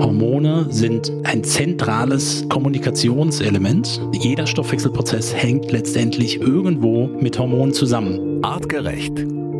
Hormone 0.00 0.66
sind 0.70 1.12
ein 1.24 1.44
zentrales 1.44 2.46
Kommunikationselement. 2.48 4.00
Jeder 4.12 4.46
Stoffwechselprozess 4.46 5.34
hängt 5.34 5.70
letztendlich 5.70 6.40
irgendwo 6.40 7.06
mit 7.06 7.38
Hormonen 7.38 7.74
zusammen. 7.74 8.42
Artgerecht. 8.42 9.12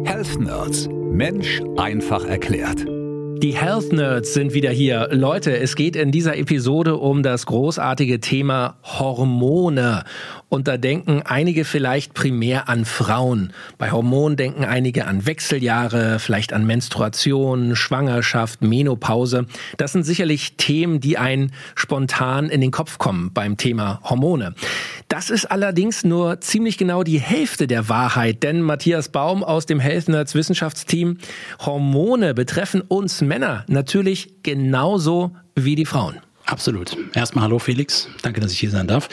Health 0.04 0.40
Nerds. 0.40 0.88
Mensch 1.12 1.60
einfach 1.76 2.24
erklärt. 2.24 2.86
Die 3.42 3.54
Health 3.54 3.92
Nerds 3.92 4.34
sind 4.34 4.54
wieder 4.54 4.70
hier. 4.70 5.08
Leute, 5.12 5.58
es 5.58 5.74
geht 5.74 5.96
in 5.96 6.10
dieser 6.10 6.36
Episode 6.36 6.96
um 6.96 7.22
das 7.22 7.46
großartige 7.46 8.20
Thema 8.20 8.76
Hormone. 8.82 10.04
Und 10.50 10.66
da 10.66 10.76
denken 10.76 11.22
einige 11.24 11.64
vielleicht 11.64 12.12
primär 12.12 12.68
an 12.68 12.84
Frauen. 12.84 13.52
Bei 13.78 13.92
Hormonen 13.92 14.36
denken 14.36 14.64
einige 14.64 15.06
an 15.06 15.24
Wechseljahre, 15.24 16.18
vielleicht 16.18 16.52
an 16.52 16.66
Menstruation, 16.66 17.76
Schwangerschaft, 17.76 18.60
Menopause. 18.60 19.46
Das 19.76 19.92
sind 19.92 20.02
sicherlich 20.02 20.56
Themen, 20.56 20.98
die 20.98 21.16
einen 21.18 21.52
spontan 21.76 22.50
in 22.50 22.60
den 22.60 22.72
Kopf 22.72 22.98
kommen 22.98 23.30
beim 23.32 23.56
Thema 23.58 24.00
Hormone. 24.02 24.56
Das 25.06 25.30
ist 25.30 25.46
allerdings 25.46 26.02
nur 26.04 26.40
ziemlich 26.40 26.76
genau 26.76 27.04
die 27.04 27.20
Hälfte 27.20 27.68
der 27.68 27.88
Wahrheit, 27.88 28.42
denn 28.42 28.60
Matthias 28.60 29.08
Baum 29.08 29.44
aus 29.44 29.66
dem 29.66 29.78
Health 29.78 30.08
Nerds 30.08 30.34
Wissenschaftsteam, 30.34 31.18
Hormone 31.64 32.34
betreffen 32.34 32.80
uns 32.80 33.20
Männer 33.20 33.64
natürlich 33.68 34.42
genauso 34.42 35.30
wie 35.54 35.76
die 35.76 35.86
Frauen. 35.86 36.16
Absolut. 36.50 36.96
Erstmal 37.14 37.44
hallo 37.44 37.60
Felix, 37.60 38.08
danke, 38.22 38.40
dass 38.40 38.50
ich 38.50 38.58
hier 38.58 38.70
sein 38.70 38.88
darf. 38.88 39.08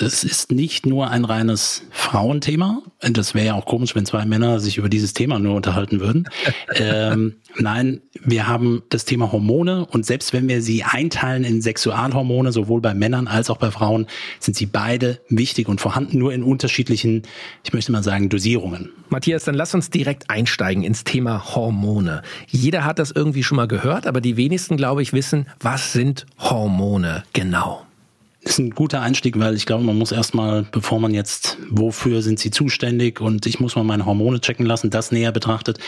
Es 0.00 0.24
ist 0.24 0.50
nicht 0.50 0.84
nur 0.84 1.10
ein 1.10 1.24
reines 1.24 1.84
Frauenthema. 1.92 2.82
Das 2.98 3.34
wäre 3.34 3.46
ja 3.46 3.54
auch 3.54 3.66
komisch, 3.66 3.94
wenn 3.94 4.04
zwei 4.04 4.24
Männer 4.24 4.58
sich 4.58 4.78
über 4.78 4.88
dieses 4.88 5.14
Thema 5.14 5.38
nur 5.38 5.54
unterhalten 5.54 6.00
würden. 6.00 6.28
ähm, 6.74 7.36
nein, 7.56 8.00
wir 8.24 8.48
haben 8.48 8.82
das 8.88 9.04
Thema 9.04 9.30
Hormone 9.30 9.86
und 9.86 10.04
selbst 10.04 10.32
wenn 10.32 10.48
wir 10.48 10.60
sie 10.60 10.82
einteilen 10.82 11.44
in 11.44 11.62
Sexualhormone, 11.62 12.50
sowohl 12.50 12.80
bei 12.80 12.94
Männern 12.94 13.28
als 13.28 13.48
auch 13.48 13.58
bei 13.58 13.70
Frauen, 13.70 14.08
sind 14.40 14.56
sie 14.56 14.66
beide 14.66 15.20
wichtig 15.28 15.68
und 15.68 15.80
vorhanden, 15.80 16.18
nur 16.18 16.32
in 16.32 16.42
unterschiedlichen, 16.42 17.22
ich 17.62 17.72
möchte 17.72 17.92
mal 17.92 18.02
sagen, 18.02 18.28
Dosierungen. 18.28 18.90
Matthias, 19.08 19.44
dann 19.44 19.54
lass 19.54 19.72
uns 19.74 19.90
direkt 19.90 20.30
einsteigen 20.30 20.82
ins 20.82 21.04
Thema 21.04 21.54
Hormone. 21.54 22.22
Jeder 22.48 22.84
hat 22.84 22.98
das 22.98 23.12
irgendwie 23.12 23.44
schon 23.44 23.56
mal 23.56 23.68
gehört, 23.68 24.08
aber 24.08 24.20
die 24.20 24.36
wenigsten, 24.36 24.76
glaube 24.76 25.02
ich, 25.02 25.12
wissen, 25.12 25.46
was 25.60 25.92
sind 25.92 26.26
Hormone? 26.38 26.71
Hormone 26.72 27.24
genau? 27.34 27.82
Ist 28.44 28.58
ein 28.58 28.70
guter 28.70 29.00
Einstieg, 29.00 29.38
weil 29.38 29.54
ich 29.54 29.66
glaube, 29.66 29.84
man 29.84 29.96
muss 29.96 30.10
erstmal, 30.10 30.64
bevor 30.72 30.98
man 30.98 31.14
jetzt, 31.14 31.58
wofür 31.70 32.22
sind 32.22 32.40
sie 32.40 32.50
zuständig 32.50 33.20
und 33.20 33.46
ich 33.46 33.60
muss 33.60 33.76
mal 33.76 33.84
meine 33.84 34.04
Hormone 34.04 34.40
checken 34.40 34.66
lassen, 34.66 34.90
das 34.90 35.12
näher 35.12 35.30
betrachtet. 35.30 35.78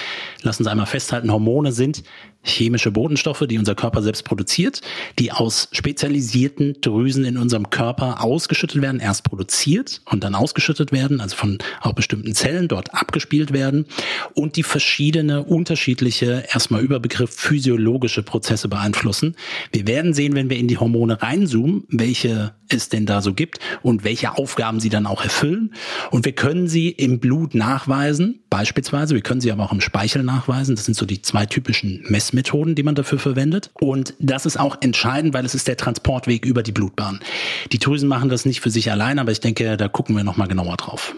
Lass 0.42 0.60
uns 0.60 0.68
einmal 0.68 0.86
festhalten, 0.86 1.32
Hormone 1.32 1.72
sind 1.72 2.04
chemische 2.44 2.90
Bodenstoffe, 2.90 3.44
die 3.48 3.58
unser 3.58 3.74
Körper 3.74 4.02
selbst 4.02 4.24
produziert, 4.24 4.82
die 5.18 5.32
aus 5.32 5.68
spezialisierten 5.72 6.76
Drüsen 6.80 7.24
in 7.24 7.38
unserem 7.38 7.70
Körper 7.70 8.22
ausgeschüttet 8.22 8.82
werden, 8.82 9.00
erst 9.00 9.24
produziert 9.24 10.02
und 10.04 10.22
dann 10.22 10.34
ausgeschüttet 10.34 10.92
werden, 10.92 11.20
also 11.20 11.36
von 11.36 11.58
auch 11.80 11.94
bestimmten 11.94 12.34
Zellen 12.34 12.68
dort 12.68 12.94
abgespielt 12.94 13.52
werden 13.52 13.86
und 14.34 14.56
die 14.56 14.62
verschiedene 14.62 15.42
unterschiedliche, 15.42 16.44
erstmal 16.52 16.82
Überbegriff 16.82 17.34
physiologische 17.34 18.22
Prozesse 18.22 18.68
beeinflussen. 18.68 19.36
Wir 19.72 19.86
werden 19.86 20.12
sehen, 20.12 20.34
wenn 20.34 20.50
wir 20.50 20.58
in 20.58 20.68
die 20.68 20.78
Hormone 20.78 21.22
reinzoomen, 21.22 21.84
welche 21.88 22.43
es 22.68 22.88
denn 22.88 23.06
da 23.06 23.20
so 23.20 23.34
gibt 23.34 23.58
und 23.82 24.04
welche 24.04 24.36
Aufgaben 24.36 24.80
sie 24.80 24.88
dann 24.88 25.06
auch 25.06 25.22
erfüllen. 25.22 25.74
Und 26.10 26.24
wir 26.24 26.32
können 26.32 26.68
sie 26.68 26.88
im 26.88 27.20
Blut 27.20 27.54
nachweisen, 27.54 28.40
beispielsweise. 28.50 29.14
Wir 29.14 29.22
können 29.22 29.40
sie 29.40 29.52
aber 29.52 29.64
auch 29.64 29.72
im 29.72 29.80
Speichel 29.80 30.22
nachweisen. 30.22 30.76
Das 30.76 30.84
sind 30.84 30.94
so 30.94 31.06
die 31.06 31.22
zwei 31.22 31.46
typischen 31.46 32.04
Messmethoden, 32.08 32.74
die 32.74 32.82
man 32.82 32.94
dafür 32.94 33.18
verwendet. 33.18 33.70
Und 33.74 34.14
das 34.18 34.46
ist 34.46 34.58
auch 34.58 34.76
entscheidend, 34.80 35.34
weil 35.34 35.44
es 35.44 35.54
ist 35.54 35.68
der 35.68 35.76
Transportweg 35.76 36.44
über 36.44 36.62
die 36.62 36.72
Blutbahn. 36.72 37.20
Die 37.72 37.78
Drüsen 37.78 38.08
machen 38.08 38.28
das 38.28 38.44
nicht 38.44 38.60
für 38.60 38.70
sich 38.70 38.90
allein, 38.90 39.18
aber 39.18 39.32
ich 39.32 39.40
denke, 39.40 39.76
da 39.76 39.88
gucken 39.88 40.16
wir 40.16 40.24
nochmal 40.24 40.48
genauer 40.48 40.76
drauf. 40.76 41.14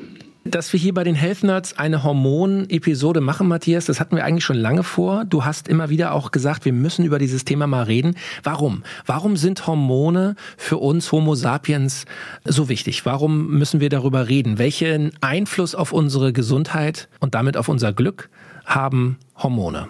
Dass 0.50 0.72
wir 0.72 0.78
hier 0.78 0.94
bei 0.94 1.02
den 1.02 1.16
Health 1.16 1.42
Nerds 1.42 1.76
eine 1.76 2.04
Hormon-Episode 2.04 3.20
machen, 3.20 3.48
Matthias, 3.48 3.86
das 3.86 3.98
hatten 3.98 4.14
wir 4.14 4.24
eigentlich 4.24 4.44
schon 4.44 4.56
lange 4.56 4.84
vor. 4.84 5.24
Du 5.24 5.44
hast 5.44 5.66
immer 5.66 5.90
wieder 5.90 6.12
auch 6.12 6.30
gesagt, 6.30 6.64
wir 6.64 6.72
müssen 6.72 7.04
über 7.04 7.18
dieses 7.18 7.44
Thema 7.44 7.66
mal 7.66 7.82
reden. 7.82 8.14
Warum? 8.44 8.84
Warum 9.06 9.36
sind 9.36 9.66
Hormone 9.66 10.36
für 10.56 10.76
uns 10.76 11.10
Homo 11.10 11.34
sapiens 11.34 12.04
so 12.44 12.68
wichtig? 12.68 13.04
Warum 13.04 13.48
müssen 13.48 13.80
wir 13.80 13.88
darüber 13.88 14.28
reden? 14.28 14.58
Welchen 14.58 15.10
Einfluss 15.20 15.74
auf 15.74 15.92
unsere 15.92 16.32
Gesundheit 16.32 17.08
und 17.18 17.34
damit 17.34 17.56
auf 17.56 17.68
unser 17.68 17.92
Glück 17.92 18.28
haben 18.64 19.18
Hormone? 19.36 19.88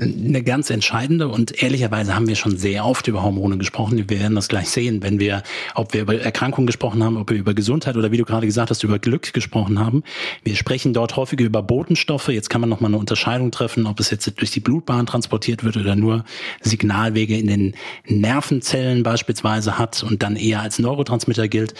Eine 0.00 0.42
ganz 0.42 0.70
entscheidende 0.70 1.28
und 1.28 1.62
ehrlicherweise 1.62 2.14
haben 2.14 2.28
wir 2.28 2.36
schon 2.36 2.56
sehr 2.56 2.84
oft 2.84 3.06
über 3.08 3.22
Hormone 3.22 3.58
gesprochen. 3.58 3.98
Wir 3.98 4.08
werden 4.10 4.34
das 4.34 4.48
gleich 4.48 4.68
sehen, 4.68 5.02
wenn 5.02 5.20
wir, 5.20 5.42
ob 5.74 5.92
wir 5.92 6.02
über 6.02 6.14
Erkrankungen 6.14 6.66
gesprochen 6.66 7.04
haben, 7.04 7.16
ob 7.16 7.30
wir 7.30 7.36
über 7.36 7.54
Gesundheit 7.54 7.96
oder 7.96 8.10
wie 8.10 8.16
du 8.16 8.24
gerade 8.24 8.46
gesagt 8.46 8.70
hast, 8.70 8.82
über 8.82 8.98
Glück 8.98 9.32
gesprochen 9.32 9.78
haben. 9.78 10.02
Wir 10.42 10.56
sprechen 10.56 10.92
dort 10.92 11.16
häufig 11.16 11.40
über 11.40 11.62
Botenstoffe. 11.62 12.28
Jetzt 12.28 12.50
kann 12.50 12.60
man 12.60 12.70
nochmal 12.70 12.90
eine 12.90 12.98
Unterscheidung 12.98 13.50
treffen, 13.50 13.86
ob 13.86 14.00
es 14.00 14.10
jetzt 14.10 14.30
durch 14.38 14.50
die 14.50 14.60
Blutbahn 14.60 15.06
transportiert 15.06 15.64
wird 15.64 15.76
oder 15.76 15.96
nur 15.96 16.24
Signalwege 16.60 17.36
in 17.36 17.46
den 17.46 17.74
Nervenzellen 18.06 19.02
beispielsweise 19.02 19.78
hat 19.78 20.02
und 20.02 20.22
dann 20.22 20.36
eher 20.36 20.60
als 20.60 20.78
Neurotransmitter 20.78 21.48
gilt. 21.48 21.74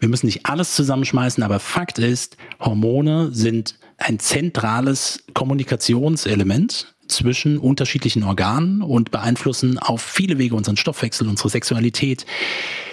Wir 0.00 0.08
müssen 0.08 0.26
nicht 0.26 0.46
alles 0.46 0.74
zusammenschmeißen, 0.74 1.42
aber 1.42 1.58
Fakt 1.58 1.98
ist, 1.98 2.36
Hormone 2.60 3.30
sind 3.32 3.78
ein 3.98 4.20
zentrales 4.20 5.24
Kommunikationselement 5.34 6.94
zwischen 7.08 7.58
unterschiedlichen 7.58 8.22
Organen 8.22 8.82
und 8.82 9.10
beeinflussen 9.10 9.78
auf 9.78 10.02
viele 10.02 10.38
Wege 10.38 10.54
unseren 10.54 10.76
Stoffwechsel, 10.76 11.28
unsere 11.28 11.48
Sexualität, 11.50 12.26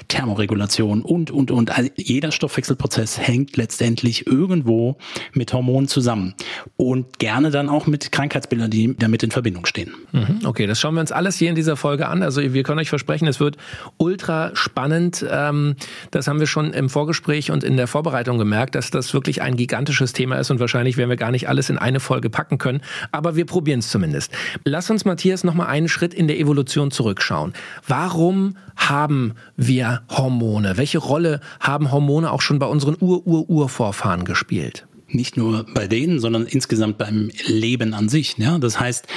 Thermoregulation 0.08 1.02
und, 1.02 1.32
und, 1.32 1.52
und. 1.52 1.78
Also 1.78 1.90
jeder 1.96 2.32
Stoffwechselprozess 2.32 3.20
hängt 3.20 3.58
letztendlich 3.58 4.28
irgendwo 4.28 4.98
mit 5.34 5.54
Hormonen 5.54 5.88
zusammen 5.88 6.36
und 6.78 7.20
gerne 7.20 7.52
dann 7.52 7.70
auch 7.70 7.88
mit 7.88 8.12
Krankheitsbildern, 8.12 8.70
die 8.70 8.96
damit 8.98 9.24
in 9.24 9.32
Verbindung 9.32 9.66
stehen. 9.66 9.94
Mhm, 10.12 10.40
okay, 10.46 10.68
das 10.68 10.80
schauen 10.80 10.96
wir 10.96 11.02
uns 11.02 11.12
alles 11.12 11.38
hier 11.38 11.50
in 11.50 11.56
dieser 11.56 11.76
Folge 11.76 12.08
an. 12.08 12.24
Also 12.24 12.42
wir 12.42 12.64
können 12.64 12.80
euch 12.80 12.90
versprechen, 12.90 13.28
es 13.28 13.40
wird 13.40 13.58
ultra 13.98 14.52
spannend. 14.56 15.26
Ähm, 15.30 15.76
das 16.12 16.28
haben 16.28 16.40
wir 16.40 16.48
schon 16.48 16.72
im 16.74 16.90
Vorgespräch 16.90 17.52
und 17.52 17.64
in 17.64 17.78
der 17.78 17.88
Vorbereitung 17.88 18.38
gemerkt, 18.38 18.76
dass 18.76 18.92
das 18.92 19.14
wirklich 19.14 19.42
ein 19.42 19.56
gigantisches 19.56 20.14
Thema 20.14 20.38
ist 20.38 20.52
und 20.52 20.60
wahrscheinlich 20.60 20.98
werden 20.98 21.10
wir 21.10 21.18
gar 21.18 21.32
nicht 21.32 21.50
alles 21.50 21.70
in 21.70 21.78
eine 21.78 22.00
Folge 22.00 22.30
packen 22.30 22.58
können. 22.58 22.82
Aber 23.12 23.36
wir 23.36 23.46
probieren 23.46 23.80
es 23.80 23.90
zumindest. 23.90 24.32
Lass 24.64 24.90
uns, 24.90 25.06
Matthias, 25.06 25.44
noch 25.44 25.54
mal 25.54 25.68
einen 25.68 25.90
Schritt 25.90 26.14
in 26.14 26.28
der 26.28 26.40
Evolution 26.40 26.92
zurückschauen. 26.92 27.54
Warum 27.88 28.56
haben 28.76 29.34
wir 29.56 29.95
Hormone? 30.10 30.78
Welche 30.78 30.98
Rolle 30.98 31.42
haben 31.60 31.92
Hormone 31.92 32.32
auch 32.32 32.42
schon 32.42 32.60
bei 32.60 32.68
unseren 32.68 32.96
Ur-Ur-Urvorfahren 33.00 34.26
gespielt? 34.26 34.88
nicht 35.08 35.38
nur 35.38 35.66
bei 35.74 35.88
denen, 35.88 36.20
sondern 36.20 36.46
insgesamt 36.46 36.98
beim 36.98 37.30
Leben 37.46 37.94
an 37.94 38.10
sich. 38.10 38.38
Ja? 38.38 38.58
Das 38.58 38.80
heißt, 38.80 39.08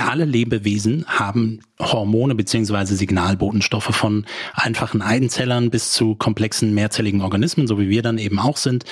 alle 0.00 0.24
Lebewesen 0.24 1.04
haben 1.06 1.60
Hormone 1.80 2.34
beziehungsweise 2.34 2.96
Signalbotenstoffe 2.96 3.94
von 3.94 4.26
einfachen 4.54 5.02
Eizellern 5.02 5.70
bis 5.70 5.92
zu 5.92 6.14
komplexen 6.14 6.74
mehrzelligen 6.74 7.22
Organismen, 7.22 7.66
so 7.66 7.78
wie 7.78 7.88
wir 7.88 8.02
dann 8.02 8.18
eben 8.18 8.38
auch 8.38 8.56
sind. 8.56 8.84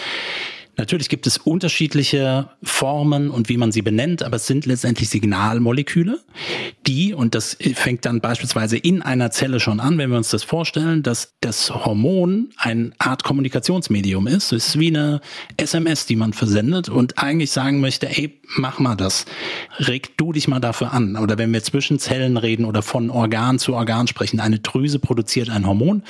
Natürlich 0.76 1.08
gibt 1.08 1.26
es 1.26 1.38
unterschiedliche 1.38 2.50
Formen 2.62 3.31
und 3.31 3.48
wie 3.48 3.56
man 3.56 3.72
sie 3.72 3.82
benennt, 3.82 4.22
aber 4.22 4.36
es 4.36 4.47
sind 4.47 4.66
letztendlich 4.66 5.08
Signalmoleküle, 5.08 6.20
die, 6.86 7.12
und 7.12 7.34
das 7.34 7.56
fängt 7.75 8.04
dann 8.06 8.20
beispielsweise 8.20 8.76
in 8.76 9.03
einer 9.03 9.30
Zelle 9.30 9.60
schon 9.60 9.80
an, 9.80 9.98
wenn 9.98 10.10
wir 10.10 10.16
uns 10.16 10.30
das 10.30 10.42
vorstellen, 10.42 11.03
dass 11.03 11.34
das 11.41 11.70
Hormon 11.70 12.50
eine 12.56 12.92
Art 12.98 13.25
Kommunikationsmedium 13.25 14.26
ist. 14.26 14.53
Es 14.53 14.69
ist 14.69 14.78
wie 14.78 14.88
eine 14.88 15.20
SMS, 15.56 16.06
die 16.06 16.16
man 16.16 16.32
versendet 16.32 16.88
und 16.88 17.19
eigentlich 17.19 17.50
sagen 17.50 17.80
möchte, 17.80 18.09
ey, 18.09 18.41
mach 18.56 18.78
mal 18.78 18.97
das. 18.97 19.26
Reg 19.78 20.16
du 20.16 20.32
dich 20.32 20.48
mal 20.48 20.60
dafür 20.60 20.92
an. 20.92 21.16
Oder 21.16 21.38
wenn 21.38 21.53
wir 21.53 21.62
zwischen 21.62 21.98
Zellen 21.98 22.36
reden 22.36 22.64
oder 22.64 22.82
von 22.82 23.10
Organ 23.10 23.59
zu 23.59 23.75
Organ 23.75 24.06
sprechen, 24.06 24.41
eine 24.41 24.59
Drüse 24.59 24.98
produziert 24.98 25.50
ein 25.50 25.66
Hormon 25.66 26.03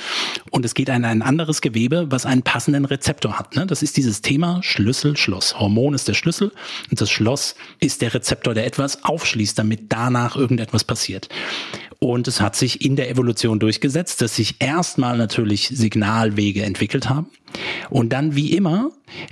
und 0.49 0.65
es 0.65 0.73
geht 0.73 0.89
an 0.89 1.05
ein 1.05 1.21
anderes 1.21 1.61
Gewebe, 1.61 2.07
was 2.09 2.25
einen 2.25 2.43
passenden 2.43 2.85
Rezeptor 2.85 3.37
hat. 3.37 3.55
Ne? 3.55 3.65
Das 3.65 3.83
ist 3.83 3.97
dieses 3.97 4.21
Thema 4.21 4.50
Schlüssel, 4.61 5.17
Schloss. 5.17 5.59
Hormon 5.59 5.93
ist 5.93 6.07
der 6.07 6.13
Schlüssel 6.13 6.51
und 6.89 6.99
das 6.99 7.09
Schloss 7.09 7.55
ist 7.79 8.01
der 8.01 8.13
Rezeptor, 8.13 8.53
der 8.53 8.65
etwas 8.65 9.03
aufschließt, 9.03 9.57
damit 9.57 9.85
danach 9.89 10.35
irgendetwas 10.35 10.83
passiert. 10.83 11.29
Und 12.03 12.27
es 12.27 12.41
hat 12.41 12.55
sich 12.55 12.83
in 12.83 12.95
der 12.95 13.11
Evolution 13.11 13.59
durchgesetzt, 13.59 14.23
dass 14.23 14.35
sich 14.35 14.55
erstmal 14.57 15.17
natürlich 15.19 15.67
Signalwege 15.67 16.63
entwickelt 16.63 17.09
haben 17.09 17.27
und 17.91 18.11
dann 18.11 18.35
wie 18.35 18.53
immer 18.53 18.89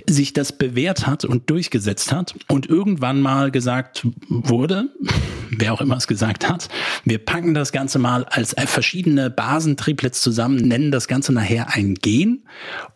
sich 0.08 0.32
das 0.32 0.56
bewährt 0.56 1.06
hat 1.06 1.24
und 1.24 1.50
durchgesetzt 1.50 2.12
hat 2.12 2.36
und 2.46 2.68
irgendwann 2.68 3.20
mal 3.20 3.50
gesagt 3.50 4.06
wurde, 4.28 4.88
wer 5.50 5.72
auch 5.72 5.80
immer 5.80 5.96
es 5.96 6.06
gesagt 6.06 6.48
hat, 6.48 6.68
wir 7.04 7.18
packen 7.18 7.54
das 7.54 7.72
Ganze 7.72 7.98
mal 7.98 8.24
als 8.24 8.54
verschiedene 8.66 9.30
Basentriplets 9.30 10.20
zusammen, 10.20 10.56
nennen 10.56 10.92
das 10.92 11.08
Ganze 11.08 11.32
nachher 11.32 11.74
ein 11.74 11.94
Gen 11.94 12.44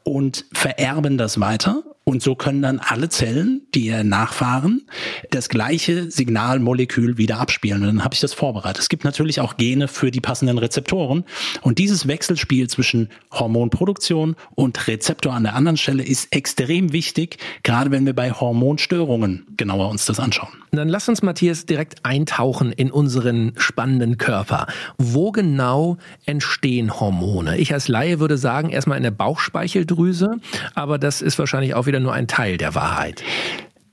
und 0.04 0.44
vererben 0.52 1.18
das 1.18 1.40
weiter 1.40 1.82
Und 2.06 2.22
so 2.22 2.34
können 2.34 2.60
dann 2.60 2.80
alle 2.80 3.08
Zellen, 3.08 3.62
die 3.74 3.90
nachfahren, 4.04 4.82
das 5.30 5.48
gleiche 5.48 6.10
Signalmolekül 6.10 7.16
wieder 7.16 7.40
abspielen. 7.40 7.80
Und 7.80 7.86
dann 7.86 8.04
habe 8.04 8.14
ich 8.14 8.20
das 8.20 8.34
vorbereitet. 8.34 8.78
Es 8.78 8.90
gibt 8.90 9.04
natürlich 9.04 9.40
auch 9.40 9.56
Gene 9.56 9.88
für 9.88 10.10
die 10.10 10.20
passenden 10.20 10.58
Rezeptoren. 10.58 11.24
Und 11.62 11.78
dieses 11.78 12.06
Wechselspiel 12.06 12.68
zwischen 12.68 13.08
Hormonproduktion 13.32 14.36
und 14.54 14.86
Rezeptor 14.86 15.32
an 15.32 15.44
der 15.44 15.54
anderen 15.54 15.78
Stelle 15.78 16.02
ist 16.02 16.34
extrem 16.34 16.92
wichtig, 16.92 17.38
gerade 17.62 17.90
wenn 17.90 18.04
wir 18.04 18.14
bei 18.14 18.32
Hormonstörungen 18.32 19.46
genauer 19.56 19.88
uns 19.88 20.04
das 20.04 20.20
anschauen. 20.20 20.50
Dann 20.72 20.88
lass 20.88 21.08
uns, 21.08 21.22
Matthias, 21.22 21.66
direkt 21.66 22.04
eintauchen 22.04 22.72
in 22.72 22.90
unseren 22.90 23.52
spannenden 23.56 24.18
Körper. 24.18 24.66
Wo 24.98 25.32
genau 25.32 25.96
entstehen 26.26 27.00
Hormone? 27.00 27.56
Ich 27.58 27.72
als 27.72 27.88
Laie 27.88 28.20
würde 28.20 28.36
sagen, 28.36 28.70
erstmal 28.70 28.96
in 28.96 29.04
der 29.04 29.12
Bauchspeicheldrüse, 29.12 30.40
aber 30.74 30.98
das 30.98 31.22
ist 31.22 31.38
wahrscheinlich 31.38 31.74
auch 31.74 31.86
wieder 31.86 31.93
nur 32.00 32.12
ein 32.12 32.28
Teil 32.28 32.56
der 32.56 32.74
Wahrheit. 32.74 33.22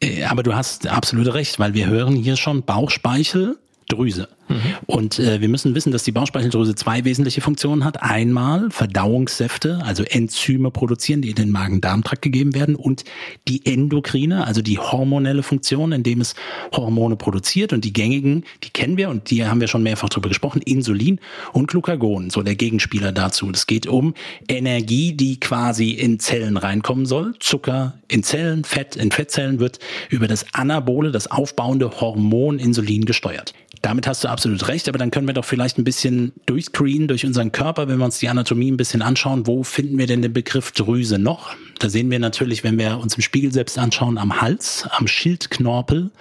Äh, 0.01 0.23
aber 0.23 0.43
du 0.43 0.55
hast 0.55 0.87
absolut 0.87 1.33
recht, 1.33 1.59
weil 1.59 1.73
wir 1.73 1.87
hören 1.87 2.15
hier 2.15 2.35
schon 2.35 2.63
Bauchspeichel, 2.63 3.57
Drüse. 3.87 4.27
Mhm. 4.51 4.75
Und 4.85 5.19
äh, 5.19 5.41
wir 5.41 5.49
müssen 5.49 5.75
wissen, 5.75 5.91
dass 5.91 6.03
die 6.03 6.11
Bauchspeicheldrüse 6.11 6.75
zwei 6.75 7.05
wesentliche 7.05 7.41
Funktionen 7.41 7.83
hat. 7.83 8.01
Einmal 8.01 8.69
Verdauungssäfte, 8.69 9.79
also 9.83 10.03
Enzyme 10.03 10.71
produzieren, 10.71 11.21
die 11.21 11.29
in 11.29 11.35
den 11.35 11.51
Magen-Darm-Trakt 11.51 12.21
gegeben 12.21 12.53
werden 12.53 12.75
und 12.75 13.03
die 13.47 13.65
endokrine, 13.65 14.45
also 14.45 14.61
die 14.61 14.77
hormonelle 14.77 15.43
Funktion, 15.43 15.91
indem 15.91 16.21
es 16.21 16.35
Hormone 16.73 17.15
produziert 17.15 17.73
und 17.73 17.85
die 17.85 17.93
gängigen, 17.93 18.43
die 18.63 18.69
kennen 18.69 18.97
wir 18.97 19.09
und 19.09 19.29
die 19.29 19.45
haben 19.45 19.61
wir 19.61 19.67
schon 19.67 19.83
mehrfach 19.83 20.09
drüber 20.09 20.29
gesprochen, 20.29 20.61
Insulin 20.61 21.19
und 21.53 21.67
Glucagon, 21.67 22.29
so 22.29 22.41
der 22.41 22.55
Gegenspieler 22.55 23.11
dazu. 23.11 23.49
Es 23.51 23.67
geht 23.67 23.87
um 23.87 24.13
Energie, 24.47 25.13
die 25.13 25.39
quasi 25.39 25.91
in 25.91 26.19
Zellen 26.19 26.57
reinkommen 26.57 27.05
soll. 27.05 27.33
Zucker 27.39 27.99
in 28.07 28.23
Zellen, 28.23 28.63
Fett 28.63 28.95
in 28.95 29.11
Fettzellen 29.11 29.59
wird 29.59 29.79
über 30.09 30.27
das 30.27 30.45
anabole, 30.53 31.11
das 31.11 31.29
aufbauende 31.29 32.01
Hormon 32.01 32.59
Insulin 32.59 33.05
gesteuert. 33.05 33.53
Damit 33.81 34.05
hast 34.05 34.23
du 34.23 34.27
absolut 34.27 34.67
recht, 34.67 34.87
aber 34.87 34.99
dann 34.99 35.09
können 35.09 35.25
wir 35.25 35.33
doch 35.33 35.45
vielleicht 35.45 35.79
ein 35.79 35.83
bisschen 35.83 36.33
durchscreenen 36.45 37.07
durch 37.07 37.25
unseren 37.25 37.51
Körper, 37.51 37.87
wenn 37.87 37.97
wir 37.97 38.05
uns 38.05 38.19
die 38.19 38.29
Anatomie 38.29 38.71
ein 38.71 38.77
bisschen 38.77 39.01
anschauen. 39.01 39.47
Wo 39.47 39.63
finden 39.63 39.97
wir 39.97 40.05
denn 40.05 40.21
den 40.21 40.33
Begriff 40.33 40.71
Drüse 40.71 41.17
noch? 41.17 41.55
Da 41.79 41.89
sehen 41.89 42.11
wir 42.11 42.19
natürlich, 42.19 42.63
wenn 42.63 42.77
wir 42.77 42.99
uns 42.99 43.15
im 43.15 43.23
Spiegel 43.23 43.51
selbst 43.51 43.79
anschauen, 43.79 44.19
am 44.19 44.39
Hals, 44.39 44.87
am 44.91 45.07
Schildknorpel, 45.07 46.11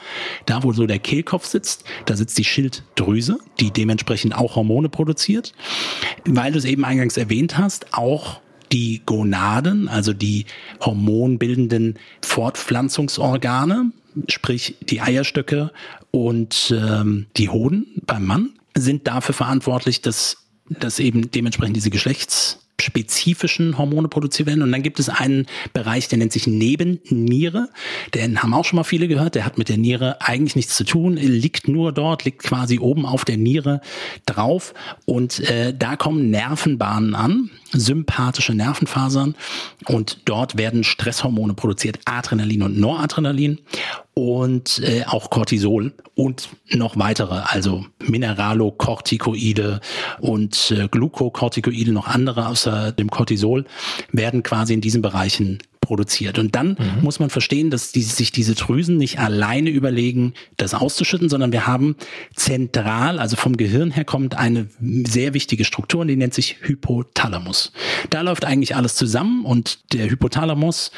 da 0.47 0.63
wo 0.63 0.73
so 0.73 0.87
der 0.87 0.99
Kehlkopf 0.99 1.45
sitzt, 1.45 1.85
da 2.07 2.17
sitzt 2.17 2.39
die 2.39 2.45
Schilddrüse, 2.45 3.39
die 3.61 3.71
dementsprechend 3.71 4.35
auch 4.35 4.57
Hormone 4.57 4.89
produziert. 4.89 5.53
Weil 6.25 6.53
du 6.53 6.59
es 6.59 6.65
eben 6.65 6.87
eingangs 6.87 7.19
erwähnt 7.19 7.59
hast, 7.59 7.93
auch 7.93 8.41
die 8.73 9.03
Gonaden, 9.05 9.89
also 9.89 10.13
die 10.15 10.47
hormonbildenden 10.81 11.99
Fortpflanzungsorgane, 12.23 13.93
sprich 14.29 14.77
die 14.81 15.01
Eierstöcke 15.01 15.73
und 16.11 16.75
ähm, 16.77 17.27
die 17.37 17.49
Hoden 17.49 17.87
beim 18.07 18.25
Mann, 18.27 18.51
sind 18.77 19.07
dafür 19.07 19.35
verantwortlich, 19.35 20.03
dass, 20.03 20.39
dass 20.69 20.99
eben 20.99 21.31
dementsprechend 21.31 21.77
diese 21.77 21.91
Geschlechts 21.91 22.59
spezifischen 22.81 23.77
Hormone 23.77 24.09
produziert 24.09 24.49
werden. 24.49 24.63
Und 24.63 24.73
dann 24.73 24.83
gibt 24.83 24.99
es 24.99 25.11
einen 25.11 25.47
Bereich, 25.75 26.09
der 26.09 26.17
nennt 26.17 26.33
sich 26.33 26.47
Nebenniere. 26.47 27.69
Den 28.15 28.43
haben 28.43 28.55
auch 28.55 28.65
schon 28.65 28.79
mal 28.79 28.85
viele 28.85 29.07
gehört. 29.07 29.35
Der 29.35 29.45
hat 29.45 29.59
mit 29.59 29.69
der 29.69 29.77
Niere 29.77 30.21
eigentlich 30.23 30.57
nichts 30.57 30.77
zu 30.77 30.85
tun, 30.85 31.17
liegt 31.17 31.69
nur 31.69 31.93
dort, 31.93 32.25
liegt 32.25 32.43
quasi 32.43 32.79
oben 32.79 33.05
auf 33.05 33.27
der 33.27 33.37
Niere 33.37 33.83
drauf. 34.25 34.73
Und 35.05 35.41
äh, 35.41 35.75
da 35.77 35.97
kommen 35.97 36.31
Nervenbahnen 36.31 37.15
an, 37.15 37.51
sympathische 37.73 38.55
Nervenfasern. 38.55 39.35
Und 39.87 40.21
dort 40.25 40.57
werden 40.57 40.83
Stresshormone 40.83 41.55
produziert, 41.55 41.99
Adrenalin 42.07 42.63
und 42.63 42.79
Noradrenalin 42.79 43.59
und 44.21 44.83
äh, 44.85 45.05
auch 45.07 45.31
Cortisol 45.31 45.95
und 46.15 46.51
noch 46.71 46.99
weitere, 46.99 47.41
also 47.47 47.87
Mineralokortikoide 48.05 49.81
und 50.21 50.75
äh, 50.77 50.89
Glukokortikoide, 50.89 51.93
noch 51.93 52.07
andere 52.07 52.49
außer 52.49 52.93
dem 52.93 53.11
Cortisol, 53.11 53.65
werden 54.13 54.43
quasi 54.43 54.75
in 54.75 54.83
diesen 54.83 55.01
Bereichen 55.01 55.61
produziert. 55.81 56.39
Und 56.39 56.55
dann 56.55 56.77
mhm. 56.79 57.03
muss 57.03 57.19
man 57.19 57.31
verstehen, 57.31 57.71
dass 57.71 57.93
die, 57.93 58.03
sich 58.03 58.31
diese 58.31 58.55
Drüsen 58.55 58.99
nicht 58.99 59.19
alleine 59.19 59.71
überlegen, 59.71 60.35
das 60.59 60.75
auszuschütten, 60.75 61.31
sondern 61.31 61.51
wir 61.51 61.67
haben 61.67 61.97
zentral, 62.37 63.19
also 63.19 63.37
vom 63.37 63.57
Gehirn 63.57 63.91
her 63.91 64.05
kommt 64.05 64.37
eine 64.37 64.69
sehr 65.09 65.33
wichtige 65.33 65.65
Struktur 65.65 66.03
und 66.03 66.09
die 66.09 66.17
nennt 66.17 66.35
sich 66.35 66.59
Hypothalamus. 66.61 67.73
Da 68.11 68.21
läuft 68.21 68.45
eigentlich 68.45 68.77
alles 68.77 68.97
zusammen 68.97 69.47
und 69.47 69.93
der 69.95 70.11
Hypothalamus 70.11 70.93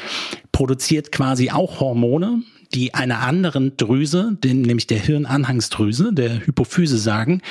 produziert 0.51 1.13
quasi 1.13 1.49
auch 1.49 1.79
Hormone, 1.79 2.43
die 2.73 2.93
einer 2.93 3.19
anderen 3.19 3.77
Drüse, 3.77 4.37
den, 4.43 4.61
nämlich 4.61 4.87
der 4.87 4.99
Hirnanhangsdrüse, 4.99 6.13
der 6.13 6.45
Hypophyse 6.45 6.97
sagen, 6.97 7.41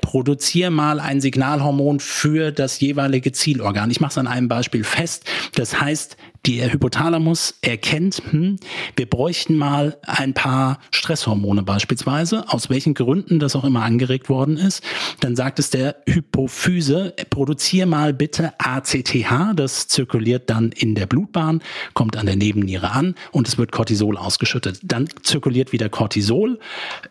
produziere 0.00 0.70
mal 0.70 1.00
ein 1.00 1.20
Signalhormon 1.20 2.00
für 2.00 2.50
das 2.50 2.80
jeweilige 2.80 3.32
Zielorgan. 3.32 3.90
Ich 3.90 4.00
mache 4.00 4.10
es 4.10 4.18
an 4.18 4.26
einem 4.26 4.48
Beispiel 4.48 4.84
fest. 4.84 5.24
Das 5.54 5.80
heißt, 5.80 6.16
der 6.46 6.72
Hypothalamus 6.72 7.54
erkennt, 7.62 8.20
hm, 8.30 8.56
wir 8.96 9.06
bräuchten 9.06 9.56
mal 9.56 9.96
ein 10.02 10.34
paar 10.34 10.80
Stresshormone 10.90 11.62
beispielsweise, 11.62 12.48
aus 12.48 12.68
welchen 12.68 12.94
Gründen 12.94 13.38
das 13.38 13.54
auch 13.54 13.62
immer 13.62 13.82
angeregt 13.82 14.28
worden 14.28 14.56
ist. 14.56 14.82
Dann 15.20 15.36
sagt 15.36 15.60
es 15.60 15.70
der 15.70 15.96
Hypophyse, 16.06 17.14
produziere 17.30 17.86
mal 17.86 18.12
bitte 18.12 18.54
ACTH, 18.58 19.54
das 19.54 19.86
zirkuliert 19.86 20.50
dann 20.50 20.72
in 20.72 20.96
der 20.96 21.06
Blutbahn, 21.06 21.62
kommt 21.94 22.16
an 22.16 22.26
der 22.26 22.36
Nebenniere 22.36 22.90
an 22.90 23.14
und 23.30 23.46
es 23.46 23.56
wird 23.56 23.70
Cortisol 23.70 24.16
ausgeschüttet. 24.16 24.80
Dann 24.82 25.08
zirkuliert 25.22 25.72
wieder 25.72 25.88
Cortisol, 25.88 26.58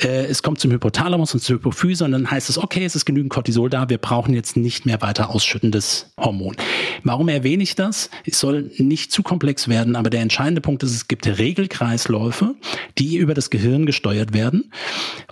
äh, 0.04 0.26
es 0.26 0.44
kommt 0.44 0.60
zum 0.60 0.72
Hypothalamus 0.72 1.34
und 1.34 1.40
zur 1.40 1.56
Hypophyse 1.56 2.04
und 2.04 2.12
dann 2.12 2.30
heißt 2.30 2.50
es, 2.50 2.58
okay, 2.58 2.84
es 2.84 2.98
ist 2.98 3.06
genügend 3.06 3.32
Cortisol 3.32 3.70
da, 3.70 3.88
wir 3.88 3.98
brauchen 3.98 4.34
jetzt 4.34 4.58
nicht 4.58 4.86
mehr 4.86 5.02
weiter 5.02 5.30
ausschüttendes 5.30 6.12
Hormon. 6.18 6.58
Warum 7.06 7.30
erwähne 7.30 7.64
ich 7.64 7.76
das? 7.76 8.10
Es 8.26 8.38
soll 8.40 8.72
nicht 8.78 9.12
zu 9.12 9.21
zu 9.22 9.24
komplex 9.24 9.68
werden, 9.68 9.96
aber 9.96 10.10
der 10.10 10.22
entscheidende 10.22 10.62
Punkt 10.62 10.82
ist, 10.84 10.96
es 10.96 11.08
gibt 11.08 11.28
Regelkreisläufe, 11.28 12.56
die 12.98 13.18
über 13.18 13.36
das 13.36 13.52
Gehirn 13.52 13.86
gesteuert 13.86 14.34
werden 14.34 14.72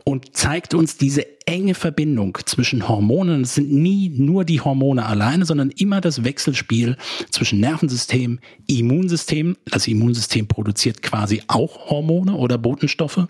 und 0.04 0.36
zeigt 0.36 0.76
uns 0.76 0.98
diese 0.98 1.26
enge 1.48 1.74
Verbindung 1.74 2.38
zwischen 2.46 2.88
Hormonen. 2.88 3.42
Es 3.42 3.56
sind 3.56 3.72
nie 3.72 4.10
nur 4.10 4.46
die 4.46 4.62
Hormone 4.62 5.06
alleine, 5.06 5.46
sondern 5.46 5.72
immer 5.72 6.02
das 6.02 6.24
Wechselspiel 6.24 6.98
zwischen 7.32 7.60
Nervensystem, 7.60 8.40
Immunsystem. 8.68 9.58
Das 9.66 9.88
Immunsystem 9.88 10.48
produziert 10.48 11.02
quasi 11.02 11.42
auch 11.48 11.90
Hormone 11.90 12.36
oder 12.36 12.60
Botenstoffe 12.60 13.26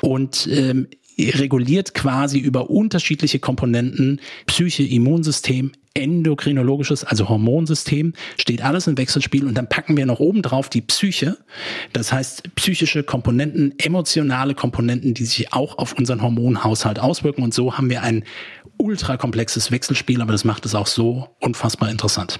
und 0.00 0.48
ähm, 0.50 0.88
reguliert 1.18 1.94
quasi 1.94 2.38
über 2.38 2.70
unterschiedliche 2.70 3.38
Komponenten 3.38 4.20
Psyche, 4.46 4.84
Immunsystem, 4.84 5.72
endokrinologisches, 5.94 7.04
also 7.04 7.28
Hormonsystem, 7.28 8.12
steht 8.38 8.62
alles 8.62 8.86
im 8.86 8.96
Wechselspiel 8.96 9.46
und 9.46 9.54
dann 9.54 9.68
packen 9.68 9.96
wir 9.96 10.06
noch 10.06 10.20
oben 10.20 10.42
drauf 10.42 10.68
die 10.68 10.80
Psyche. 10.80 11.36
Das 11.92 12.12
heißt, 12.12 12.54
psychische 12.54 13.02
Komponenten, 13.02 13.74
emotionale 13.78 14.54
Komponenten, 14.54 15.14
die 15.14 15.24
sich 15.24 15.52
auch 15.52 15.78
auf 15.78 15.94
unseren 15.94 16.22
Hormonhaushalt 16.22 17.00
auswirken 17.00 17.42
und 17.42 17.52
so 17.52 17.76
haben 17.76 17.90
wir 17.90 18.02
ein 18.02 18.24
ultra 18.76 19.16
komplexes 19.16 19.72
Wechselspiel, 19.72 20.22
aber 20.22 20.32
das 20.32 20.44
macht 20.44 20.64
es 20.64 20.74
auch 20.74 20.86
so 20.86 21.28
unfassbar 21.40 21.90
interessant. 21.90 22.38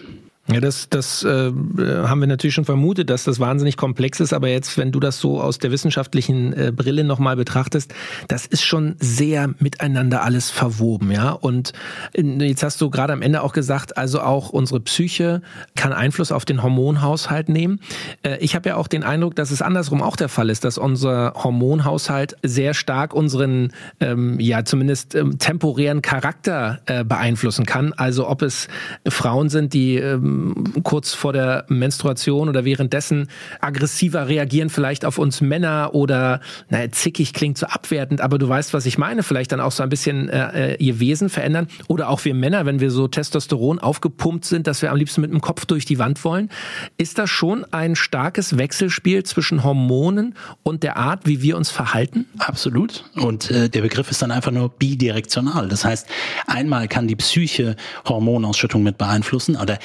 Ja, 0.50 0.60
das, 0.60 0.88
das 0.88 1.24
äh, 1.24 1.52
haben 1.52 2.20
wir 2.20 2.26
natürlich 2.26 2.54
schon 2.54 2.64
vermutet, 2.64 3.10
dass 3.10 3.24
das 3.24 3.38
wahnsinnig 3.38 3.76
komplex 3.76 4.18
ist, 4.18 4.32
aber 4.32 4.48
jetzt, 4.48 4.78
wenn 4.78 4.92
du 4.92 4.98
das 4.98 5.20
so 5.20 5.42
aus 5.42 5.58
der 5.58 5.70
wissenschaftlichen 5.70 6.54
äh, 6.54 6.72
Brille 6.74 7.04
nochmal 7.04 7.36
betrachtest, 7.36 7.94
das 8.28 8.46
ist 8.46 8.64
schon 8.64 8.96
sehr 8.98 9.50
miteinander 9.58 10.22
alles 10.22 10.48
verwoben, 10.48 11.12
ja. 11.12 11.32
Und 11.32 11.74
äh, 12.14 12.22
jetzt 12.46 12.62
hast 12.62 12.80
du 12.80 12.88
gerade 12.88 13.12
am 13.12 13.20
Ende 13.20 13.42
auch 13.42 13.52
gesagt, 13.52 13.98
also 13.98 14.22
auch 14.22 14.48
unsere 14.48 14.80
Psyche 14.80 15.42
kann 15.76 15.92
Einfluss 15.92 16.32
auf 16.32 16.46
den 16.46 16.62
Hormonhaushalt 16.62 17.50
nehmen. 17.50 17.80
Äh, 18.22 18.38
ich 18.38 18.54
habe 18.54 18.70
ja 18.70 18.76
auch 18.76 18.88
den 18.88 19.02
Eindruck, 19.02 19.36
dass 19.36 19.50
es 19.50 19.60
andersrum 19.60 20.00
auch 20.00 20.16
der 20.16 20.30
Fall 20.30 20.48
ist, 20.48 20.64
dass 20.64 20.78
unser 20.78 21.34
Hormonhaushalt 21.36 22.36
sehr 22.42 22.72
stark 22.72 23.12
unseren, 23.12 23.74
ähm, 24.00 24.40
ja, 24.40 24.64
zumindest 24.64 25.14
ähm, 25.14 25.38
temporären 25.38 26.00
Charakter 26.00 26.80
äh, 26.86 27.04
beeinflussen 27.04 27.66
kann. 27.66 27.92
Also 27.92 28.26
ob 28.26 28.40
es 28.40 28.68
Frauen 29.06 29.50
sind, 29.50 29.74
die 29.74 29.96
ähm, 29.96 30.37
kurz 30.82 31.14
vor 31.14 31.32
der 31.32 31.64
Menstruation 31.68 32.48
oder 32.48 32.64
währenddessen 32.64 33.28
aggressiver 33.60 34.28
reagieren 34.28 34.70
vielleicht 34.70 35.04
auf 35.04 35.18
uns 35.18 35.40
Männer 35.40 35.90
oder 35.92 36.40
naja, 36.68 36.90
zickig 36.90 37.32
klingt 37.32 37.58
so 37.58 37.66
abwertend, 37.66 38.20
aber 38.20 38.38
du 38.38 38.48
weißt, 38.48 38.74
was 38.74 38.86
ich 38.86 38.98
meine, 38.98 39.22
vielleicht 39.22 39.52
dann 39.52 39.60
auch 39.60 39.72
so 39.72 39.82
ein 39.82 39.88
bisschen 39.88 40.28
äh, 40.28 40.72
äh, 40.72 40.76
ihr 40.76 41.00
Wesen 41.00 41.28
verändern 41.28 41.68
oder 41.86 42.08
auch 42.08 42.24
wir 42.24 42.34
Männer, 42.34 42.66
wenn 42.66 42.80
wir 42.80 42.90
so 42.90 43.08
Testosteron 43.08 43.78
aufgepumpt 43.78 44.44
sind, 44.44 44.66
dass 44.66 44.82
wir 44.82 44.90
am 44.90 44.96
liebsten 44.96 45.20
mit 45.20 45.30
dem 45.30 45.40
Kopf 45.40 45.66
durch 45.66 45.84
die 45.84 45.98
Wand 45.98 46.24
wollen, 46.24 46.50
ist 46.96 47.18
das 47.18 47.30
schon 47.30 47.64
ein 47.72 47.96
starkes 47.96 48.58
Wechselspiel 48.58 49.22
zwischen 49.24 49.64
Hormonen 49.64 50.34
und 50.62 50.82
der 50.82 50.96
Art, 50.96 51.26
wie 51.26 51.42
wir 51.42 51.56
uns 51.56 51.70
verhalten? 51.70 52.26
Absolut. 52.38 53.04
Und 53.14 53.50
äh, 53.50 53.68
der 53.68 53.82
Begriff 53.82 54.10
ist 54.10 54.22
dann 54.22 54.30
einfach 54.30 54.52
nur 54.52 54.68
bidirektional. 54.68 55.68
Das 55.68 55.84
heißt, 55.84 56.06
einmal 56.46 56.88
kann 56.88 57.08
die 57.08 57.16
Psyche 57.16 57.76
Hormonausschüttung 58.06 58.82
mit 58.82 58.98
beeinflussen 58.98 59.56
oder 59.56 59.78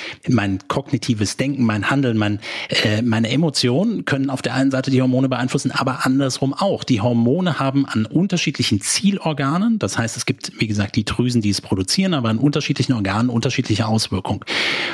mein 0.44 0.60
kognitives 0.68 1.38
Denken, 1.38 1.64
mein 1.64 1.90
Handeln, 1.90 2.18
mein, 2.18 2.40
äh, 2.68 3.02
meine 3.02 3.30
Emotionen 3.30 4.04
können 4.04 4.30
auf 4.30 4.42
der 4.42 4.56
einen 4.56 4.72
Seite 4.72 4.92
die 4.92 5.02
Hormone 5.02 5.30
beeinflussen, 5.30 5.72
aber 5.72 6.06
andersrum 6.06 6.54
auch. 6.54 6.84
Die 6.84 7.00
Hormone 7.00 7.60
haben 7.60 7.86
an 7.86 8.06
unterschiedlichen 8.06 8.82
Zielorganen, 8.82 9.80
das 9.80 9.98
heißt, 9.98 10.18
es 10.18 10.26
gibt, 10.26 10.52
wie 10.60 10.68
gesagt, 10.68 10.98
die 10.98 11.06
Drüsen, 11.06 11.42
die 11.42 11.50
es 11.50 11.62
produzieren, 11.62 12.14
aber 12.14 12.28
an 12.28 12.40
unterschiedlichen 12.40 12.92
Organen 12.92 13.30
unterschiedliche 13.30 13.88
Auswirkungen. 13.88 14.42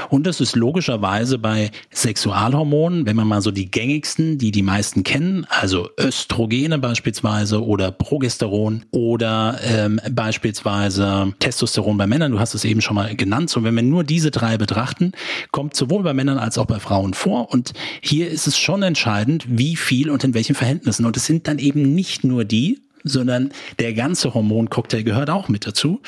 Und 0.09 0.27
das 0.27 0.39
ist 0.39 0.55
logischerweise 0.55 1.39
bei 1.39 1.71
Sexualhormonen, 1.91 3.07
wenn 3.07 3.15
man 3.15 3.27
mal 3.27 3.41
so 3.41 3.49
die 3.49 3.71
gängigsten, 3.71 4.37
die 4.37 4.51
die 4.51 4.61
meisten 4.61 5.03
kennen, 5.03 5.47
also 5.49 5.89
Östrogene 5.99 6.77
beispielsweise 6.77 7.65
oder 7.65 7.91
Progesteron 7.91 8.85
oder 8.91 9.59
ähm, 9.63 9.99
beispielsweise 10.11 11.33
Testosteron 11.39 11.97
bei 11.97 12.05
Männern, 12.05 12.33
du 12.33 12.39
hast 12.39 12.53
es 12.53 12.65
eben 12.65 12.81
schon 12.81 12.93
mal 12.93 13.15
genannt. 13.15 13.49
So, 13.49 13.63
wenn 13.63 13.73
wir 13.73 13.81
nur 13.81 14.03
diese 14.03 14.29
drei 14.29 14.59
betrachten, 14.59 15.13
kommt 15.51 15.75
sowohl 15.75 16.03
bei 16.03 16.13
Männern 16.13 16.37
als 16.37 16.57
auch 16.57 16.65
bei 16.65 16.79
Frauen 16.79 17.13
vor. 17.13 17.51
Und 17.51 17.73
hier 18.01 18.29
ist 18.29 18.47
es 18.47 18.57
schon 18.57 18.83
entscheidend, 18.83 19.45
wie 19.47 19.75
viel 19.75 20.09
und 20.09 20.23
in 20.23 20.33
welchen 20.33 20.55
Verhältnissen. 20.55 21.05
Und 21.05 21.17
es 21.17 21.25
sind 21.25 21.47
dann 21.47 21.59
eben 21.59 21.93
nicht 21.93 22.23
nur 22.23 22.45
die, 22.45 22.79
sondern 23.03 23.51
der 23.79 23.93
ganze 23.93 24.33
Hormoncocktail 24.33 25.03
gehört 25.03 25.29
auch 25.29 25.47
mit 25.49 25.65
dazu. 25.65 26.01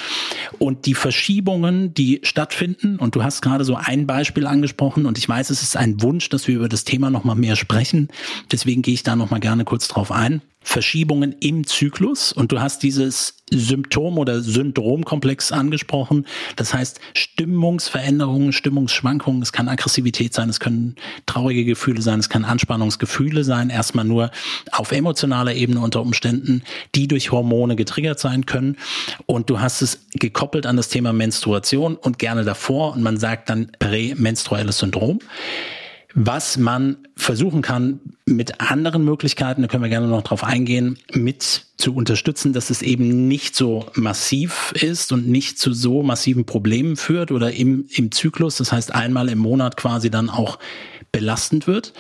Und 0.59 0.85
die 0.85 0.93
Verschiebungen, 0.93 1.93
die 1.93 2.19
stattfinden, 2.23 2.97
und 2.97 3.15
du 3.15 3.23
hast 3.23 3.41
gerade 3.41 3.63
so 3.63 3.75
ein 3.75 4.07
Beispiel 4.07 4.47
angesprochen, 4.47 5.05
und 5.05 5.17
ich 5.17 5.27
weiß, 5.27 5.49
es 5.49 5.63
ist 5.63 5.77
ein 5.77 6.01
Wunsch, 6.01 6.29
dass 6.29 6.47
wir 6.47 6.55
über 6.55 6.69
das 6.69 6.83
Thema 6.83 7.09
nochmal 7.09 7.35
mehr 7.35 7.55
sprechen. 7.55 8.09
Deswegen 8.51 8.81
gehe 8.81 8.93
ich 8.93 9.03
da 9.03 9.15
nochmal 9.15 9.39
gerne 9.39 9.63
kurz 9.63 9.87
drauf 9.87 10.11
ein. 10.11 10.41
Verschiebungen 10.63 11.35
im 11.39 11.65
Zyklus 11.65 12.31
und 12.31 12.51
du 12.51 12.61
hast 12.61 12.83
dieses 12.83 13.35
Symptom 13.49 14.17
oder 14.17 14.41
Syndromkomplex 14.41 15.51
angesprochen. 15.51 16.25
Das 16.55 16.73
heißt 16.73 17.01
Stimmungsveränderungen, 17.13 18.53
Stimmungsschwankungen. 18.53 19.41
Es 19.41 19.51
kann 19.51 19.67
Aggressivität 19.67 20.33
sein, 20.33 20.49
es 20.49 20.59
können 20.59 20.95
traurige 21.25 21.65
Gefühle 21.65 22.01
sein, 22.01 22.19
es 22.19 22.29
kann 22.29 22.45
Anspannungsgefühle 22.45 23.43
sein. 23.43 23.69
Erstmal 23.69 24.05
nur 24.05 24.31
auf 24.71 24.91
emotionaler 24.91 25.53
Ebene 25.55 25.81
unter 25.81 26.01
Umständen, 26.01 26.63
die 26.95 27.07
durch 27.07 27.31
Hormone 27.31 27.75
getriggert 27.75 28.19
sein 28.19 28.45
können. 28.45 28.77
Und 29.25 29.49
du 29.49 29.59
hast 29.59 29.81
es 29.81 30.05
gekoppelt 30.13 30.65
an 30.65 30.77
das 30.77 30.89
Thema 30.89 31.11
Menstruation 31.11 31.95
und 31.95 32.19
gerne 32.19 32.43
davor 32.43 32.93
und 32.93 33.01
man 33.01 33.17
sagt 33.17 33.49
dann 33.49 33.71
prämenstruelles 33.79 34.77
Syndrom 34.77 35.19
was 36.13 36.57
man 36.57 36.97
versuchen 37.15 37.61
kann, 37.61 37.99
mit 38.25 38.61
anderen 38.61 39.03
Möglichkeiten, 39.03 39.61
da 39.61 39.67
können 39.67 39.83
wir 39.83 39.89
gerne 39.89 40.07
noch 40.07 40.21
drauf 40.21 40.43
eingehen, 40.43 40.97
mit 41.13 41.65
zu 41.77 41.95
unterstützen, 41.95 42.53
dass 42.53 42.69
es 42.69 42.81
eben 42.81 43.27
nicht 43.27 43.55
so 43.55 43.87
massiv 43.95 44.73
ist 44.73 45.11
und 45.11 45.27
nicht 45.27 45.59
zu 45.59 45.73
so 45.73 46.03
massiven 46.03 46.45
Problemen 46.45 46.95
führt 46.95 47.31
oder 47.31 47.51
im, 47.53 47.85
im 47.93 48.11
Zyklus, 48.11 48.57
das 48.57 48.71
heißt 48.71 48.93
einmal 48.93 49.29
im 49.29 49.39
Monat 49.39 49.77
quasi 49.77 50.09
dann 50.09 50.29
auch 50.29 50.59
belastend 51.11 51.67
wird. 51.67 51.93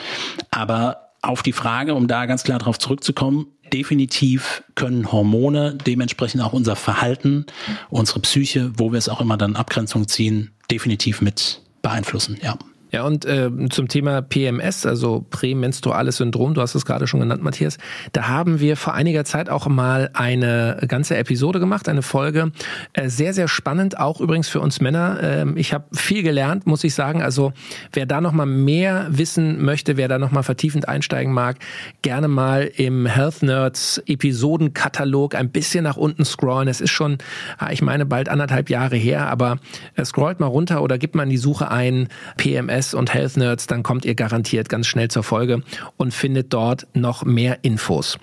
Aber 0.51 1.11
auf 1.21 1.43
die 1.43 1.53
Frage, 1.53 1.93
um 1.93 2.07
da 2.07 2.25
ganz 2.25 2.43
klar 2.43 2.59
drauf 2.59 2.79
zurückzukommen, 2.79 3.47
definitiv 3.71 4.63
können 4.75 5.11
Hormone 5.11 5.77
dementsprechend 5.85 6.41
auch 6.41 6.53
unser 6.53 6.75
Verhalten, 6.75 7.45
unsere 7.89 8.19
Psyche, 8.19 8.71
wo 8.75 8.91
wir 8.91 8.97
es 8.97 9.09
auch 9.09 9.21
immer 9.21 9.37
dann 9.37 9.55
Abgrenzung 9.55 10.07
ziehen, 10.07 10.51
definitiv 10.69 11.21
mit 11.21 11.61
beeinflussen, 11.81 12.37
ja. 12.41 12.57
Ja, 12.91 13.05
und 13.05 13.23
äh, 13.23 13.49
zum 13.69 13.87
Thema 13.87 14.21
PMS, 14.21 14.85
also 14.85 15.25
prämenstruales 15.29 16.17
Syndrom, 16.17 16.53
du 16.53 16.61
hast 16.61 16.75
es 16.75 16.85
gerade 16.85 17.07
schon 17.07 17.21
genannt, 17.21 17.41
Matthias, 17.41 17.77
da 18.11 18.27
haben 18.27 18.59
wir 18.59 18.75
vor 18.75 18.93
einiger 18.93 19.23
Zeit 19.23 19.49
auch 19.49 19.67
mal 19.67 20.09
eine 20.13 20.77
ganze 20.87 21.15
Episode 21.15 21.61
gemacht, 21.61 21.87
eine 21.87 22.01
Folge. 22.01 22.51
Äh, 22.91 23.07
sehr, 23.07 23.33
sehr 23.33 23.47
spannend, 23.47 23.97
auch 23.97 24.19
übrigens 24.19 24.49
für 24.49 24.59
uns 24.59 24.81
Männer. 24.81 25.19
Äh, 25.23 25.45
ich 25.55 25.73
habe 25.73 25.85
viel 25.93 26.21
gelernt, 26.21 26.67
muss 26.67 26.83
ich 26.83 26.93
sagen. 26.93 27.21
Also 27.21 27.53
wer 27.93 28.05
da 28.05 28.19
noch 28.19 28.33
mal 28.33 28.45
mehr 28.45 29.07
wissen 29.09 29.63
möchte, 29.63 29.95
wer 29.95 30.09
da 30.09 30.19
noch 30.19 30.31
mal 30.31 30.43
vertiefend 30.43 30.89
einsteigen 30.89 31.33
mag, 31.33 31.57
gerne 32.01 32.27
mal 32.27 32.69
im 32.75 33.05
Health 33.05 33.41
Nerds 33.41 34.03
Episodenkatalog 34.05 35.35
ein 35.35 35.49
bisschen 35.49 35.85
nach 35.85 35.95
unten 35.95 36.25
scrollen. 36.25 36.67
Es 36.67 36.81
ist 36.81 36.91
schon, 36.91 37.19
ah, 37.57 37.71
ich 37.71 37.81
meine, 37.81 38.05
bald 38.05 38.27
anderthalb 38.27 38.69
Jahre 38.69 38.97
her, 38.97 39.29
aber 39.29 39.59
äh, 39.95 40.03
scrollt 40.03 40.41
mal 40.41 40.47
runter 40.47 40.81
oder 40.81 40.97
gibt 40.97 41.15
mal 41.15 41.23
in 41.23 41.29
die 41.29 41.37
Suche 41.37 41.71
ein 41.71 42.09
PMS 42.35 42.80
Fitness 42.81 42.93
und 42.93 43.13
Health 43.13 43.37
Nerds, 43.37 43.67
dann 43.67 43.83
kommt 43.83 44.05
ihr 44.05 44.15
garantiert 44.15 44.67
ganz 44.67 44.87
schnell 44.87 45.09
zur 45.09 45.23
Folge 45.23 45.61
und 45.97 46.13
findet 46.13 46.51
dort 46.53 46.87
noch 46.93 47.23
mehr 47.23 47.59
Infos. 47.63 48.17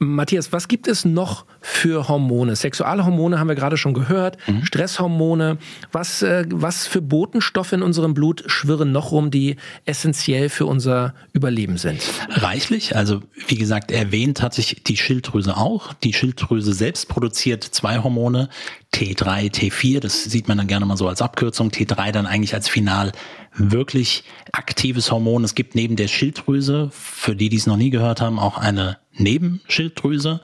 Matthias, 0.00 0.52
was 0.52 0.66
gibt 0.66 0.88
es 0.88 1.04
noch 1.04 1.44
für 1.60 2.08
Hormone? 2.08 2.56
Sexualhormone 2.56 3.38
haben 3.38 3.48
wir 3.48 3.54
gerade 3.54 3.76
schon 3.76 3.94
gehört, 3.94 4.38
mhm. 4.48 4.64
Stresshormone. 4.64 5.58
Was, 5.92 6.22
äh, 6.22 6.44
was 6.50 6.86
für 6.86 7.02
Botenstoffe 7.02 7.72
in 7.72 7.82
unserem 7.82 8.14
Blut 8.14 8.42
schwirren 8.46 8.92
noch 8.92 9.12
rum, 9.12 9.30
die 9.30 9.56
essentiell 9.84 10.48
für 10.48 10.66
unser 10.66 11.14
Überleben 11.32 11.76
sind? 11.76 12.02
Reichlich. 12.30 12.96
Also 12.96 13.20
wie 13.46 13.56
gesagt, 13.56 13.92
erwähnt 13.92 14.42
hat 14.42 14.54
sich 14.54 14.82
die 14.84 14.96
Schilddrüse 14.96 15.56
auch. 15.56 15.92
Die 15.92 16.14
Schilddrüse 16.14 16.72
selbst 16.72 17.08
produziert 17.08 17.62
zwei 17.62 17.98
Hormone, 17.98 18.48
T3, 18.94 19.52
T4. 19.52 20.00
Das 20.00 20.24
sieht 20.24 20.48
man 20.48 20.58
dann 20.58 20.66
gerne 20.66 20.86
mal 20.86 20.96
so 20.96 21.06
als 21.06 21.22
Abkürzung. 21.22 21.68
T3 21.68 22.10
dann 22.10 22.26
eigentlich 22.26 22.54
als 22.54 22.68
final 22.68 23.12
wirklich 23.60 24.24
aktives 24.52 25.10
Hormon. 25.10 25.44
Es 25.44 25.54
gibt 25.54 25.74
neben 25.74 25.96
der 25.96 26.08
Schilddrüse, 26.08 26.90
für 26.92 27.36
die, 27.36 27.48
die 27.48 27.56
es 27.56 27.66
noch 27.66 27.76
nie 27.76 27.90
gehört 27.90 28.20
haben, 28.20 28.38
auch 28.38 28.56
eine 28.56 28.98
Nebenschilddrüse, 29.12 30.40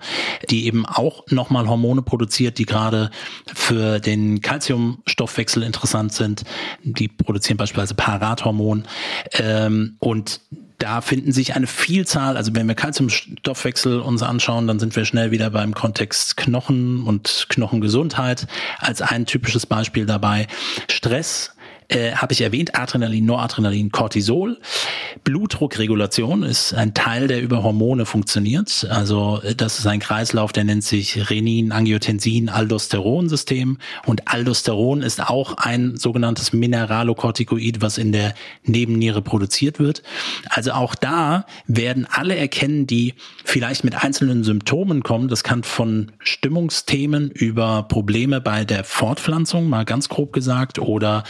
die 0.50 0.66
eben 0.66 0.84
auch 0.84 1.24
nochmal 1.28 1.68
Hormone 1.68 2.02
produziert, 2.02 2.58
die 2.58 2.66
gerade 2.66 3.10
für 3.46 4.00
den 4.00 4.40
Calciumstoffwechsel 4.40 5.62
interessant 5.62 6.12
sind. 6.12 6.44
Die 6.82 7.08
produzieren 7.08 7.56
beispielsweise 7.56 7.94
Parathormon. 7.94 8.84
Ähm, 9.32 9.96
und 9.98 10.40
da 10.78 11.00
finden 11.00 11.32
sich 11.32 11.54
eine 11.54 11.66
Vielzahl, 11.66 12.36
also 12.36 12.54
wenn 12.54 12.68
wir 12.68 12.74
Calciumstoffwechsel 12.74 14.00
uns 14.00 14.22
anschauen, 14.22 14.66
dann 14.66 14.78
sind 14.78 14.94
wir 14.94 15.06
schnell 15.06 15.30
wieder 15.30 15.50
beim 15.50 15.72
Kontext 15.72 16.36
Knochen 16.36 17.02
und 17.04 17.46
Knochengesundheit 17.48 18.46
als 18.78 19.00
ein 19.00 19.24
typisches 19.24 19.64
Beispiel 19.64 20.04
dabei. 20.04 20.48
Stress 20.90 21.55
äh, 21.88 22.12
habe 22.12 22.32
ich 22.32 22.40
erwähnt, 22.40 22.78
Adrenalin, 22.78 23.24
Noradrenalin, 23.24 23.90
Cortisol. 23.92 24.58
Blutdruckregulation 25.24 26.42
ist 26.42 26.74
ein 26.74 26.94
Teil, 26.94 27.28
der 27.28 27.40
über 27.40 27.62
Hormone 27.62 28.06
funktioniert. 28.06 28.86
Also 28.90 29.40
äh, 29.42 29.54
das 29.54 29.78
ist 29.78 29.86
ein 29.86 30.00
Kreislauf, 30.00 30.52
der 30.52 30.64
nennt 30.64 30.84
sich 30.84 31.30
Renin, 31.30 31.72
Angiotensin, 31.72 32.48
Aldosteron-System. 32.48 33.78
Und 34.04 34.28
Aldosteron 34.28 35.02
ist 35.02 35.20
auch 35.20 35.54
ein 35.58 35.96
sogenanntes 35.96 36.52
Mineralokortikoid, 36.52 37.80
was 37.80 37.98
in 37.98 38.12
der 38.12 38.34
Nebenniere 38.64 39.22
produziert 39.22 39.78
wird. 39.78 40.02
Also 40.48 40.72
auch 40.72 40.94
da 40.94 41.46
werden 41.66 42.06
alle 42.10 42.36
erkennen, 42.36 42.86
die 42.86 43.14
vielleicht 43.46 43.84
mit 43.84 44.02
einzelnen 44.02 44.42
Symptomen 44.42 45.04
kommen. 45.04 45.28
Das 45.28 45.44
kann 45.44 45.62
von 45.62 46.10
Stimmungsthemen 46.18 47.30
über 47.30 47.84
Probleme 47.84 48.40
bei 48.40 48.64
der 48.64 48.82
Fortpflanzung, 48.82 49.68
mal 49.68 49.84
ganz 49.84 50.08
grob 50.08 50.32
gesagt, 50.32 50.80
oder 50.80 51.22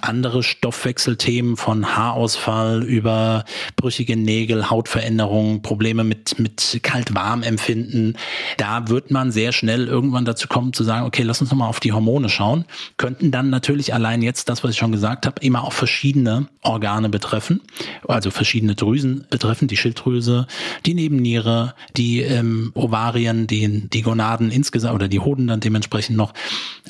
andere 0.00 0.44
Stoffwechselthemen 0.44 1.56
von 1.56 1.96
Haarausfall 1.96 2.84
über 2.84 3.44
brüchige 3.74 4.16
Nägel, 4.16 4.70
Hautveränderungen, 4.70 5.62
Probleme 5.62 6.04
mit, 6.04 6.38
mit 6.38 6.78
Kalt-Warm-Empfinden. 6.82 8.16
Da 8.56 8.88
wird 8.88 9.10
man 9.10 9.32
sehr 9.32 9.52
schnell 9.52 9.88
irgendwann 9.88 10.24
dazu 10.24 10.46
kommen 10.46 10.72
zu 10.72 10.84
sagen, 10.84 11.06
okay, 11.06 11.22
lass 11.22 11.40
uns 11.40 11.50
nochmal 11.50 11.68
auf 11.68 11.80
die 11.80 11.92
Hormone 11.92 12.28
schauen. 12.28 12.66
Könnten 12.98 13.32
dann 13.32 13.50
natürlich 13.50 13.92
allein 13.92 14.22
jetzt 14.22 14.48
das, 14.48 14.62
was 14.62 14.70
ich 14.70 14.76
schon 14.76 14.92
gesagt 14.92 15.26
habe, 15.26 15.40
immer 15.42 15.64
auch 15.64 15.72
verschiedene 15.72 16.46
Organe 16.62 17.08
betreffen, 17.08 17.60
also 18.06 18.30
verschiedene 18.30 18.76
Drüsen 18.76 19.26
betreffen, 19.28 19.66
die 19.66 19.76
Schilddrüse, 19.76 20.46
die 20.86 20.94
Nebenniere, 20.94 21.63
die 21.96 22.20
ähm, 22.20 22.72
Ovarien, 22.74 23.46
die, 23.46 23.88
die 23.88 24.02
Gonaden 24.02 24.50
insgesamt 24.50 24.94
oder 24.94 25.08
die 25.08 25.20
Hoden 25.20 25.46
dann 25.46 25.60
dementsprechend 25.60 26.16
noch. 26.16 26.34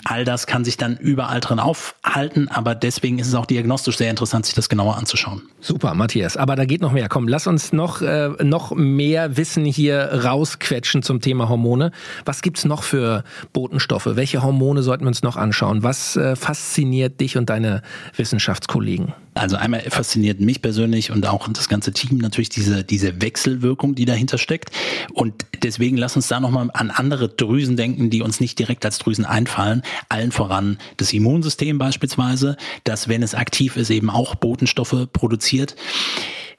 All 0.04 0.24
das 0.24 0.46
kann 0.46 0.64
sich 0.64 0.76
dann 0.76 0.96
überall 0.96 1.40
drin 1.40 1.58
aufhalten, 1.58 2.48
aber 2.48 2.74
deswegen 2.74 3.14
deswegen 3.14 3.18
ist 3.18 3.28
es 3.28 3.34
auch 3.34 3.46
diagnostisch 3.46 3.96
sehr 3.96 4.10
interessant, 4.10 4.46
sich 4.46 4.54
das 4.54 4.68
genauer 4.68 4.96
anzuschauen. 4.96 5.42
Super, 5.60 5.94
Matthias. 5.94 6.36
Aber 6.36 6.56
da 6.56 6.64
geht 6.64 6.80
noch 6.80 6.92
mehr. 6.92 7.08
Komm, 7.08 7.28
lass 7.28 7.46
uns 7.46 7.72
noch, 7.72 8.02
äh, 8.02 8.30
noch 8.42 8.74
mehr 8.74 9.36
Wissen 9.36 9.64
hier 9.64 10.24
rausquetschen 10.24 11.02
zum 11.02 11.20
Thema 11.20 11.48
Hormone. 11.48 11.92
Was 12.24 12.42
gibt's 12.42 12.64
noch 12.64 12.82
für 12.82 13.24
Botenstoffe? 13.52 14.08
Welche 14.12 14.42
Hormone 14.42 14.82
sollten 14.82 15.04
wir 15.04 15.08
uns 15.08 15.22
noch 15.22 15.36
anschauen? 15.36 15.82
Was 15.82 16.16
äh, 16.16 16.36
fasziniert 16.36 17.20
dich 17.20 17.36
und 17.36 17.50
deine 17.50 17.82
Wissenschaftskollegen? 18.16 19.12
Also 19.34 19.56
einmal 19.56 19.80
fasziniert 19.80 20.40
mich 20.40 20.62
persönlich 20.62 21.10
und 21.10 21.26
auch 21.26 21.48
das 21.48 21.68
ganze 21.68 21.92
Team 21.92 22.18
natürlich 22.18 22.50
diese, 22.50 22.84
diese 22.84 23.20
Wechselwirkung, 23.20 23.96
die 23.96 24.04
dahinter 24.04 24.38
steckt. 24.38 24.63
Und 25.12 25.47
deswegen 25.62 25.97
lass 25.97 26.16
uns 26.16 26.28
da 26.28 26.40
nochmal 26.40 26.71
an 26.73 26.90
andere 26.90 27.28
Drüsen 27.28 27.76
denken, 27.76 28.11
die 28.11 28.23
uns 28.23 28.40
nicht 28.40 28.59
direkt 28.59 28.85
als 28.85 28.99
Drüsen 28.99 29.25
einfallen. 29.25 29.83
Allen 30.09 30.33
voran 30.33 30.78
das 30.97 31.12
Immunsystem 31.12 31.78
beispielsweise, 31.78 32.56
das, 32.85 33.09
wenn 33.09 33.23
es 33.23 33.35
aktiv 33.35 33.76
ist, 33.76 33.90
eben 33.90 34.11
auch 34.11 34.35
Botenstoffe 34.35 35.09
produziert. 35.12 35.76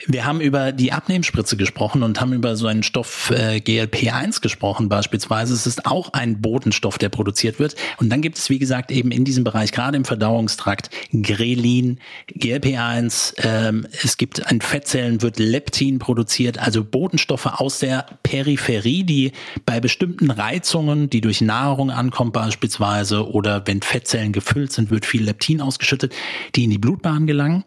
Wir 0.08 0.26
haben 0.26 0.42
über 0.42 0.72
die 0.72 0.92
Abnehmspritze 0.92 1.58
gesprochen 1.58 2.04
und 2.04 2.20
haben 2.20 2.34
über 2.34 2.56
so 2.56 2.68
einen 2.68 2.84
Stoff 2.84 3.32
äh, 3.32 3.60
GLP-1 3.60 4.42
gesprochen 4.42 4.90
beispielsweise. 4.90 5.54
Es 5.54 5.66
ist 5.66 5.86
auch 5.86 6.14
ein 6.14 6.42
Botenstoff, 6.42 6.98
der 6.98 7.10
produziert 7.10 7.60
wird. 7.60 7.76
Und 7.98 8.10
dann 8.10 8.22
gibt 8.22 8.38
es, 8.38 8.50
wie 8.50 8.60
gesagt, 8.60 8.92
eben 8.92 9.12
in 9.12 9.26
diesem 9.26 9.44
Bereich, 9.44 9.72
gerade 9.72 9.98
im 9.98 10.06
Verdauungstrakt, 10.06 10.90
Grelin, 11.12 12.00
GLP-1. 12.34 13.36
Ähm, 13.44 13.88
es 14.04 14.18
gibt 14.18 14.46
an 14.48 14.62
Fettzellen, 14.62 15.22
wird 15.22 15.40
Leptin 15.40 16.00
produziert, 16.00 16.58
also 16.58 16.84
Botenstoffe 16.84 17.46
aus 17.46 17.80
der 17.80 18.06
Peripherie, 18.24 19.04
die 19.04 19.32
bei 19.66 19.80
bestimmten 19.80 20.30
Reizungen, 20.30 21.10
die 21.10 21.22
durch 21.22 21.42
Nahrung 21.42 21.90
ankommen 21.90 22.32
beispielsweise, 22.32 23.30
oder 23.30 23.66
wenn 23.66 23.82
Fettzellen 23.82 24.34
gefüllt 24.34 24.72
sind, 24.72 24.90
wird 24.90 25.06
viel 25.06 25.24
Leptin 25.24 25.62
ausgeschüttet, 25.62 26.14
die 26.56 26.66
in 26.66 26.70
die 26.70 26.78
Blutbahn 26.78 27.28
gelangen 27.28 27.64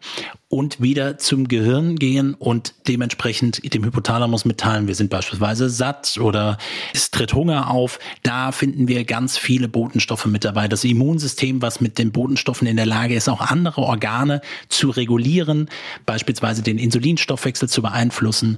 und 0.49 0.81
wieder 0.81 1.19
zum 1.19 1.47
Gehirn 1.47 1.95
gehen 1.97 2.33
und 2.33 2.73
dementsprechend 2.87 3.73
dem 3.73 3.85
Hypothalamus 3.85 4.45
mitteilen, 4.45 4.87
wir 4.87 4.95
sind 4.95 5.11
beispielsweise 5.11 5.69
satt 5.69 6.17
oder 6.19 6.57
es 6.91 7.11
tritt 7.11 7.35
Hunger 7.35 7.69
auf. 7.69 7.99
Da 8.23 8.51
finden 8.51 8.87
wir 8.87 9.05
ganz 9.05 9.37
viele 9.37 9.67
Botenstoffe 9.67 10.25
mit 10.25 10.43
dabei. 10.43 10.67
Das 10.67 10.83
Immunsystem, 10.83 11.61
was 11.61 11.81
mit 11.81 11.99
den 11.99 12.11
Botenstoffen 12.11 12.67
in 12.67 12.77
der 12.77 12.87
Lage 12.87 13.13
ist, 13.13 13.29
auch 13.29 13.41
andere 13.41 13.81
Organe 13.83 14.41
zu 14.69 14.89
regulieren, 14.89 15.69
beispielsweise 16.07 16.63
den 16.63 16.79
Insulinstoffwechsel 16.79 17.69
zu 17.69 17.83
beeinflussen, 17.83 18.57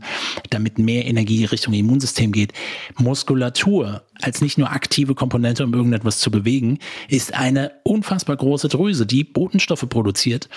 damit 0.50 0.79
mehr 0.79 1.05
Energie 1.05 1.43
Richtung 1.43 1.74
Immunsystem 1.74 2.31
geht. 2.31 2.53
Muskulatur 2.98 4.03
als 4.21 4.41
nicht 4.41 4.57
nur 4.57 4.71
aktive 4.71 5.15
Komponente, 5.15 5.63
um 5.63 5.74
irgendetwas 5.74 6.19
zu 6.19 6.31
bewegen, 6.31 6.79
ist 7.10 7.33
eine 7.33 7.71
unfassbar 7.83 8.38
große 8.38 8.69
Drüse, 8.69 9.05
die 9.05 9.24
Botenstoffe 9.24 9.88
produziert, 9.89 10.48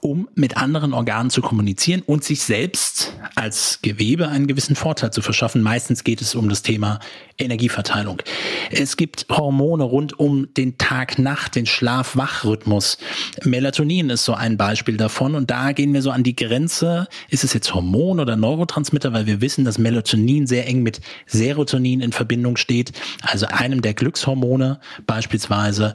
um 0.00 0.28
mit 0.34 0.56
anderen 0.56 0.73
anderen 0.74 0.92
Organen 0.92 1.30
zu 1.30 1.40
kommunizieren 1.40 2.02
und 2.04 2.24
sich 2.24 2.42
selbst 2.42 3.12
als 3.36 3.78
Gewebe 3.82 4.26
einen 4.28 4.48
gewissen 4.48 4.74
Vorteil 4.74 5.12
zu 5.12 5.22
verschaffen. 5.22 5.62
Meistens 5.62 6.02
geht 6.02 6.20
es 6.20 6.34
um 6.34 6.48
das 6.48 6.62
Thema 6.62 6.98
Energieverteilung. 7.38 8.22
Es 8.70 8.96
gibt 8.96 9.26
Hormone 9.28 9.84
rund 9.84 10.18
um 10.18 10.52
den 10.54 10.78
Tag-Nacht, 10.78 11.54
den 11.56 11.66
Schlaf-Wach-Rhythmus. 11.66 12.98
Melatonin 13.44 14.10
ist 14.10 14.24
so 14.24 14.34
ein 14.34 14.56
Beispiel 14.56 14.96
davon 14.96 15.34
und 15.34 15.50
da 15.50 15.72
gehen 15.72 15.92
wir 15.94 16.02
so 16.02 16.10
an 16.10 16.22
die 16.22 16.36
Grenze. 16.36 17.08
Ist 17.28 17.44
es 17.44 17.52
jetzt 17.52 17.72
Hormon 17.74 18.20
oder 18.20 18.36
Neurotransmitter, 18.36 19.12
weil 19.12 19.26
wir 19.26 19.40
wissen, 19.40 19.64
dass 19.64 19.78
Melatonin 19.78 20.46
sehr 20.46 20.66
eng 20.66 20.82
mit 20.82 21.00
Serotonin 21.26 22.00
in 22.00 22.12
Verbindung 22.12 22.56
steht, 22.56 22.92
also 23.22 23.46
einem 23.46 23.82
der 23.82 23.94
Glückshormone 23.94 24.80
beispielsweise. 25.06 25.94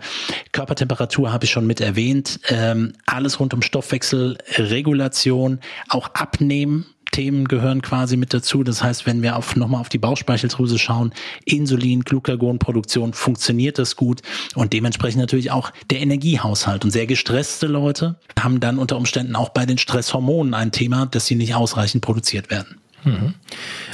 Körpertemperatur 0.52 1.32
habe 1.32 1.46
ich 1.46 1.52
schon 1.52 1.68
mit 1.68 1.82
erwähnt. 1.82 2.40
Ähm, 2.50 2.94
alles 3.06 3.40
rund 3.40 3.54
um 3.54 3.62
Stoffwechsel, 3.62 4.38
Regulation, 4.70 5.60
auch 5.88 6.10
Abnehmen. 6.14 6.86
Themen 7.12 7.48
gehören 7.48 7.82
quasi 7.82 8.18
mit 8.18 8.34
dazu. 8.34 8.64
Das 8.64 8.84
heißt, 8.84 9.06
wenn 9.06 9.24
wir 9.24 9.36
auf, 9.36 9.56
nochmal 9.56 9.82
auf 9.82 9.90
die 9.90 9.98
Bauchspeicheldrüse 9.98 10.78
schauen, 10.78 11.12
Insulin, 11.44 12.02
Glucagonproduktion, 12.02 13.14
funktioniert 13.14 13.80
das 13.80 13.96
gut 13.96 14.22
und 14.56 14.74
dementsprechend 14.74 15.20
natürlich 15.20 15.52
auch 15.52 15.72
der 15.90 16.02
Energiehaushalt. 16.02 16.86
Und 16.86 16.92
sehr 16.92 17.08
gestresste 17.08 17.68
Leute 17.68 18.20
haben 18.40 18.60
dann 18.60 18.78
unter 18.78 18.96
Umständen 18.96 19.36
auch 19.36 19.50
bei 19.50 19.66
den 19.66 19.78
Stresshormonen 19.78 20.54
ein 20.54 20.72
Thema, 20.72 21.08
dass 21.08 21.26
sie 21.26 21.36
nicht 21.36 21.56
ausreichend 21.56 22.04
produziert 22.04 22.52
werden. 22.52 22.79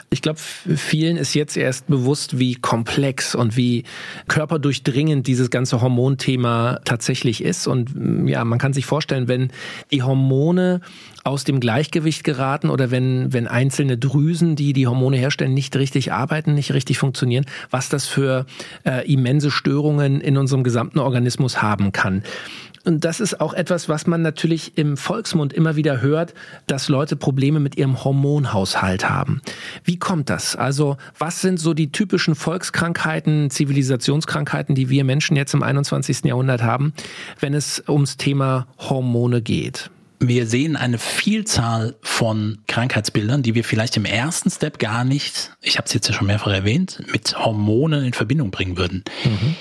Ich 0.09 0.21
glaube, 0.21 0.39
vielen 0.39 1.17
ist 1.17 1.33
jetzt 1.33 1.57
erst 1.57 1.87
bewusst, 1.87 2.39
wie 2.39 2.55
komplex 2.55 3.35
und 3.35 3.57
wie 3.57 3.83
körperdurchdringend 4.27 5.27
dieses 5.27 5.49
ganze 5.49 5.81
Hormonthema 5.81 6.79
tatsächlich 6.85 7.43
ist. 7.43 7.67
Und 7.67 7.95
mm, 7.95 8.27
ja, 8.27 8.43
man 8.45 8.59
kann 8.59 8.73
sich 8.73 8.85
vorstellen, 8.85 9.27
wenn 9.27 9.51
die 9.91 10.03
Hormone 10.03 10.81
aus 11.23 11.43
dem 11.43 11.59
Gleichgewicht 11.59 12.23
geraten 12.23 12.69
oder 12.69 12.91
wenn, 12.91 13.33
wenn 13.33 13.47
einzelne 13.47 13.97
Drüsen, 13.97 14.55
die 14.55 14.73
die 14.73 14.87
Hormone 14.87 15.17
herstellen, 15.17 15.53
nicht 15.53 15.75
richtig 15.75 16.11
arbeiten, 16.13 16.53
nicht 16.53 16.73
richtig 16.73 16.99
funktionieren, 16.99 17.45
was 17.71 17.89
das 17.89 18.07
für 18.07 18.45
äh, 18.85 19.11
immense 19.11 19.49
Störungen 19.49 20.21
in 20.21 20.37
unserem 20.37 20.63
gesamten 20.63 20.99
Organismus 20.99 21.61
haben 21.61 21.91
kann. 21.91 22.23
Und 22.85 23.03
das 23.03 23.19
ist 23.19 23.41
auch 23.41 23.53
etwas, 23.53 23.89
was 23.89 24.05
man 24.05 24.21
natürlich 24.21 24.77
im 24.77 24.95
Volksmund 24.95 25.53
immer 25.53 25.75
wieder 25.75 26.01
hört, 26.01 26.33
dass 26.67 26.87
Leute 26.87 27.15
Probleme 27.15 27.59
mit 27.59 27.77
ihrem 27.77 28.03
Hormonhaushalt 28.03 29.09
haben. 29.09 29.41
Wie 29.83 29.97
kommt 29.97 30.29
das? 30.29 30.55
Also 30.55 30.97
was 31.17 31.41
sind 31.41 31.59
so 31.59 31.73
die 31.73 31.91
typischen 31.91 32.35
Volkskrankheiten, 32.35 33.49
Zivilisationskrankheiten, 33.49 34.75
die 34.75 34.89
wir 34.89 35.03
Menschen 35.03 35.35
jetzt 35.35 35.53
im 35.55 35.63
21. 35.63 36.25
Jahrhundert 36.25 36.61
haben, 36.61 36.93
wenn 37.39 37.55
es 37.55 37.83
ums 37.87 38.17
Thema 38.17 38.67
Hormone 38.77 39.41
geht? 39.41 39.89
Wir 40.19 40.47
sehen 40.47 40.75
eine 40.75 40.97
Vielzahl 40.97 41.95
von 42.01 42.59
Krankheitsbildern, 42.67 43.43
die 43.43 43.53
wir 43.53 43.63
vielleicht 43.63 43.97
im 43.97 44.05
ersten 44.05 44.49
Step 44.49 44.79
gar 44.79 45.03
nicht, 45.03 45.51
ich 45.61 45.77
habe 45.77 45.87
es 45.87 45.93
jetzt 45.93 46.07
ja 46.07 46.13
schon 46.13 46.27
mehrfach 46.27 46.53
erwähnt, 46.53 47.03
mit 47.11 47.37
Hormonen 47.37 48.05
in 48.05 48.13
Verbindung 48.13 48.51
bringen 48.51 48.77
würden. 48.77 49.03
Mhm. 49.25 49.55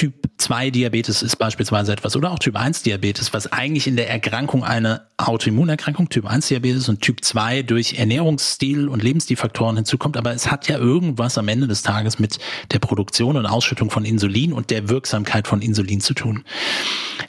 Typ 0.00 0.30
2 0.38 0.70
Diabetes 0.70 1.20
ist 1.20 1.36
beispielsweise 1.36 1.92
etwas 1.92 2.16
oder 2.16 2.30
auch 2.30 2.38
Typ 2.38 2.56
1 2.56 2.84
Diabetes, 2.84 3.34
was 3.34 3.52
eigentlich 3.52 3.86
in 3.86 3.96
der 3.96 4.08
Erkrankung 4.08 4.64
eine 4.64 5.02
Autoimmunerkrankung 5.18 6.08
Typ 6.08 6.24
1 6.24 6.48
Diabetes 6.48 6.88
und 6.88 7.02
Typ 7.02 7.22
2 7.22 7.64
durch 7.64 7.98
Ernährungsstil 7.98 8.88
und 8.88 9.02
Lebensstilfaktoren 9.02 9.76
hinzukommt, 9.76 10.16
aber 10.16 10.32
es 10.32 10.50
hat 10.50 10.68
ja 10.68 10.78
irgendwas 10.78 11.36
am 11.36 11.48
Ende 11.48 11.66
des 11.66 11.82
Tages 11.82 12.18
mit 12.18 12.38
der 12.72 12.78
Produktion 12.78 13.36
und 13.36 13.44
Ausschüttung 13.44 13.90
von 13.90 14.06
Insulin 14.06 14.54
und 14.54 14.70
der 14.70 14.88
Wirksamkeit 14.88 15.46
von 15.46 15.60
Insulin 15.60 16.00
zu 16.00 16.14
tun. 16.14 16.44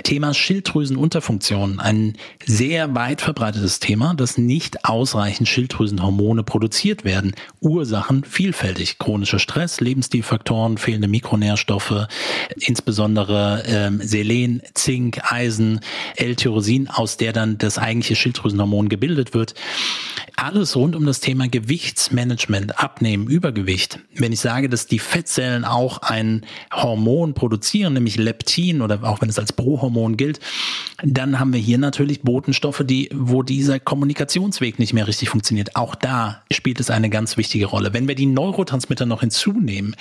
Thema 0.04 0.34
Schilddrüsenunterfunktion, 0.34 1.80
ein 1.80 2.18
sehr 2.46 2.96
weit 2.96 3.22
verbreitetes 3.22 3.80
Thema, 3.80 4.14
dass 4.14 4.38
nicht 4.38 4.86
ausreichend 4.86 5.48
Schilddrüsenhormone 5.48 6.44
produziert 6.44 7.04
werden. 7.04 7.34
Ursachen 7.60 8.24
vielfältig, 8.24 8.98
chronischer 8.98 9.40
Stress, 9.40 9.82
Lebensstilfaktoren, 9.82 10.78
fehlende 10.78 11.08
Mikronährstoffe, 11.08 12.08
insbesondere 12.68 13.64
ähm, 13.68 14.02
Selen, 14.02 14.62
Zink, 14.74 15.32
Eisen, 15.32 15.80
L-Tyrosin, 16.16 16.88
aus 16.88 17.18
der 17.18 17.34
dann 17.34 17.58
das 17.58 17.78
eigentliche 17.78 18.16
Schilddrüsenhormon 18.16 18.90
gebildet 18.90 19.34
wird. 19.34 19.54
Alles 20.36 20.76
rund 20.76 20.96
um 20.96 21.06
das 21.06 21.20
Thema 21.20 21.48
Gewichtsmanagement, 21.48 22.80
Abnehmen, 22.80 23.28
Übergewicht. 23.28 24.00
Wenn 24.16 24.32
ich 24.32 24.40
sage, 24.40 24.70
dass 24.70 24.88
die 24.88 25.00
Fettzellen 25.00 25.66
auch 25.66 26.00
ein 26.00 26.46
Hormon 26.74 27.34
produzieren, 27.34 27.94
nämlich 27.94 28.18
Leptin 28.18 28.82
oder 28.82 29.04
auch 29.04 29.22
wenn 29.22 29.30
es 29.30 29.38
als 29.38 29.54
Prohormon 29.54 30.18
gilt, 30.18 30.40
dann 31.04 31.40
haben 31.40 31.54
wir 31.54 31.60
hier 31.60 31.78
natürlich 31.78 32.22
Botenstoffe, 32.22 32.84
die, 32.86 33.10
wo 33.14 33.44
dieser 33.44 33.80
Kommunikationsweg 33.80 34.80
nicht 34.80 34.94
mehr 34.94 35.08
richtig 35.08 35.30
funktioniert. 35.30 35.76
Auch 35.76 35.96
da 35.96 36.44
spielt 36.52 36.80
es 36.80 36.90
eine 36.90 37.10
ganz 37.10 37.38
wichtige 37.38 37.66
Rolle. 37.66 37.94
Wenn 37.94 38.08
wir 38.08 38.16
die 38.16 38.26
Neurotransmitter 38.26 39.06
noch 39.06 39.22
hinzunehmen, 39.22 39.96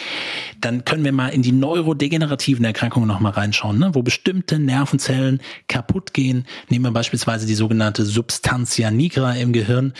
dann 0.60 0.84
können 0.84 1.04
wir 1.04 1.12
mal 1.12 1.28
in 1.28 1.42
die 1.42 1.52
neurodegenerativen 2.40 2.64
Erkrankungen 2.64 3.08
noch 3.08 3.20
mal 3.20 3.30
reinschauen, 3.30 3.78
ne? 3.78 3.90
wo 3.94 4.02
bestimmte 4.02 4.58
Nervenzellen 4.58 5.40
kaputt 5.68 6.14
gehen. 6.14 6.46
Nehmen 6.68 6.84
wir 6.84 6.90
beispielsweise 6.90 7.46
die 7.46 7.54
sogenannte 7.54 8.04
Substantia 8.04 8.90
nigra 8.90 9.34
im 9.34 9.52
Gehirn. 9.52 9.92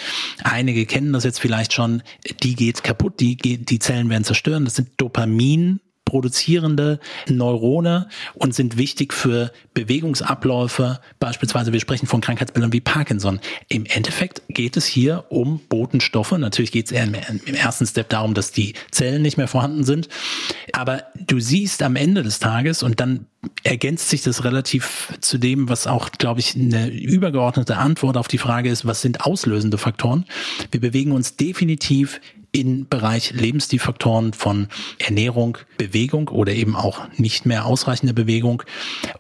Einige 0.42 0.86
kennen 0.86 1.12
das 1.12 1.24
jetzt 1.24 1.40
vielleicht 1.40 1.72
schon. 1.72 2.02
Die 2.42 2.54
geht 2.54 2.82
kaputt, 2.82 3.20
die, 3.20 3.36
die 3.36 3.78
Zellen 3.78 4.08
werden 4.08 4.24
zerstören. 4.24 4.64
Das 4.64 4.76
sind 4.76 4.90
Dopamin 4.96 5.80
produzierende 6.10 6.98
Neurone 7.28 8.08
und 8.34 8.52
sind 8.52 8.76
wichtig 8.76 9.14
für 9.14 9.52
Bewegungsabläufe. 9.74 10.98
Beispielsweise, 11.20 11.72
wir 11.72 11.78
sprechen 11.78 12.08
von 12.08 12.20
Krankheitsbildern 12.20 12.72
wie 12.72 12.80
Parkinson. 12.80 13.38
Im 13.68 13.86
Endeffekt 13.86 14.42
geht 14.48 14.76
es 14.76 14.86
hier 14.86 15.26
um 15.28 15.60
Botenstoffe. 15.68 16.32
Natürlich 16.32 16.72
geht 16.72 16.90
es 16.90 16.92
im 16.92 17.54
ersten 17.54 17.86
Step 17.86 18.08
darum, 18.08 18.34
dass 18.34 18.50
die 18.50 18.74
Zellen 18.90 19.22
nicht 19.22 19.36
mehr 19.36 19.46
vorhanden 19.46 19.84
sind. 19.84 20.08
Aber 20.72 21.04
du 21.14 21.38
siehst 21.38 21.80
am 21.80 21.94
Ende 21.94 22.24
des 22.24 22.40
Tages 22.40 22.82
und 22.82 22.98
dann 22.98 23.26
ergänzt 23.62 24.10
sich 24.10 24.22
das 24.22 24.42
relativ 24.42 25.14
zu 25.20 25.38
dem, 25.38 25.68
was 25.68 25.86
auch, 25.86 26.10
glaube 26.10 26.40
ich, 26.40 26.56
eine 26.56 26.88
übergeordnete 26.88 27.76
Antwort 27.76 28.16
auf 28.16 28.26
die 28.26 28.38
Frage 28.38 28.68
ist, 28.68 28.84
was 28.84 29.00
sind 29.00 29.20
auslösende 29.20 29.78
Faktoren? 29.78 30.24
Wir 30.72 30.80
bewegen 30.80 31.12
uns 31.12 31.36
definitiv 31.36 32.20
in 32.52 32.88
Bereich 32.88 33.32
Lebensstilfaktoren 33.32 34.32
von 34.32 34.68
Ernährung, 34.98 35.58
Bewegung 35.78 36.28
oder 36.28 36.52
eben 36.52 36.76
auch 36.76 37.00
nicht 37.16 37.46
mehr 37.46 37.66
ausreichende 37.66 38.14
Bewegung. 38.14 38.62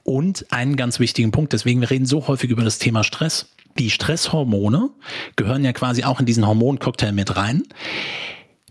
Und 0.02 0.46
einen 0.52 0.76
ganz 0.76 0.98
wichtigen 0.98 1.30
Punkt, 1.30 1.52
deswegen 1.52 1.80
wir 1.80 1.90
reden 1.90 2.06
so 2.06 2.26
häufig 2.26 2.50
über 2.50 2.64
das 2.64 2.78
Thema 2.78 3.04
Stress. 3.04 3.46
Die 3.78 3.90
Stresshormone 3.90 4.90
gehören 5.36 5.64
ja 5.64 5.72
quasi 5.72 6.04
auch 6.04 6.20
in 6.20 6.26
diesen 6.26 6.46
Hormoncocktail 6.46 7.12
mit 7.12 7.36
rein. 7.36 7.62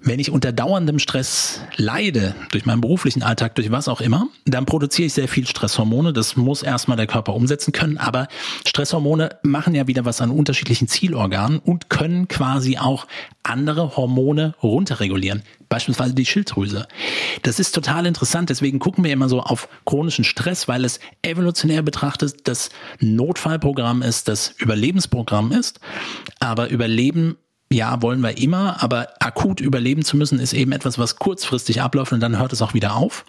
Wenn 0.01 0.19
ich 0.19 0.31
unter 0.31 0.53
dauerndem 0.53 0.97
Stress 0.97 1.61
leide, 1.75 2.33
durch 2.51 2.65
meinen 2.65 2.79
beruflichen 2.79 3.21
Alltag, 3.21 3.55
durch 3.55 3.69
was 3.69 3.89
auch 3.89 3.99
immer, 3.99 4.27
dann 4.45 4.65
produziere 4.65 5.07
ich 5.07 5.13
sehr 5.13 5.27
viel 5.27 5.45
Stresshormone. 5.45 6.13
Das 6.13 6.37
muss 6.37 6.63
erstmal 6.63 6.95
der 6.95 7.07
Körper 7.07 7.33
umsetzen 7.35 7.73
können. 7.73 7.97
Aber 7.97 8.27
Stresshormone 8.65 9.37
machen 9.43 9.75
ja 9.75 9.87
wieder 9.87 10.05
was 10.05 10.21
an 10.21 10.31
unterschiedlichen 10.31 10.87
Zielorganen 10.87 11.59
und 11.59 11.89
können 11.89 12.29
quasi 12.29 12.77
auch 12.77 13.07
andere 13.43 13.97
Hormone 13.97 14.55
runterregulieren. 14.63 15.43
Beispielsweise 15.67 16.13
die 16.13 16.25
Schilddrüse. 16.25 16.87
Das 17.41 17.59
ist 17.59 17.75
total 17.75 18.05
interessant. 18.05 18.49
Deswegen 18.49 18.79
gucken 18.79 19.03
wir 19.03 19.11
immer 19.11 19.27
so 19.27 19.41
auf 19.41 19.67
chronischen 19.85 20.23
Stress, 20.23 20.67
weil 20.67 20.85
es 20.85 20.99
evolutionär 21.23 21.81
betrachtet 21.81 22.47
das 22.47 22.69
Notfallprogramm 22.99 24.01
ist, 24.01 24.29
das 24.29 24.55
Überlebensprogramm 24.57 25.51
ist. 25.51 25.79
Aber 26.39 26.69
Überleben 26.69 27.37
ja, 27.71 28.01
wollen 28.01 28.21
wir 28.21 28.37
immer, 28.37 28.81
aber 28.81 29.09
akut 29.19 29.61
überleben 29.61 30.03
zu 30.03 30.17
müssen, 30.17 30.39
ist 30.39 30.53
eben 30.53 30.71
etwas, 30.71 30.97
was 30.97 31.17
kurzfristig 31.17 31.81
abläuft 31.81 32.11
und 32.11 32.19
dann 32.19 32.39
hört 32.39 32.51
es 32.51 32.61
auch 32.63 32.73
wieder 32.73 32.95
auf. 32.95 33.25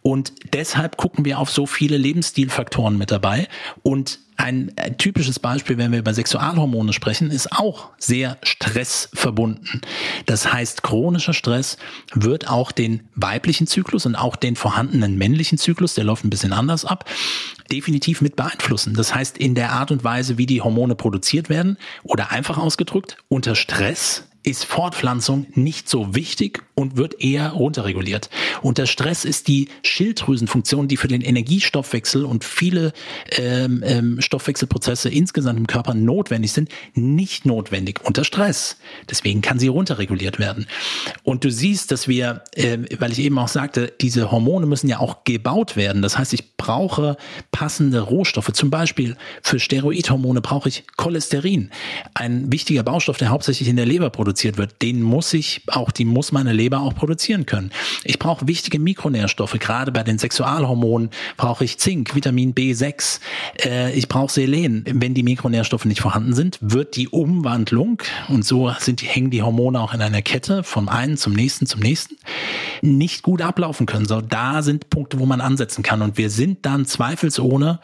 Und 0.00 0.32
deshalb 0.52 0.96
gucken 0.96 1.24
wir 1.24 1.38
auf 1.38 1.50
so 1.50 1.66
viele 1.66 1.98
Lebensstilfaktoren 1.98 2.96
mit 2.96 3.10
dabei. 3.10 3.46
Und 3.82 4.20
ein 4.36 4.72
typisches 4.98 5.38
Beispiel, 5.38 5.78
wenn 5.78 5.92
wir 5.92 6.00
über 6.00 6.12
Sexualhormone 6.12 6.92
sprechen, 6.92 7.30
ist 7.30 7.52
auch 7.52 7.90
sehr 7.98 8.36
stressverbunden. 8.42 9.80
Das 10.26 10.52
heißt, 10.52 10.82
chronischer 10.82 11.32
Stress 11.32 11.76
wird 12.14 12.48
auch 12.48 12.72
den 12.72 13.08
weiblichen 13.14 13.66
Zyklus 13.66 14.06
und 14.06 14.16
auch 14.16 14.36
den 14.36 14.56
vorhandenen 14.56 15.16
männlichen 15.16 15.56
Zyklus, 15.58 15.94
der 15.94 16.04
läuft 16.04 16.24
ein 16.24 16.30
bisschen 16.30 16.52
anders 16.52 16.84
ab, 16.84 17.08
definitiv 17.70 18.20
mit 18.20 18.36
beeinflussen. 18.36 18.94
Das 18.94 19.14
heißt, 19.14 19.38
in 19.38 19.54
der 19.54 19.72
Art 19.72 19.90
und 19.90 20.04
Weise, 20.04 20.36
wie 20.36 20.46
die 20.46 20.60
Hormone 20.60 20.94
produziert 20.94 21.48
werden 21.48 21.78
oder 22.02 22.30
einfach 22.32 22.58
ausgedrückt, 22.58 23.16
unter 23.28 23.54
Stress 23.54 24.24
ist 24.44 24.66
Fortpflanzung 24.66 25.46
nicht 25.54 25.88
so 25.88 26.14
wichtig 26.14 26.62
und 26.74 26.98
wird 26.98 27.20
eher 27.20 27.50
runterreguliert. 27.52 28.28
Unter 28.60 28.86
Stress 28.86 29.24
ist 29.24 29.48
die 29.48 29.68
Schilddrüsenfunktion, 29.82 30.86
die 30.86 30.98
für 30.98 31.08
den 31.08 31.22
Energiestoffwechsel 31.22 32.26
und 32.26 32.44
viele 32.44 32.92
ähm, 33.38 33.82
ähm, 33.84 34.20
Stoffwechselprozesse 34.20 35.08
insgesamt 35.08 35.58
im 35.58 35.66
Körper 35.66 35.94
notwendig 35.94 36.52
sind, 36.52 36.68
nicht 36.94 37.46
notwendig 37.46 38.00
unter 38.04 38.22
Stress. 38.22 38.76
Deswegen 39.08 39.40
kann 39.40 39.58
sie 39.58 39.68
runterreguliert 39.68 40.38
werden. 40.38 40.66
Und 41.22 41.44
du 41.44 41.50
siehst, 41.50 41.90
dass 41.90 42.06
wir, 42.06 42.42
äh, 42.54 42.78
weil 42.98 43.12
ich 43.12 43.20
eben 43.20 43.38
auch 43.38 43.48
sagte, 43.48 43.94
diese 44.02 44.30
Hormone 44.30 44.66
müssen 44.66 44.88
ja 44.88 44.98
auch 44.98 45.24
gebaut 45.24 45.74
werden. 45.74 46.02
Das 46.02 46.18
heißt, 46.18 46.34
ich 46.34 46.58
brauche 46.58 47.16
passende 47.50 48.00
Rohstoffe. 48.00 48.52
Zum 48.52 48.68
Beispiel 48.68 49.16
für 49.40 49.58
Steroidhormone 49.58 50.42
brauche 50.42 50.68
ich 50.68 50.84
Cholesterin, 50.98 51.70
ein 52.12 52.52
wichtiger 52.52 52.82
Baustoff, 52.82 53.16
der 53.16 53.30
hauptsächlich 53.30 53.68
in 53.68 53.76
der 53.76 53.86
Leber 53.86 54.10
produziert 54.10 54.33
produziert 54.34 54.58
wird, 54.58 54.82
den 54.82 55.00
muss 55.00 55.32
ich 55.32 55.62
auch, 55.68 55.92
die 55.92 56.04
muss 56.04 56.32
meine 56.32 56.52
Leber 56.52 56.80
auch 56.80 56.92
produzieren 56.92 57.46
können. 57.46 57.70
Ich 58.02 58.18
brauche 58.18 58.48
wichtige 58.48 58.80
Mikronährstoffe, 58.80 59.56
gerade 59.60 59.92
bei 59.92 60.02
den 60.02 60.18
Sexualhormonen 60.18 61.10
brauche 61.36 61.64
ich 61.64 61.78
Zink, 61.78 62.16
Vitamin 62.16 62.52
B6, 62.52 63.20
äh, 63.64 63.92
ich 63.92 64.08
brauche 64.08 64.32
Selen. 64.32 64.84
Wenn 64.90 65.14
die 65.14 65.22
Mikronährstoffe 65.22 65.84
nicht 65.84 66.00
vorhanden 66.00 66.34
sind, 66.34 66.58
wird 66.60 66.96
die 66.96 67.08
Umwandlung, 67.08 68.02
und 68.28 68.44
so 68.44 68.72
sind 68.80 69.02
hängen 69.04 69.30
die 69.30 69.42
Hormone 69.42 69.80
auch 69.80 69.94
in 69.94 70.02
einer 70.02 70.22
Kette 70.22 70.64
vom 70.64 70.88
einen 70.88 71.16
zum 71.16 71.32
nächsten 71.32 71.66
zum 71.66 71.80
nächsten, 71.80 72.16
nicht 72.82 73.22
gut 73.22 73.40
ablaufen 73.40 73.86
können. 73.86 74.06
So, 74.06 74.20
da 74.20 74.62
sind 74.62 74.90
Punkte, 74.90 75.20
wo 75.20 75.26
man 75.26 75.40
ansetzen 75.40 75.84
kann. 75.84 76.02
Und 76.02 76.18
wir 76.18 76.28
sind 76.28 76.66
dann 76.66 76.86
zweifelsohne 76.86 77.78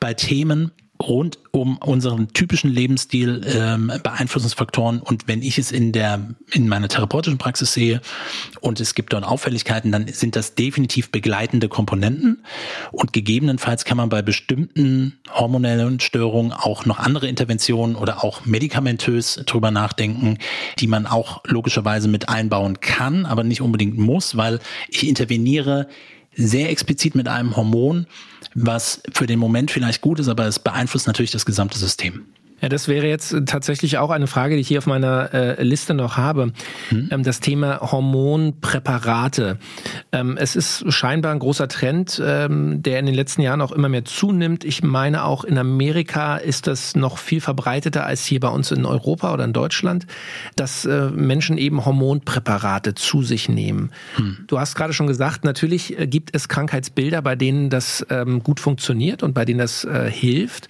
bei 0.00 0.14
Themen, 0.14 0.72
rund 1.08 1.38
um 1.50 1.76
unseren 1.78 2.32
typischen 2.32 2.70
Lebensstil 2.70 3.42
ähm, 3.46 3.92
Beeinflussungsfaktoren 4.02 5.00
und 5.00 5.28
wenn 5.28 5.42
ich 5.42 5.58
es 5.58 5.72
in 5.72 5.92
der 5.92 6.34
in 6.50 6.68
meiner 6.68 6.88
therapeutischen 6.88 7.38
Praxis 7.38 7.72
sehe 7.72 8.00
und 8.60 8.80
es 8.80 8.94
gibt 8.94 9.12
dort 9.12 9.24
Auffälligkeiten, 9.24 9.92
dann 9.92 10.06
sind 10.08 10.36
das 10.36 10.54
definitiv 10.54 11.10
begleitende 11.10 11.68
Komponenten 11.68 12.44
und 12.90 13.12
gegebenenfalls 13.12 13.84
kann 13.84 13.96
man 13.96 14.08
bei 14.08 14.22
bestimmten 14.22 15.18
hormonellen 15.30 16.00
Störungen 16.00 16.52
auch 16.52 16.86
noch 16.86 16.98
andere 16.98 17.28
Interventionen 17.28 17.96
oder 17.96 18.24
auch 18.24 18.44
medikamentös 18.44 19.42
drüber 19.46 19.70
nachdenken, 19.70 20.38
die 20.78 20.86
man 20.86 21.06
auch 21.06 21.42
logischerweise 21.44 22.08
mit 22.08 22.28
einbauen 22.28 22.80
kann, 22.80 23.26
aber 23.26 23.44
nicht 23.44 23.60
unbedingt 23.60 23.98
muss, 23.98 24.36
weil 24.36 24.60
ich 24.88 25.06
interveniere 25.06 25.88
sehr 26.34 26.70
explizit 26.70 27.14
mit 27.14 27.28
einem 27.28 27.56
Hormon, 27.56 28.06
was 28.54 29.02
für 29.12 29.26
den 29.26 29.38
Moment 29.38 29.70
vielleicht 29.70 30.00
gut 30.00 30.18
ist, 30.18 30.28
aber 30.28 30.46
es 30.46 30.58
beeinflusst 30.58 31.06
natürlich 31.06 31.30
das 31.30 31.46
gesamte 31.46 31.78
System. 31.78 32.26
Ja, 32.62 32.68
das 32.68 32.86
wäre 32.86 33.08
jetzt 33.08 33.34
tatsächlich 33.46 33.98
auch 33.98 34.10
eine 34.10 34.28
Frage, 34.28 34.54
die 34.54 34.60
ich 34.60 34.68
hier 34.68 34.78
auf 34.78 34.86
meiner 34.86 35.34
äh, 35.34 35.62
Liste 35.64 35.94
noch 35.94 36.16
habe. 36.16 36.52
Hm. 36.90 37.08
Ähm, 37.10 37.22
das 37.24 37.40
Thema 37.40 37.80
Hormonpräparate. 37.80 39.58
Ähm, 40.12 40.36
es 40.38 40.54
ist 40.54 40.84
scheinbar 40.92 41.32
ein 41.32 41.40
großer 41.40 41.66
Trend, 41.66 42.22
ähm, 42.24 42.80
der 42.80 43.00
in 43.00 43.06
den 43.06 43.16
letzten 43.16 43.42
Jahren 43.42 43.60
auch 43.60 43.72
immer 43.72 43.88
mehr 43.88 44.04
zunimmt. 44.04 44.64
Ich 44.64 44.84
meine, 44.84 45.24
auch 45.24 45.42
in 45.42 45.58
Amerika 45.58 46.36
ist 46.36 46.68
das 46.68 46.94
noch 46.94 47.18
viel 47.18 47.40
verbreiteter 47.40 48.06
als 48.06 48.24
hier 48.24 48.38
bei 48.38 48.48
uns 48.48 48.70
in 48.70 48.86
Europa 48.86 49.34
oder 49.34 49.44
in 49.44 49.52
Deutschland, 49.52 50.06
dass 50.54 50.84
äh, 50.84 51.10
Menschen 51.10 51.58
eben 51.58 51.84
Hormonpräparate 51.84 52.94
zu 52.94 53.24
sich 53.24 53.48
nehmen. 53.48 53.90
Hm. 54.14 54.44
Du 54.46 54.60
hast 54.60 54.76
gerade 54.76 54.92
schon 54.92 55.08
gesagt, 55.08 55.44
natürlich 55.44 55.98
äh, 55.98 56.06
gibt 56.06 56.30
es 56.32 56.48
Krankheitsbilder, 56.48 57.22
bei 57.22 57.34
denen 57.34 57.70
das 57.70 58.06
ähm, 58.08 58.40
gut 58.44 58.60
funktioniert 58.60 59.24
und 59.24 59.34
bei 59.34 59.44
denen 59.44 59.58
das 59.58 59.84
äh, 59.84 60.08
hilft. 60.08 60.68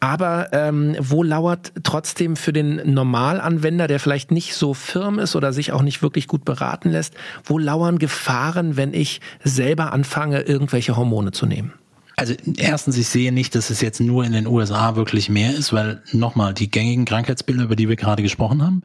Aber 0.00 0.48
ähm, 0.52 0.96
wo 0.98 1.22
lauert 1.22 1.72
trotzdem 1.82 2.36
für 2.36 2.54
den 2.54 2.94
Normalanwender, 2.94 3.86
der 3.86 4.00
vielleicht 4.00 4.30
nicht 4.30 4.54
so 4.54 4.72
firm 4.72 5.18
ist 5.18 5.36
oder 5.36 5.52
sich 5.52 5.72
auch 5.72 5.82
nicht 5.82 6.02
wirklich 6.02 6.26
gut 6.26 6.46
beraten 6.46 6.88
lässt, 6.90 7.14
wo 7.44 7.58
lauern 7.58 7.98
Gefahren, 7.98 8.78
wenn 8.78 8.94
ich 8.94 9.20
selber 9.44 9.92
anfange, 9.92 10.40
irgendwelche 10.40 10.96
Hormone 10.96 11.32
zu 11.32 11.44
nehmen? 11.44 11.74
Also 12.16 12.34
erstens, 12.56 12.96
ich 12.98 13.08
sehe 13.08 13.32
nicht, 13.32 13.54
dass 13.54 13.70
es 13.70 13.80
jetzt 13.80 14.00
nur 14.00 14.24
in 14.24 14.32
den 14.32 14.46
USA 14.46 14.96
wirklich 14.96 15.28
mehr 15.28 15.54
ist, 15.54 15.72
weil 15.72 16.02
nochmal, 16.12 16.54
die 16.54 16.70
gängigen 16.70 17.04
Krankheitsbilder, 17.04 17.64
über 17.64 17.76
die 17.76 17.88
wir 17.88 17.96
gerade 17.96 18.22
gesprochen 18.22 18.62
haben, 18.62 18.82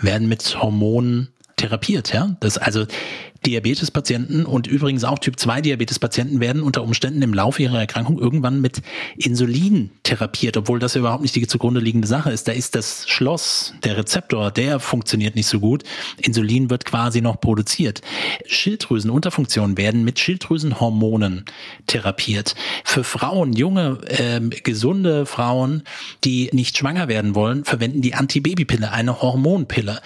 werden 0.00 0.28
mit 0.28 0.60
Hormonen 0.60 1.28
therapiert, 1.56 2.12
ja. 2.12 2.36
Das 2.40 2.58
also 2.58 2.86
Diabetespatienten 3.44 4.46
und 4.46 4.66
übrigens 4.66 5.04
auch 5.04 5.18
Typ 5.18 5.38
2 5.38 5.60
Diabetespatienten 5.60 6.40
werden 6.40 6.62
unter 6.62 6.82
Umständen 6.82 7.22
im 7.22 7.34
Laufe 7.34 7.62
ihrer 7.62 7.78
Erkrankung 7.78 8.18
irgendwann 8.18 8.60
mit 8.60 8.82
Insulin 9.16 9.90
therapiert, 10.02 10.56
obwohl 10.56 10.78
das 10.78 10.94
ja 10.94 11.00
überhaupt 11.00 11.22
nicht 11.22 11.34
die 11.34 11.46
zugrunde 11.46 11.80
liegende 11.80 12.08
Sache 12.08 12.30
ist. 12.30 12.48
Da 12.48 12.52
ist 12.52 12.74
das 12.74 13.08
Schloss, 13.08 13.74
der 13.84 13.96
Rezeptor, 13.96 14.50
der 14.50 14.80
funktioniert 14.80 15.34
nicht 15.34 15.46
so 15.46 15.60
gut. 15.60 15.82
Insulin 16.18 16.70
wird 16.70 16.84
quasi 16.84 17.20
noch 17.20 17.40
produziert. 17.40 18.00
Schilddrüsenunterfunktionen 18.46 19.76
werden 19.76 20.04
mit 20.04 20.18
Schilddrüsenhormonen 20.18 21.44
therapiert. 21.86 22.54
Für 22.84 23.04
Frauen, 23.04 23.52
junge, 23.52 23.98
äh, 24.06 24.40
gesunde 24.40 25.26
Frauen, 25.26 25.82
die 26.24 26.50
nicht 26.52 26.78
schwanger 26.78 27.08
werden 27.08 27.34
wollen, 27.34 27.64
verwenden 27.64 28.00
die 28.00 28.14
Antibabypille, 28.14 28.90
eine 28.92 29.22
Hormonpille 29.22 30.00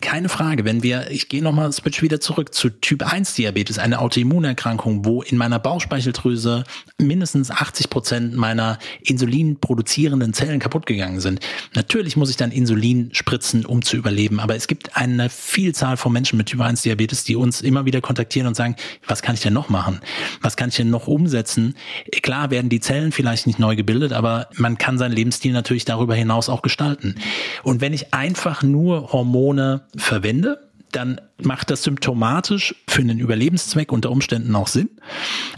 keine 0.00 0.28
Frage, 0.28 0.64
wenn 0.64 0.82
wir, 0.82 1.10
ich 1.10 1.28
gehe 1.28 1.42
nochmal, 1.42 1.72
switch 1.72 2.02
wieder 2.02 2.20
zurück 2.20 2.37
zu 2.46 2.70
Typ 2.70 3.02
1 3.02 3.34
Diabetes, 3.34 3.78
eine 3.78 3.98
Autoimmunerkrankung, 4.00 5.04
wo 5.04 5.22
in 5.22 5.36
meiner 5.36 5.58
Bauchspeicheldrüse 5.58 6.64
mindestens 7.00 7.50
80 7.50 7.90
Prozent 7.90 8.36
meiner 8.36 8.78
Insulin 9.02 9.58
produzierenden 9.60 10.32
Zellen 10.32 10.60
kaputt 10.60 10.86
gegangen 10.86 11.20
sind. 11.20 11.40
Natürlich 11.74 12.16
muss 12.16 12.30
ich 12.30 12.36
dann 12.36 12.52
Insulin 12.52 13.10
spritzen, 13.12 13.66
um 13.66 13.82
zu 13.82 13.96
überleben, 13.96 14.40
aber 14.40 14.54
es 14.54 14.68
gibt 14.68 14.96
eine 14.96 15.28
Vielzahl 15.28 15.96
von 15.96 16.12
Menschen 16.12 16.36
mit 16.36 16.46
Typ 16.46 16.60
1 16.60 16.82
Diabetes, 16.82 17.24
die 17.24 17.36
uns 17.36 17.60
immer 17.60 17.84
wieder 17.84 18.00
kontaktieren 18.00 18.46
und 18.46 18.54
sagen, 18.54 18.76
was 19.06 19.22
kann 19.22 19.34
ich 19.34 19.40
denn 19.40 19.52
noch 19.52 19.68
machen? 19.68 20.00
Was 20.40 20.56
kann 20.56 20.68
ich 20.68 20.76
denn 20.76 20.90
noch 20.90 21.08
umsetzen? 21.08 21.74
Klar 22.22 22.50
werden 22.50 22.70
die 22.70 22.80
Zellen 22.80 23.12
vielleicht 23.12 23.46
nicht 23.46 23.58
neu 23.58 23.76
gebildet, 23.76 24.12
aber 24.12 24.48
man 24.54 24.78
kann 24.78 24.98
seinen 24.98 25.12
Lebensstil 25.12 25.52
natürlich 25.52 25.84
darüber 25.84 26.14
hinaus 26.14 26.48
auch 26.48 26.62
gestalten. 26.62 27.16
Und 27.62 27.80
wenn 27.80 27.92
ich 27.92 28.14
einfach 28.14 28.62
nur 28.62 29.12
Hormone 29.12 29.82
verwende, 29.96 30.67
dann 30.92 31.20
macht 31.40 31.70
das 31.70 31.82
symptomatisch 31.82 32.74
für 32.88 33.02
einen 33.02 33.18
Überlebenszweck 33.18 33.92
unter 33.92 34.10
Umständen 34.10 34.54
auch 34.56 34.66
Sinn. 34.66 34.90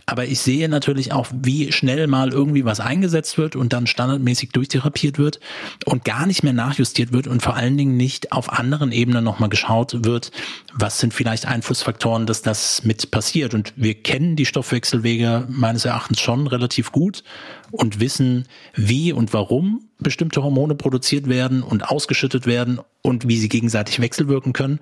Aber 0.06 0.26
ich 0.26 0.40
sehe 0.40 0.68
natürlich 0.68 1.12
auch, 1.12 1.28
wie 1.32 1.72
schnell 1.72 2.06
mal 2.06 2.30
irgendwie 2.30 2.64
was 2.64 2.80
eingesetzt 2.80 3.38
wird 3.38 3.56
und 3.56 3.72
dann 3.72 3.86
standardmäßig 3.86 4.50
durchtherapiert 4.50 5.18
wird 5.18 5.40
und 5.86 6.04
gar 6.04 6.26
nicht 6.26 6.42
mehr 6.42 6.52
nachjustiert 6.52 7.12
wird 7.12 7.26
und 7.26 7.42
vor 7.42 7.56
allen 7.56 7.76
Dingen 7.76 7.96
nicht 7.96 8.32
auf 8.32 8.52
anderen 8.52 8.92
Ebenen 8.92 9.24
nochmal 9.24 9.48
geschaut 9.48 10.04
wird, 10.04 10.32
was 10.74 10.98
sind 10.98 11.14
vielleicht 11.14 11.46
Einflussfaktoren, 11.46 12.26
dass 12.26 12.42
das 12.42 12.84
mit 12.84 13.10
passiert. 13.10 13.54
Und 13.54 13.72
wir 13.76 13.94
kennen 13.94 14.36
die 14.36 14.46
Stoffwechselwege 14.46 15.46
meines 15.48 15.84
Erachtens 15.84 16.20
schon 16.20 16.46
relativ 16.46 16.92
gut 16.92 17.22
und 17.70 18.00
wissen, 18.00 18.46
wie 18.74 19.12
und 19.12 19.32
warum 19.32 19.88
bestimmte 19.98 20.42
Hormone 20.42 20.74
produziert 20.74 21.28
werden 21.28 21.62
und 21.62 21.88
ausgeschüttet 21.88 22.46
werden 22.46 22.80
und 23.02 23.28
wie 23.28 23.36
sie 23.36 23.48
gegenseitig 23.48 24.00
wechselwirken 24.00 24.52
können. 24.52 24.80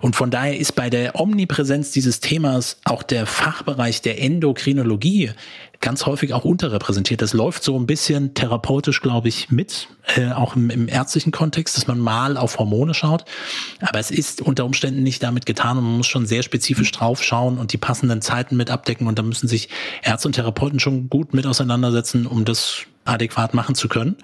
Und 0.00 0.16
von 0.16 0.30
daher 0.30 0.58
ist 0.58 0.74
bei 0.74 0.90
der 0.90 1.18
Omnipräsenz 1.18 1.90
dieses 1.90 2.20
Themas 2.20 2.78
auch 2.84 3.02
der 3.02 3.26
Fachbereich 3.26 4.02
der 4.02 4.20
Endokrinologie 4.20 5.30
ganz 5.80 6.06
häufig 6.06 6.32
auch 6.32 6.44
unterrepräsentiert. 6.44 7.22
Das 7.22 7.32
läuft 7.32 7.62
so 7.62 7.78
ein 7.78 7.86
bisschen 7.86 8.34
therapeutisch, 8.34 9.00
glaube 9.02 9.28
ich, 9.28 9.50
mit, 9.50 9.88
äh, 10.16 10.32
auch 10.32 10.56
im, 10.56 10.70
im 10.70 10.88
ärztlichen 10.88 11.32
Kontext, 11.32 11.76
dass 11.76 11.86
man 11.86 11.98
mal 11.98 12.36
auf 12.36 12.58
Hormone 12.58 12.94
schaut. 12.94 13.24
Aber 13.80 13.98
es 13.98 14.10
ist 14.10 14.40
unter 14.40 14.64
Umständen 14.64 15.02
nicht 15.02 15.22
damit 15.22 15.46
getan 15.46 15.78
und 15.78 15.84
man 15.84 15.96
muss 15.98 16.06
schon 16.06 16.26
sehr 16.26 16.42
spezifisch 16.42 16.92
drauf 16.92 17.22
schauen 17.22 17.58
und 17.58 17.72
die 17.72 17.78
passenden 17.78 18.22
Zeiten 18.22 18.56
mit 18.56 18.70
abdecken. 18.70 19.06
Und 19.06 19.18
da 19.18 19.22
müssen 19.22 19.48
sich 19.48 19.68
Ärzte 20.02 20.28
und 20.28 20.32
Therapeuten 20.34 20.80
schon 20.80 21.08
gut 21.08 21.34
mit 21.34 21.46
auseinandersetzen, 21.46 22.26
um 22.26 22.44
das 22.44 22.86
adäquat 23.06 23.54
machen 23.54 23.74
zu 23.74 23.88
können 23.88 24.16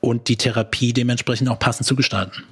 und 0.00 0.28
die 0.28 0.36
Therapie 0.36 0.92
dementsprechend 0.92 1.48
auch 1.48 1.58
passend 1.58 1.86
zu 1.86 1.96
gestalten. 1.96 2.42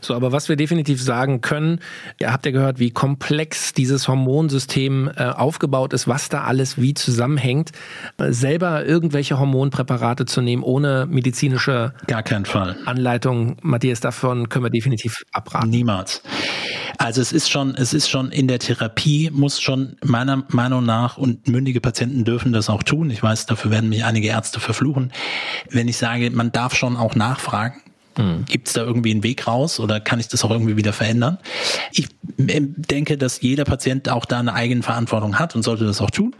So, 0.00 0.14
aber 0.14 0.32
was 0.32 0.48
wir 0.48 0.56
definitiv 0.56 1.02
sagen 1.02 1.40
können, 1.40 1.80
ihr 2.18 2.32
habt 2.32 2.46
ja 2.46 2.52
gehört, 2.52 2.78
wie 2.78 2.90
komplex 2.90 3.72
dieses 3.72 4.08
Hormonsystem 4.08 5.10
äh, 5.14 5.24
aufgebaut 5.24 5.92
ist, 5.92 6.08
was 6.08 6.28
da 6.28 6.44
alles 6.44 6.78
wie 6.78 6.94
zusammenhängt. 6.94 7.72
Äh, 8.18 8.32
selber 8.32 8.84
irgendwelche 8.84 9.38
Hormonpräparate 9.38 10.26
zu 10.26 10.40
nehmen 10.40 10.62
ohne 10.62 11.06
medizinische 11.06 11.92
Gar 12.06 12.22
keinen 12.22 12.44
Fall. 12.44 12.76
Anleitung, 12.86 13.56
Matthias, 13.62 14.00
davon 14.00 14.48
können 14.48 14.64
wir 14.64 14.70
definitiv 14.70 15.24
abraten. 15.32 15.70
Niemals. 15.70 16.22
Also 16.98 17.22
es 17.22 17.32
ist 17.32 17.50
schon, 17.50 17.74
es 17.76 17.94
ist 17.94 18.10
schon 18.10 18.30
in 18.30 18.46
der 18.46 18.58
Therapie 18.58 19.30
muss 19.32 19.60
schon 19.60 19.96
meiner 20.04 20.44
Meinung 20.48 20.84
nach 20.84 21.16
und 21.16 21.48
mündige 21.48 21.80
Patienten 21.80 22.24
dürfen 22.24 22.52
das 22.52 22.68
auch 22.68 22.82
tun. 22.82 23.10
Ich 23.10 23.22
weiß, 23.22 23.46
dafür 23.46 23.70
werden 23.70 23.88
mich 23.88 24.04
einige 24.04 24.28
Ärzte 24.28 24.60
verfluchen. 24.60 25.12
Wenn 25.68 25.88
ich 25.88 25.96
sage, 25.96 26.30
man 26.30 26.52
darf 26.52 26.74
schon 26.74 26.96
auch 26.96 27.14
nachfragen, 27.14 27.82
hm. 28.16 28.44
Gibt 28.44 28.66
es 28.66 28.74
da 28.74 28.82
irgendwie 28.82 29.12
einen 29.12 29.22
Weg 29.22 29.46
raus 29.46 29.78
oder 29.78 30.00
kann 30.00 30.18
ich 30.18 30.26
das 30.26 30.44
auch 30.44 30.50
irgendwie 30.50 30.76
wieder 30.76 30.92
verändern? 30.92 31.38
Ich 31.92 32.06
äh, 32.38 32.60
denke, 32.60 33.16
dass 33.16 33.40
jeder 33.40 33.64
Patient 33.64 34.08
auch 34.08 34.24
da 34.24 34.40
eine 34.40 34.52
eigene 34.52 34.82
Verantwortung 34.82 35.38
hat 35.38 35.54
und 35.54 35.62
sollte 35.62 35.84
das 35.84 36.00
auch 36.00 36.10
tun 36.10 36.34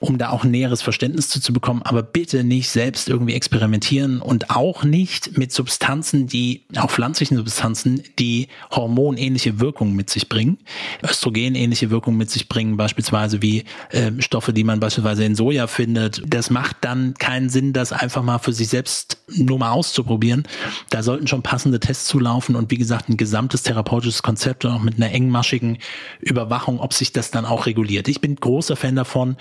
um 0.00 0.18
da 0.18 0.30
auch 0.30 0.44
ein 0.44 0.50
näheres 0.50 0.82
Verständnis 0.82 1.28
zu, 1.28 1.40
zu 1.40 1.52
bekommen, 1.52 1.82
aber 1.82 2.02
bitte 2.02 2.44
nicht 2.44 2.68
selbst 2.68 3.08
irgendwie 3.08 3.34
experimentieren 3.34 4.20
und 4.20 4.50
auch 4.50 4.84
nicht 4.84 5.38
mit 5.38 5.52
Substanzen, 5.52 6.26
die, 6.26 6.64
auch 6.76 6.90
pflanzlichen 6.90 7.36
Substanzen, 7.36 8.02
die 8.18 8.48
hormonähnliche 8.70 9.60
Wirkungen 9.60 9.94
mit 9.94 10.10
sich 10.10 10.28
bringen, 10.28 10.58
östrogenähnliche 11.02 11.90
Wirkungen 11.90 12.18
mit 12.18 12.30
sich 12.30 12.48
bringen, 12.48 12.76
beispielsweise 12.76 13.40
wie 13.40 13.64
äh, 13.90 14.12
Stoffe, 14.18 14.52
die 14.52 14.64
man 14.64 14.80
beispielsweise 14.80 15.24
in 15.24 15.34
Soja 15.34 15.66
findet. 15.66 16.22
Das 16.26 16.50
macht 16.50 16.76
dann 16.82 17.14
keinen 17.14 17.48
Sinn, 17.48 17.72
das 17.72 17.92
einfach 17.92 18.22
mal 18.22 18.38
für 18.38 18.52
sich 18.52 18.68
selbst 18.68 19.18
nur 19.28 19.58
mal 19.58 19.70
auszuprobieren. 19.70 20.44
Da 20.90 21.02
sollten 21.02 21.26
schon 21.26 21.42
passende 21.42 21.80
Tests 21.80 22.06
zulaufen 22.06 22.56
und 22.56 22.70
wie 22.70 22.78
gesagt, 22.78 23.08
ein 23.08 23.16
gesamtes 23.16 23.62
therapeutisches 23.62 24.22
Konzept 24.22 24.64
und 24.64 24.72
auch 24.72 24.82
mit 24.82 24.96
einer 24.96 25.12
engmaschigen 25.12 25.78
Überwachung, 26.20 26.80
ob 26.80 26.92
sich 26.92 27.12
das 27.12 27.30
dann 27.30 27.46
auch 27.46 27.66
reguliert. 27.66 28.08
Ich 28.08 28.20
bin 28.20 28.36
großer 28.36 28.76
Fan 28.76 28.96
davon, 28.96 29.36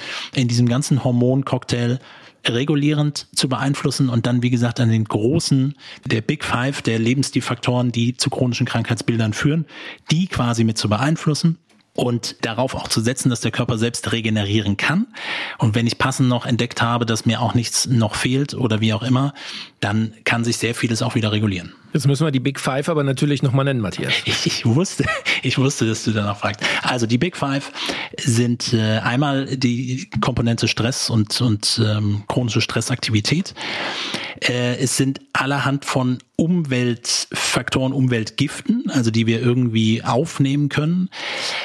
diesem 0.47 0.67
ganzen 0.67 1.03
Hormoncocktail 1.03 1.99
regulierend 2.45 3.27
zu 3.33 3.47
beeinflussen 3.47 4.09
und 4.09 4.25
dann, 4.25 4.43
wie 4.43 4.49
gesagt, 4.49 4.79
an 4.79 4.89
den 4.89 5.05
großen, 5.05 5.75
der 6.05 6.21
Big 6.21 6.43
Five, 6.43 6.81
der 6.81 6.99
Lebensstilfaktoren, 6.99 7.91
die 7.91 8.17
zu 8.17 8.29
chronischen 8.29 8.65
Krankheitsbildern 8.65 9.33
führen, 9.33 9.65
die 10.11 10.27
quasi 10.27 10.63
mit 10.63 10.77
zu 10.77 10.89
beeinflussen 10.89 11.57
und 11.95 12.37
darauf 12.41 12.73
auch 12.75 12.87
zu 12.87 13.01
setzen, 13.01 13.29
dass 13.29 13.41
der 13.41 13.51
Körper 13.51 13.77
selbst 13.77 14.11
regenerieren 14.11 14.77
kann. 14.77 15.07
Und 15.59 15.75
wenn 15.75 15.85
ich 15.85 15.99
passend 15.99 16.27
noch 16.27 16.45
entdeckt 16.45 16.81
habe, 16.81 17.05
dass 17.05 17.25
mir 17.25 17.39
auch 17.41 17.53
nichts 17.53 17.85
noch 17.87 18.15
fehlt 18.15 18.55
oder 18.55 18.81
wie 18.81 18.93
auch 18.93 19.03
immer, 19.03 19.33
dann 19.79 20.13
kann 20.23 20.43
sich 20.43 20.57
sehr 20.57 20.73
vieles 20.73 21.01
auch 21.01 21.13
wieder 21.15 21.31
regulieren. 21.31 21.73
Jetzt 21.93 22.07
müssen 22.07 22.25
wir 22.25 22.31
die 22.31 22.39
Big 22.39 22.59
Five 22.59 22.89
aber 22.89 23.03
natürlich 23.03 23.43
nochmal 23.43 23.65
nennen, 23.65 23.79
Matthias. 23.79 24.13
Ich, 24.25 24.45
ich, 24.47 24.65
wusste, 24.65 25.05
ich 25.43 25.59
wusste, 25.59 25.85
dass 25.85 26.03
du 26.03 26.11
danach 26.11 26.37
fragst. 26.37 26.61
Also 26.81 27.05
die 27.05 27.19
Big 27.19 27.37
Five 27.37 27.71
sind 28.19 28.73
äh, 28.73 28.99
einmal 28.99 29.45
die 29.57 30.09
Komponente 30.19 30.67
Stress 30.67 31.11
und, 31.11 31.39
und 31.41 31.79
ähm, 31.85 32.23
chronische 32.27 32.61
Stressaktivität. 32.61 33.53
Äh, 34.41 34.77
es 34.77 34.97
sind 34.97 35.21
allerhand 35.33 35.85
von 35.85 36.17
Umweltfaktoren, 36.35 37.93
Umweltgiften, 37.93 38.89
also 38.89 39.11
die 39.11 39.27
wir 39.27 39.41
irgendwie 39.41 40.03
aufnehmen 40.03 40.69
können. 40.69 41.09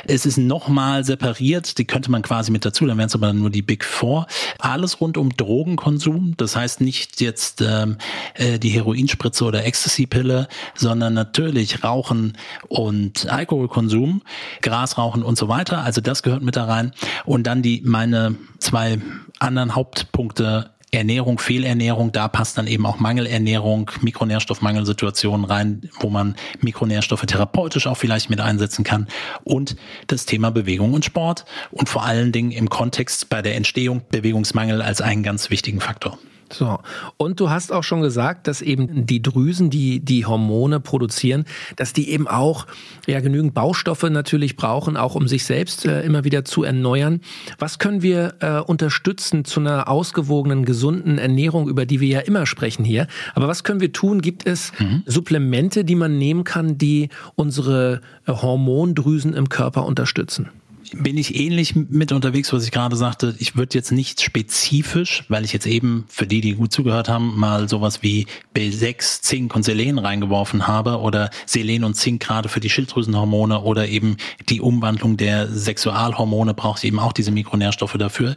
Es 0.04 0.17
ist 0.26 0.38
nochmal 0.38 1.04
separiert, 1.04 1.78
die 1.78 1.84
könnte 1.84 2.10
man 2.10 2.22
quasi 2.22 2.50
mit 2.50 2.64
dazu, 2.64 2.86
dann 2.86 2.98
wären 2.98 3.06
es 3.08 3.14
aber 3.14 3.32
nur 3.32 3.50
die 3.50 3.62
Big 3.62 3.84
Four. 3.84 4.26
Alles 4.58 5.00
rund 5.00 5.16
um 5.16 5.30
Drogenkonsum, 5.36 6.34
das 6.36 6.56
heißt 6.56 6.80
nicht 6.80 7.20
jetzt 7.20 7.60
ähm, 7.60 7.98
äh, 8.34 8.58
die 8.58 8.70
Heroinspritze 8.70 9.44
oder 9.44 9.64
Ecstasy-Pille, 9.64 10.48
sondern 10.74 11.14
natürlich 11.14 11.84
Rauchen 11.84 12.36
und 12.68 13.28
Alkoholkonsum, 13.28 14.22
Grasrauchen 14.62 15.22
und 15.22 15.38
so 15.38 15.48
weiter. 15.48 15.82
Also 15.82 16.00
das 16.00 16.22
gehört 16.22 16.42
mit 16.42 16.56
da 16.56 16.64
rein. 16.64 16.92
Und 17.24 17.46
dann 17.46 17.62
die 17.62 17.82
meine 17.84 18.36
zwei 18.58 19.00
anderen 19.38 19.74
Hauptpunkte 19.74 20.70
Ernährung, 20.90 21.38
Fehlernährung, 21.38 22.12
da 22.12 22.28
passt 22.28 22.56
dann 22.56 22.66
eben 22.66 22.86
auch 22.86 22.98
Mangelernährung, 22.98 23.90
Mikronährstoffmangelsituationen 24.00 25.44
rein, 25.44 25.90
wo 26.00 26.08
man 26.08 26.34
Mikronährstoffe 26.60 27.26
therapeutisch 27.26 27.86
auch 27.86 27.96
vielleicht 27.96 28.30
mit 28.30 28.40
einsetzen 28.40 28.84
kann 28.84 29.06
und 29.44 29.76
das 30.06 30.24
Thema 30.24 30.50
Bewegung 30.50 30.94
und 30.94 31.04
Sport 31.04 31.44
und 31.70 31.88
vor 31.88 32.04
allen 32.04 32.32
Dingen 32.32 32.52
im 32.52 32.70
Kontext 32.70 33.28
bei 33.28 33.42
der 33.42 33.56
Entstehung 33.56 34.02
Bewegungsmangel 34.10 34.80
als 34.80 35.00
einen 35.02 35.22
ganz 35.22 35.50
wichtigen 35.50 35.80
Faktor. 35.80 36.18
So. 36.52 36.78
Und 37.16 37.40
du 37.40 37.50
hast 37.50 37.72
auch 37.72 37.84
schon 37.84 38.00
gesagt, 38.00 38.46
dass 38.46 38.62
eben 38.62 39.06
die 39.06 39.22
Drüsen, 39.22 39.70
die 39.70 40.00
die 40.00 40.26
Hormone 40.26 40.80
produzieren, 40.80 41.44
dass 41.76 41.92
die 41.92 42.10
eben 42.10 42.26
auch 42.26 42.66
ja 43.06 43.20
genügend 43.20 43.54
Baustoffe 43.54 44.04
natürlich 44.04 44.56
brauchen, 44.56 44.96
auch 44.96 45.14
um 45.14 45.28
sich 45.28 45.44
selbst 45.44 45.84
äh, 45.84 46.02
immer 46.02 46.24
wieder 46.24 46.44
zu 46.44 46.62
erneuern. 46.62 47.20
Was 47.58 47.78
können 47.78 48.02
wir 48.02 48.34
äh, 48.40 48.58
unterstützen 48.60 49.44
zu 49.44 49.60
einer 49.60 49.88
ausgewogenen, 49.88 50.64
gesunden 50.64 51.18
Ernährung, 51.18 51.68
über 51.68 51.86
die 51.86 52.00
wir 52.00 52.08
ja 52.08 52.20
immer 52.20 52.46
sprechen 52.46 52.84
hier? 52.84 53.06
Aber 53.34 53.48
was 53.48 53.64
können 53.64 53.80
wir 53.80 53.92
tun? 53.92 54.22
Gibt 54.22 54.46
es 54.46 54.72
mhm. 54.78 55.02
Supplemente, 55.06 55.84
die 55.84 55.94
man 55.94 56.18
nehmen 56.18 56.44
kann, 56.44 56.78
die 56.78 57.08
unsere 57.34 58.00
äh, 58.26 58.32
Hormondrüsen 58.32 59.34
im 59.34 59.48
Körper 59.48 59.84
unterstützen? 59.84 60.50
Bin 60.92 61.18
ich 61.18 61.34
ähnlich 61.34 61.74
mit 61.74 62.12
unterwegs, 62.12 62.52
was 62.52 62.64
ich 62.64 62.70
gerade 62.70 62.96
sagte. 62.96 63.34
Ich 63.38 63.56
würde 63.56 63.74
jetzt 63.74 63.92
nicht 63.92 64.20
spezifisch, 64.20 65.24
weil 65.28 65.44
ich 65.44 65.52
jetzt 65.52 65.66
eben 65.66 66.04
für 66.08 66.26
die, 66.26 66.40
die 66.40 66.54
gut 66.54 66.72
zugehört 66.72 67.08
haben, 67.08 67.38
mal 67.38 67.68
sowas 67.68 68.02
wie 68.02 68.26
B6, 68.56 69.22
Zink 69.22 69.54
und 69.54 69.62
Selen 69.62 69.98
reingeworfen 69.98 70.66
habe 70.66 70.98
oder 71.00 71.30
Selen 71.46 71.84
und 71.84 71.94
Zink 71.94 72.22
gerade 72.22 72.48
für 72.48 72.60
die 72.60 72.70
Schilddrüsenhormone 72.70 73.60
oder 73.60 73.88
eben 73.88 74.16
die 74.48 74.60
Umwandlung 74.60 75.16
der 75.16 75.48
Sexualhormone 75.48 76.54
braucht 76.54 76.84
eben 76.84 76.98
auch 76.98 77.12
diese 77.12 77.30
Mikronährstoffe 77.30 77.96
dafür. 77.98 78.36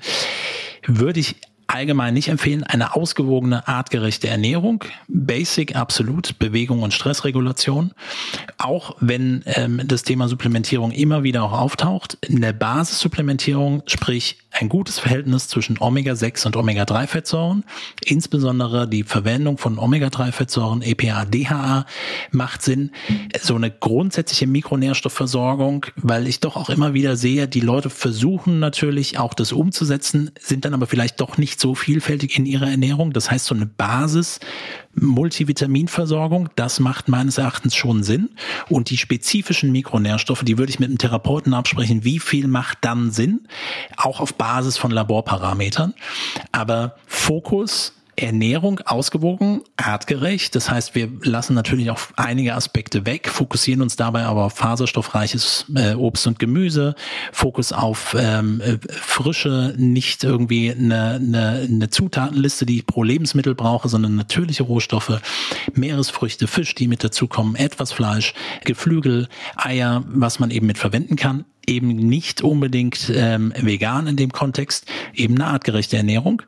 Würde 0.85 1.19
ich 1.19 1.35
allgemein 1.73 2.13
nicht 2.13 2.27
empfehlen. 2.27 2.63
Eine 2.63 2.95
ausgewogene, 2.95 3.67
artgerechte 3.67 4.27
Ernährung, 4.27 4.83
Basic, 5.07 5.75
absolut, 5.75 6.37
Bewegung 6.39 6.83
und 6.83 6.93
Stressregulation. 6.93 7.91
Auch 8.57 8.95
wenn 8.99 9.43
ähm, 9.45 9.81
das 9.85 10.03
Thema 10.03 10.27
Supplementierung 10.27 10.91
immer 10.91 11.23
wieder 11.23 11.43
auch 11.43 11.53
auftaucht. 11.53 12.17
In 12.21 12.41
der 12.41 12.53
Basissupplementierung, 12.53 13.83
sprich 13.87 14.37
ein 14.61 14.69
gutes 14.69 14.99
Verhältnis 14.99 15.47
zwischen 15.47 15.77
Omega-6 15.79 16.45
und 16.45 16.55
Omega-3-Fettsäuren. 16.55 17.63
Insbesondere 18.05 18.87
die 18.87 19.03
Verwendung 19.03 19.57
von 19.57 19.79
Omega-3-Fettsäuren, 19.79 20.81
EPA, 20.81 21.25
DHA, 21.25 21.85
macht 22.31 22.61
Sinn. 22.61 22.91
So 23.41 23.55
eine 23.55 23.71
grundsätzliche 23.71 24.47
Mikronährstoffversorgung, 24.47 25.87
weil 25.95 26.27
ich 26.27 26.39
doch 26.39 26.55
auch 26.55 26.69
immer 26.69 26.93
wieder 26.93 27.15
sehe, 27.15 27.47
die 27.47 27.59
Leute 27.59 27.89
versuchen 27.89 28.59
natürlich 28.59 29.17
auch 29.17 29.33
das 29.33 29.51
umzusetzen, 29.51 30.31
sind 30.39 30.65
dann 30.65 30.73
aber 30.73 30.87
vielleicht 30.87 31.19
doch 31.19 31.37
nicht 31.37 31.59
so 31.59 31.75
vielfältig 31.75 32.37
in 32.37 32.45
ihrer 32.45 32.69
Ernährung. 32.69 33.13
Das 33.13 33.31
heißt, 33.31 33.45
so 33.45 33.55
eine 33.55 33.65
Basis 33.65 34.39
Multivitaminversorgung, 34.93 36.49
das 36.55 36.79
macht 36.79 37.07
meines 37.07 37.37
Erachtens 37.37 37.75
schon 37.75 38.03
Sinn. 38.03 38.29
Und 38.69 38.89
die 38.89 38.97
spezifischen 38.97 39.71
Mikronährstoffe, 39.71 40.43
die 40.43 40.57
würde 40.57 40.71
ich 40.71 40.79
mit 40.79 40.89
einem 40.89 40.97
Therapeuten 40.97 41.53
absprechen, 41.53 42.03
wie 42.03 42.19
viel 42.19 42.47
macht 42.47 42.79
dann 42.81 43.11
Sinn, 43.11 43.47
auch 43.97 44.19
auf 44.19 44.33
Basis 44.35 44.77
von 44.77 44.91
Laborparametern. 44.91 45.93
Aber 46.51 46.95
Fokus 47.07 47.93
Ernährung 48.15 48.79
ausgewogen, 48.81 49.61
artgerecht. 49.77 50.55
Das 50.55 50.69
heißt, 50.69 50.95
wir 50.95 51.09
lassen 51.23 51.53
natürlich 51.53 51.91
auch 51.91 51.99
einige 52.15 52.55
Aspekte 52.55 53.05
weg, 53.05 53.29
fokussieren 53.29 53.81
uns 53.81 53.95
dabei 53.95 54.25
aber 54.25 54.45
auf 54.45 54.53
faserstoffreiches 54.53 55.65
äh, 55.75 55.93
Obst 55.93 56.27
und 56.27 56.39
Gemüse, 56.39 56.95
Fokus 57.31 57.73
auf 57.73 58.15
ähm, 58.17 58.61
äh, 58.61 58.77
frische, 58.89 59.73
nicht 59.77 60.23
irgendwie 60.23 60.71
eine, 60.71 61.15
eine, 61.15 61.67
eine 61.69 61.89
Zutatenliste, 61.89 62.65
die 62.65 62.77
ich 62.77 62.85
pro 62.85 63.03
Lebensmittel 63.03 63.55
brauche, 63.55 63.89
sondern 63.89 64.15
natürliche 64.15 64.63
Rohstoffe, 64.63 65.21
Meeresfrüchte, 65.73 66.47
Fisch, 66.47 66.75
die 66.75 66.87
mit 66.87 67.03
dazukommen, 67.03 67.55
etwas 67.55 67.91
Fleisch, 67.91 68.33
Geflügel, 68.65 69.27
Eier, 69.55 70.03
was 70.07 70.39
man 70.39 70.51
eben 70.51 70.67
mit 70.67 70.77
verwenden 70.77 71.15
kann 71.15 71.45
eben 71.67 71.95
nicht 71.95 72.41
unbedingt 72.41 73.11
ähm, 73.13 73.53
vegan 73.55 74.07
in 74.07 74.15
dem 74.15 74.31
Kontext, 74.31 74.85
eben 75.13 75.35
eine 75.35 75.47
artgerechte 75.47 75.97
Ernährung. 75.97 76.41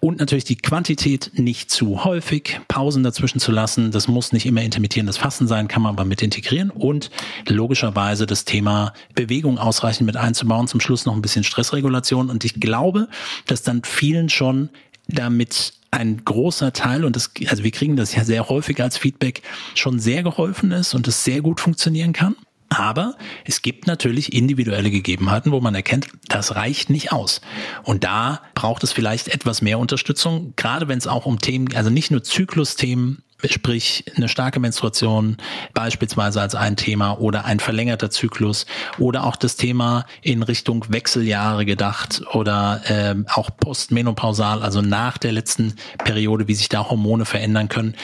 Und 0.00 0.18
natürlich 0.18 0.44
die 0.44 0.56
Quantität 0.56 1.32
nicht 1.34 1.70
zu 1.70 2.04
häufig, 2.04 2.60
Pausen 2.68 3.02
dazwischen 3.02 3.40
zu 3.40 3.52
lassen. 3.52 3.90
Das 3.90 4.08
muss 4.08 4.32
nicht 4.32 4.46
immer 4.46 4.62
intermittierendes 4.62 5.16
Fasten 5.16 5.46
sein, 5.46 5.68
kann 5.68 5.82
man 5.82 5.94
aber 5.94 6.04
mit 6.04 6.22
integrieren. 6.22 6.70
Und 6.70 7.10
logischerweise 7.48 8.26
das 8.26 8.44
Thema 8.44 8.92
Bewegung 9.14 9.58
ausreichend 9.58 10.06
mit 10.06 10.16
einzubauen. 10.16 10.68
Zum 10.68 10.80
Schluss 10.80 11.06
noch 11.06 11.14
ein 11.14 11.22
bisschen 11.22 11.44
Stressregulation. 11.44 12.30
Und 12.30 12.44
ich 12.44 12.60
glaube, 12.60 13.08
dass 13.46 13.62
dann 13.62 13.82
vielen 13.84 14.28
schon 14.28 14.70
damit 15.08 15.74
ein 15.90 16.24
großer 16.24 16.72
Teil, 16.72 17.04
und 17.04 17.16
das, 17.16 17.30
also 17.48 17.64
wir 17.64 17.70
kriegen 17.70 17.96
das 17.96 18.14
ja 18.14 18.24
sehr 18.24 18.48
häufig 18.48 18.82
als 18.82 18.96
Feedback, 18.96 19.42
schon 19.74 19.98
sehr 19.98 20.22
geholfen 20.22 20.72
ist 20.72 20.94
und 20.94 21.06
es 21.06 21.22
sehr 21.22 21.42
gut 21.42 21.60
funktionieren 21.60 22.12
kann. 22.12 22.34
Aber 22.72 23.16
es 23.44 23.60
gibt 23.60 23.86
natürlich 23.86 24.32
individuelle 24.32 24.90
Gegebenheiten, 24.90 25.52
wo 25.52 25.60
man 25.60 25.74
erkennt, 25.74 26.08
das 26.28 26.56
reicht 26.56 26.88
nicht 26.88 27.12
aus. 27.12 27.42
Und 27.82 28.02
da 28.02 28.40
braucht 28.54 28.82
es 28.82 28.92
vielleicht 28.92 29.28
etwas 29.28 29.60
mehr 29.60 29.78
Unterstützung, 29.78 30.54
gerade 30.56 30.88
wenn 30.88 30.98
es 30.98 31.06
auch 31.06 31.26
um 31.26 31.38
Themen, 31.38 31.74
also 31.74 31.90
nicht 31.90 32.10
nur 32.10 32.22
Zyklusthemen 32.22 33.22
sprich 33.50 34.04
eine 34.16 34.28
starke 34.28 34.60
Menstruation 34.60 35.36
beispielsweise 35.74 36.40
als 36.40 36.54
ein 36.54 36.76
Thema 36.76 37.18
oder 37.18 37.44
ein 37.44 37.58
verlängerter 37.58 38.08
Zyklus 38.08 38.66
oder 39.00 39.24
auch 39.24 39.34
das 39.34 39.56
Thema 39.56 40.06
in 40.22 40.44
Richtung 40.44 40.86
Wechseljahre 40.90 41.64
gedacht 41.64 42.22
oder 42.34 42.82
äh, 42.86 43.16
auch 43.34 43.50
postmenopausal, 43.56 44.62
also 44.62 44.80
nach 44.80 45.18
der 45.18 45.32
letzten 45.32 45.74
Periode, 45.98 46.46
wie 46.46 46.54
sich 46.54 46.68
da 46.68 46.88
Hormone 46.88 47.24
verändern 47.24 47.68
können. 47.68 47.96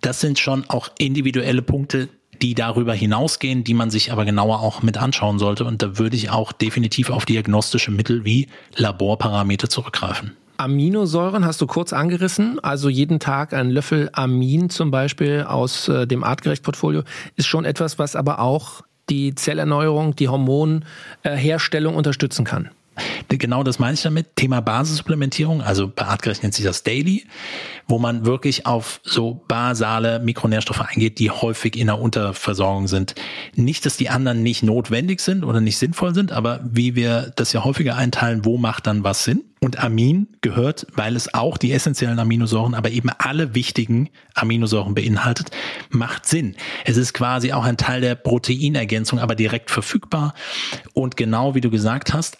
Das 0.00 0.20
sind 0.20 0.40
schon 0.40 0.68
auch 0.68 0.90
individuelle 0.98 1.62
Punkte, 1.62 2.08
die 2.42 2.54
darüber 2.54 2.94
hinausgehen, 2.94 3.64
die 3.64 3.74
man 3.74 3.90
sich 3.90 4.12
aber 4.12 4.24
genauer 4.24 4.60
auch 4.60 4.82
mit 4.82 4.98
anschauen 4.98 5.38
sollte. 5.38 5.64
Und 5.64 5.82
da 5.82 5.98
würde 5.98 6.16
ich 6.16 6.30
auch 6.30 6.52
definitiv 6.52 7.10
auf 7.10 7.24
diagnostische 7.24 7.90
Mittel 7.90 8.24
wie 8.24 8.48
Laborparameter 8.76 9.68
zurückgreifen. 9.68 10.36
Aminosäuren 10.56 11.46
hast 11.46 11.60
du 11.62 11.66
kurz 11.66 11.94
angerissen, 11.94 12.60
also 12.60 12.90
jeden 12.90 13.18
Tag 13.18 13.54
ein 13.54 13.70
Löffel 13.70 14.10
Amin 14.12 14.68
zum 14.68 14.90
Beispiel 14.90 15.46
aus 15.48 15.88
äh, 15.88 16.06
dem 16.06 16.22
Artgerecht-Portfolio 16.22 17.02
ist 17.36 17.46
schon 17.46 17.64
etwas, 17.64 17.98
was 17.98 18.14
aber 18.14 18.40
auch 18.40 18.82
die 19.08 19.34
Zellerneuerung, 19.34 20.16
die 20.16 20.28
Hormonherstellung 20.28 21.96
unterstützen 21.96 22.44
kann. 22.44 22.70
Genau 23.28 23.62
das 23.62 23.78
meine 23.78 23.94
ich 23.94 24.02
damit. 24.02 24.36
Thema 24.36 24.60
Basissupplementierung, 24.60 25.62
also 25.62 25.88
bei 25.88 26.04
Artgerecht 26.04 26.42
nennt 26.42 26.54
sich 26.54 26.64
das 26.64 26.82
Daily, 26.82 27.24
wo 27.86 27.98
man 27.98 28.24
wirklich 28.24 28.66
auf 28.66 29.00
so 29.02 29.44
basale 29.48 30.20
Mikronährstoffe 30.20 30.80
eingeht, 30.80 31.18
die 31.18 31.30
häufig 31.30 31.76
in 31.76 31.86
der 31.86 31.98
Unterversorgung 31.98 32.88
sind. 32.88 33.14
Nicht, 33.54 33.86
dass 33.86 33.96
die 33.96 34.08
anderen 34.08 34.42
nicht 34.42 34.62
notwendig 34.62 35.20
sind 35.20 35.44
oder 35.44 35.60
nicht 35.60 35.78
sinnvoll 35.78 36.14
sind, 36.14 36.32
aber 36.32 36.60
wie 36.64 36.94
wir 36.94 37.32
das 37.36 37.52
ja 37.52 37.64
häufiger 37.64 37.96
einteilen, 37.96 38.44
wo 38.44 38.58
macht 38.58 38.86
dann 38.86 39.04
was 39.04 39.24
Sinn? 39.24 39.44
Und 39.62 39.78
Amin 39.78 40.26
gehört, 40.40 40.86
weil 40.94 41.14
es 41.14 41.34
auch 41.34 41.58
die 41.58 41.72
essentiellen 41.72 42.18
Aminosäuren, 42.18 42.74
aber 42.74 42.90
eben 42.90 43.10
alle 43.18 43.54
wichtigen 43.54 44.08
Aminosäuren 44.34 44.94
beinhaltet, 44.94 45.50
macht 45.90 46.24
Sinn. 46.24 46.56
Es 46.86 46.96
ist 46.96 47.12
quasi 47.12 47.52
auch 47.52 47.64
ein 47.64 47.76
Teil 47.76 48.00
der 48.00 48.14
Proteinergänzung, 48.14 49.18
aber 49.18 49.34
direkt 49.34 49.70
verfügbar. 49.70 50.32
Und 50.94 51.18
genau 51.18 51.54
wie 51.54 51.60
du 51.60 51.68
gesagt 51.68 52.14
hast, 52.14 52.38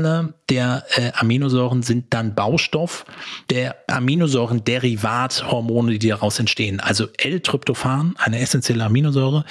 einzelne 0.00 0.34
der 0.48 0.84
äh, 0.96 1.12
Aminosäuren 1.14 1.82
sind 1.82 2.12
dann 2.12 2.34
Baustoff 2.34 3.04
der 3.50 3.76
Aminosäuren-Derivathormone, 3.86 5.98
die 5.98 6.08
daraus 6.08 6.40
entstehen. 6.40 6.80
Also 6.80 7.06
L-Tryptophan, 7.16 8.16
eine 8.18 8.40
essentielle 8.40 8.84
Aminosäure. 8.84 9.44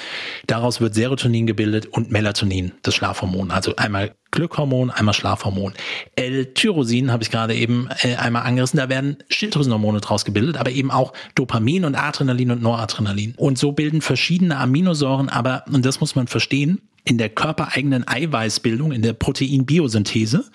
Daraus 0.48 0.82
wird 0.82 0.96
Serotonin 0.96 1.48
gebildet 1.48 1.86
und 1.86 2.12
Melatonin, 2.12 2.74
das 2.82 2.96
Schlafhormon. 2.96 3.52
Also 3.52 3.78
einmal 3.78 4.14
Glückhormon, 4.32 4.92
einmal 4.92 5.14
Schlafhormon. 5.14 5.72
L-Tyrosin 6.18 7.14
habe 7.14 7.24
ich 7.24 7.32
gerade 7.32 7.56
eben 7.56 7.88
äh, 8.02 8.16
einmal 8.16 8.44
angerissen. 8.44 8.76
Da 8.78 8.90
werden 8.90 9.16
Schilddrüsenhormone 9.30 10.02
draus 10.02 10.26
gebildet, 10.26 10.58
aber 10.58 10.72
eben 10.72 10.92
auch 10.92 11.14
Dopamin 11.36 11.86
und 11.86 11.96
Adrenalin 11.96 12.52
und 12.52 12.62
Noradrenalin. 12.62 13.36
Und 13.38 13.58
so 13.58 13.72
bilden 13.72 14.02
verschiedene 14.02 14.58
Aminosäuren, 14.58 15.30
aber, 15.30 15.64
und 15.72 15.86
das 15.86 16.02
muss 16.02 16.16
man 16.16 16.28
verstehen, 16.28 16.89
in 17.04 17.18
der 17.18 17.30
körpereigenen 17.30 18.08
Eiweißbildung, 18.08 18.92
in 18.92 19.02
der 19.02 19.14
Proteinbiosynthese, 19.14 20.46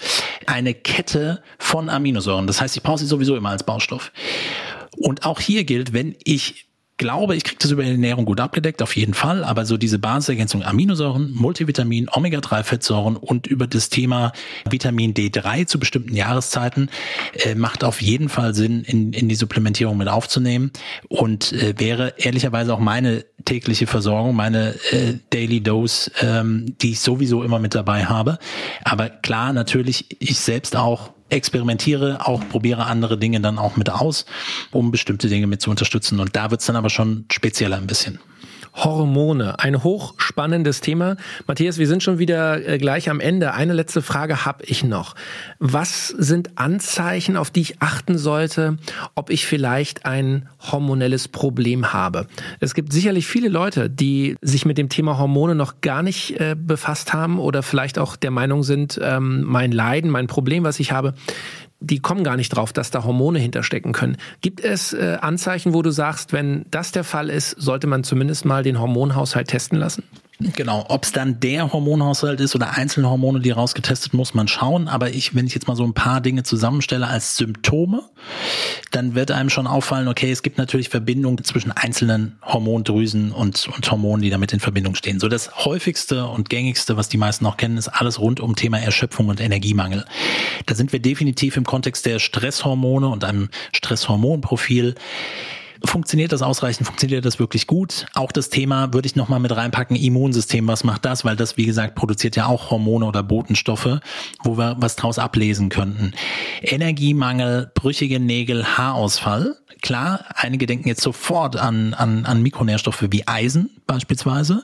eine 0.47 0.75
Kette 0.75 1.43
von 1.59 1.89
Aminosäuren. 1.89 2.47
Das 2.47 2.61
heißt, 2.61 2.77
ich 2.77 2.83
brauche 2.83 2.99
sie 2.99 3.07
sowieso 3.07 3.37
immer 3.37 3.51
als 3.51 3.65
Baustoff. 3.65 4.13
Und 4.97 5.25
auch 5.25 5.41
hier 5.41 5.65
gilt, 5.65 5.93
wenn 5.93 6.15
ich 6.25 6.67
glaube, 6.97 7.35
ich 7.35 7.45
kriege 7.45 7.59
das 7.61 7.71
über 7.71 7.83
die 7.83 7.91
Ernährung 7.91 8.25
gut 8.25 8.41
abgedeckt, 8.41 8.81
auf 8.83 8.97
jeden 8.97 9.15
Fall, 9.15 9.43
aber 9.43 9.65
so 9.67 9.77
diese 9.77 9.99
Basisergänzung 9.99 10.63
Aminosäuren, 10.63 11.33
Multivitamin, 11.33 12.09
Omega-3-Fettsäuren 12.11 13.17
und 13.17 13.47
über 13.47 13.67
das 13.67 13.89
Thema 13.89 14.33
Vitamin 14.69 15.13
D3 15.15 15.67
zu 15.67 15.79
bestimmten 15.79 16.15
Jahreszeiten 16.15 16.91
äh, 17.35 17.55
macht 17.55 17.83
auf 17.83 18.01
jeden 18.01 18.29
Fall 18.29 18.55
Sinn, 18.55 18.85
in, 18.85 19.13
in 19.13 19.29
die 19.29 19.35
Supplementierung 19.35 19.97
mit 19.97 20.09
aufzunehmen 20.09 20.71
und 21.09 21.53
äh, 21.53 21.75
wäre 21.79 22.15
ehrlicherweise 22.17 22.73
auch 22.73 22.81
meine 22.81 23.25
tägliche 23.45 23.87
Versorgung, 23.87 24.37
meine 24.37 24.75
äh, 24.91 25.15
Daily 25.31 25.61
Dose, 25.61 26.11
ähm, 26.21 26.77
die 26.81 26.93
ich 26.93 27.01
sowieso 27.01 27.43
immer 27.43 27.59
mit 27.59 27.75
dabei 27.75 28.07
habe. 28.07 28.39
Aber 28.85 29.09
klar, 29.09 29.53
natürlich, 29.53 30.17
ich 30.21 30.39
selbst 30.39 30.77
auch 30.77 31.11
experimentiere, 31.35 32.27
auch 32.27 32.47
probiere 32.49 32.87
andere 32.87 33.19
Dinge 33.19 33.41
dann 33.41 33.59
auch 33.59 33.77
mit 33.77 33.91
aus, 33.91 34.25
um 34.71 34.91
bestimmte 34.91 35.29
Dinge 35.29 35.47
mit 35.47 35.61
zu 35.61 35.71
unterstützen. 35.71 36.21
Und 36.21 36.37
da 36.37 36.51
wird's 36.51 36.67
dann 36.67 36.77
aber 36.77 36.91
schon 36.91 37.27
spezieller 37.31 37.77
ein 37.77 37.87
bisschen. 37.87 38.19
Hormone, 38.75 39.59
ein 39.61 39.85
hochspannendes 39.85 40.81
Thema. 40.81 41.17
Matthias, 41.47 41.79
wir 41.79 41.87
sind 41.87 42.03
schon 42.03 42.19
wieder 42.19 42.67
äh, 42.67 42.79
gleich 42.79 43.09
am 43.09 43.21
Ende. 43.21 43.55
Eine 43.55 43.73
letzte 43.73 44.03
Frage 44.03 44.45
habe 44.45 44.65
ich 44.65 44.83
noch. 44.83 45.15
Was 45.61 46.09
sind 46.09 46.59
Anzeichen, 46.59 47.37
auf 47.37 47.51
die 47.51 47.61
ich 47.61 47.81
achten 47.81 48.19
sollte, 48.19 48.79
ob 49.15 49.31
ich 49.31 49.47
vielleicht 49.47 50.07
ein 50.07 50.49
hormonelles 50.59 51.29
Problem 51.29 51.93
habe? 51.93 52.27
Es 52.59 52.75
gibt 52.75 52.93
sicherlich 52.93 53.27
viele 53.27 53.49
Leute, 53.49 53.89
die 53.89 54.37
sich 54.43 54.67
mit 54.67 54.77
dem 54.77 54.89
Thema 54.89 55.19
Hormone 55.19 55.55
noch 55.55 55.81
gar 55.81 56.03
nicht 56.03 56.41
äh, 56.41 56.57
befasst 56.59 57.13
haben 57.13 57.39
oder 57.39 57.63
vielleicht 57.63 57.99
auch 57.99 58.17
der 58.17 58.33
Meinung 58.33 58.65
sind, 58.65 58.99
ähm, 59.01 59.45
mein 59.45 59.71
Leiden, 59.71 60.11
mein 60.11 60.27
Problem, 60.27 60.65
was 60.65 60.81
ich 60.81 60.91
habe, 60.91 61.15
die 61.81 62.01
kommen 62.01 62.25
gar 62.25 62.37
nicht 62.37 62.51
drauf, 62.51 62.73
dass 62.73 62.91
da 62.91 63.05
Hormone 63.05 63.39
hinterstecken 63.39 63.93
können. 63.93 64.17
Gibt 64.41 64.61
es 64.61 64.93
äh, 64.93 65.19
Anzeichen, 65.21 65.75
wo 65.75 65.83
du 65.83 65.91
sagst, 65.91 66.33
wenn 66.33 66.65
das 66.71 66.93
der 66.93 67.05
Fall 67.05 67.31
ist, 67.31 67.51
sollte 67.51 67.87
man 67.87 68.05
zumindest 68.05 68.45
mal 68.45 68.63
den 68.63 68.81
Hormonhaushalt 68.81 69.49
testen 69.49 69.79
lassen? 69.79 70.05
Genau, 70.41 70.85
ob 70.89 71.05
es 71.05 71.13
dann 71.13 71.39
der 71.39 71.73
Hormonhaushalt 71.73 72.41
ist 72.41 72.57
oder 72.57 72.77
einzelne 72.77 73.09
Hormone, 73.09 73.39
die 73.39 73.53
rausgetestet, 73.53 74.15
muss 74.15 74.35
man 74.35 74.49
schauen. 74.49 74.89
Aber 74.89 75.11
ich, 75.11 75.35
wenn 75.37 75.47
ich 75.47 75.55
jetzt 75.55 75.69
mal 75.69 75.77
so 75.77 75.85
ein 75.85 75.95
paar 75.95 76.21
Dinge 76.21 76.43
zusammenstelle 76.43 77.07
als 77.07 77.37
Symptome, 77.37 78.03
dann 78.91 79.15
wird 79.15 79.31
einem 79.31 79.49
schon 79.49 79.69
auffallen, 79.69 80.09
okay, 80.09 80.33
es 80.33 80.43
gibt 80.43 80.59
natürlich 80.59 80.89
Verbindungen 80.89 81.45
zwischen 81.45 81.71
einzelnen 81.71 82.37
Hormondrüsen 82.43 83.31
und, 83.31 83.69
und 83.69 83.91
Hormonen, 83.91 84.23
die 84.23 84.31
damit 84.31 84.53
in 84.53 84.59
Verbindung 84.59 84.97
stehen. 84.97 85.21
So 85.21 85.29
das 85.29 85.65
häufigste 85.65 86.27
und 86.27 86.51
gängigste, 86.51 86.97
was 86.97 87.09
die 87.09 87.19
meisten 87.19 87.47
auch 87.47 87.57
kennen, 87.57 87.77
ist 87.77 87.89
alles 87.89 88.19
rund 88.19 88.41
um 88.41 88.57
Thema 88.57 88.81
Erschöpfung 88.81 89.29
und 89.29 89.41
Energiemangel. 89.41 90.05
Da 90.67 90.75
sind 90.75 90.93
wir 90.93 91.01
definitiv 91.01 91.57
im 91.57 91.65
Kontext 91.65 92.07
der 92.07 92.19
Stresshormone 92.19 93.07
und 93.09 93.23
einem 93.23 93.51
Stresshormonprofil 93.73 94.97
funktioniert 95.85 96.33
das 96.33 96.43
ausreichend? 96.43 96.87
Funktioniert 96.87 97.25
das 97.25 97.39
wirklich 97.39 97.67
gut? 97.67 98.07
Auch 98.15 98.33
das 98.33 98.49
Thema 98.49 98.93
würde 98.93 99.07
ich 99.07 99.17
nochmal 99.17 99.41
mit 99.41 99.55
reinpacken, 99.55 99.97
Immunsystem, 99.97 100.67
was 100.67 100.85
macht 100.85 101.05
das? 101.05 101.25
Weil 101.25 101.37
das, 101.37 101.57
wie 101.57 101.67
gesagt, 101.67 101.95
produziert 101.95 102.37
ja 102.37 102.47
auch 102.47 102.71
Hormone 102.71 103.07
oder 103.07 103.23
Botenstoffe, 103.23 104.01
wo 104.43 104.59
wir 104.59 104.77
was 104.79 104.97
draus 104.97 105.19
ablesen 105.19 105.69
könnten. 105.69 106.13
Energiemangel, 106.63 107.71
brüchige 107.75 108.21
Nägel, 108.21 108.65
Haarausfall. 108.65 109.57
Klar, 109.83 110.25
einige 110.35 110.65
denken 110.67 110.89
jetzt 110.89 111.03
sofort 111.03 111.57
an, 111.57 111.93
an, 111.93 112.25
an 112.25 112.43
Mikronährstoffe 112.43 113.05
wie 113.11 113.29
Eisen 113.29 113.69
beispielsweise. 113.87 114.63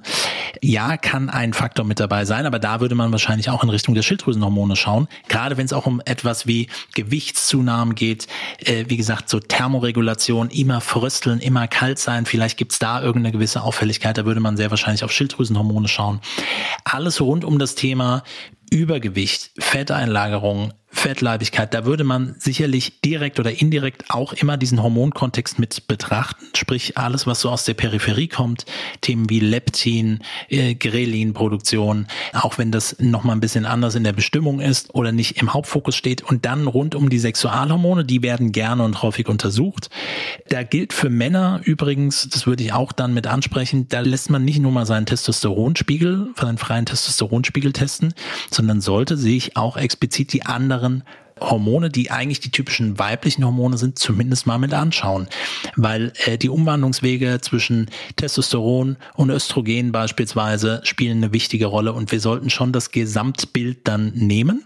Ja, 0.62 0.96
kann 0.96 1.28
ein 1.28 1.52
Faktor 1.52 1.84
mit 1.84 2.00
dabei 2.00 2.24
sein, 2.24 2.46
aber 2.46 2.58
da 2.58 2.80
würde 2.80 2.94
man 2.94 3.12
wahrscheinlich 3.12 3.50
auch 3.50 3.62
in 3.62 3.70
Richtung 3.70 3.94
der 3.94 4.02
Schilddrüsenhormone 4.02 4.76
schauen. 4.76 5.08
Gerade 5.28 5.56
wenn 5.56 5.66
es 5.66 5.72
auch 5.72 5.86
um 5.86 6.00
etwas 6.04 6.46
wie 6.46 6.68
Gewichtszunahmen 6.94 7.94
geht, 7.94 8.28
äh, 8.64 8.86
wie 8.88 8.96
gesagt, 8.96 9.28
so 9.28 9.40
Thermoregulation, 9.40 10.48
immer 10.48 10.80
frösteln, 11.10 11.40
immer 11.40 11.66
kalt 11.66 11.98
sein, 11.98 12.24
vielleicht 12.24 12.56
gibt's 12.56 12.78
da 12.78 13.02
irgendeine 13.02 13.32
gewisse 13.32 13.62
Auffälligkeit, 13.62 14.16
da 14.16 14.24
würde 14.24 14.40
man 14.40 14.56
sehr 14.56 14.70
wahrscheinlich 14.70 15.02
auf 15.02 15.10
Schilddrüsenhormone 15.10 15.88
schauen. 15.88 16.20
Alles 16.84 17.20
rund 17.20 17.44
um 17.44 17.58
das 17.58 17.74
Thema 17.74 18.22
Übergewicht, 18.70 19.50
Fetteinlagerung, 19.58 20.72
Fettleibigkeit, 20.92 21.72
da 21.72 21.84
würde 21.84 22.02
man 22.02 22.34
sicherlich 22.38 23.00
direkt 23.00 23.38
oder 23.38 23.60
indirekt 23.60 24.04
auch 24.08 24.32
immer 24.32 24.56
diesen 24.56 24.82
Hormonkontext 24.82 25.58
mit 25.58 25.86
betrachten, 25.86 26.46
sprich 26.56 26.98
alles, 26.98 27.26
was 27.26 27.40
so 27.40 27.48
aus 27.48 27.64
der 27.64 27.74
Peripherie 27.74 28.26
kommt, 28.26 28.66
Themen 29.00 29.30
wie 29.30 29.38
Leptin, 29.38 30.18
äh, 30.48 30.74
Grelin-Produktion, 30.74 32.08
auch 32.32 32.58
wenn 32.58 32.72
das 32.72 32.96
nochmal 32.98 33.36
ein 33.36 33.40
bisschen 33.40 33.66
anders 33.66 33.94
in 33.94 34.02
der 34.02 34.12
Bestimmung 34.12 34.60
ist 34.60 34.92
oder 34.92 35.12
nicht 35.12 35.40
im 35.40 35.54
Hauptfokus 35.54 35.94
steht. 35.94 36.22
Und 36.22 36.44
dann 36.44 36.66
rund 36.66 36.96
um 36.96 37.08
die 37.08 37.20
Sexualhormone, 37.20 38.04
die 38.04 38.22
werden 38.22 38.50
gerne 38.50 38.82
und 38.82 39.02
häufig 39.02 39.28
untersucht. 39.28 39.90
Da 40.48 40.64
gilt 40.64 40.92
für 40.92 41.08
Männer 41.08 41.60
übrigens, 41.64 42.28
das 42.28 42.46
würde 42.46 42.64
ich 42.64 42.72
auch 42.72 42.90
dann 42.90 43.14
mit 43.14 43.28
ansprechen, 43.28 43.86
da 43.88 44.00
lässt 44.00 44.28
man 44.28 44.44
nicht 44.44 44.58
nur 44.58 44.72
mal 44.72 44.86
seinen 44.86 45.06
Testosteronspiegel, 45.06 46.30
seinen 46.38 46.58
freien 46.58 46.86
Testosteronspiegel 46.86 47.72
testen, 47.72 48.12
sondern 48.50 48.80
sollte 48.80 49.16
sich 49.16 49.56
auch 49.56 49.76
explizit 49.76 50.32
die 50.32 50.44
anderen 50.44 50.79
Hormone, 51.40 51.90
die 51.90 52.10
eigentlich 52.10 52.40
die 52.40 52.50
typischen 52.50 52.98
weiblichen 52.98 53.44
Hormone 53.44 53.78
sind, 53.78 53.98
zumindest 53.98 54.46
mal 54.46 54.58
mit 54.58 54.74
anschauen. 54.74 55.28
Weil 55.76 56.12
äh, 56.24 56.38
die 56.38 56.48
Umwandlungswege 56.48 57.40
zwischen 57.40 57.90
Testosteron 58.16 58.96
und 59.14 59.30
Östrogen 59.30 59.92
beispielsweise 59.92 60.80
spielen 60.84 61.18
eine 61.18 61.32
wichtige 61.32 61.66
Rolle 61.66 61.92
und 61.92 62.12
wir 62.12 62.20
sollten 62.20 62.50
schon 62.50 62.72
das 62.72 62.90
Gesamtbild 62.90 63.80
dann 63.84 64.12
nehmen. 64.14 64.64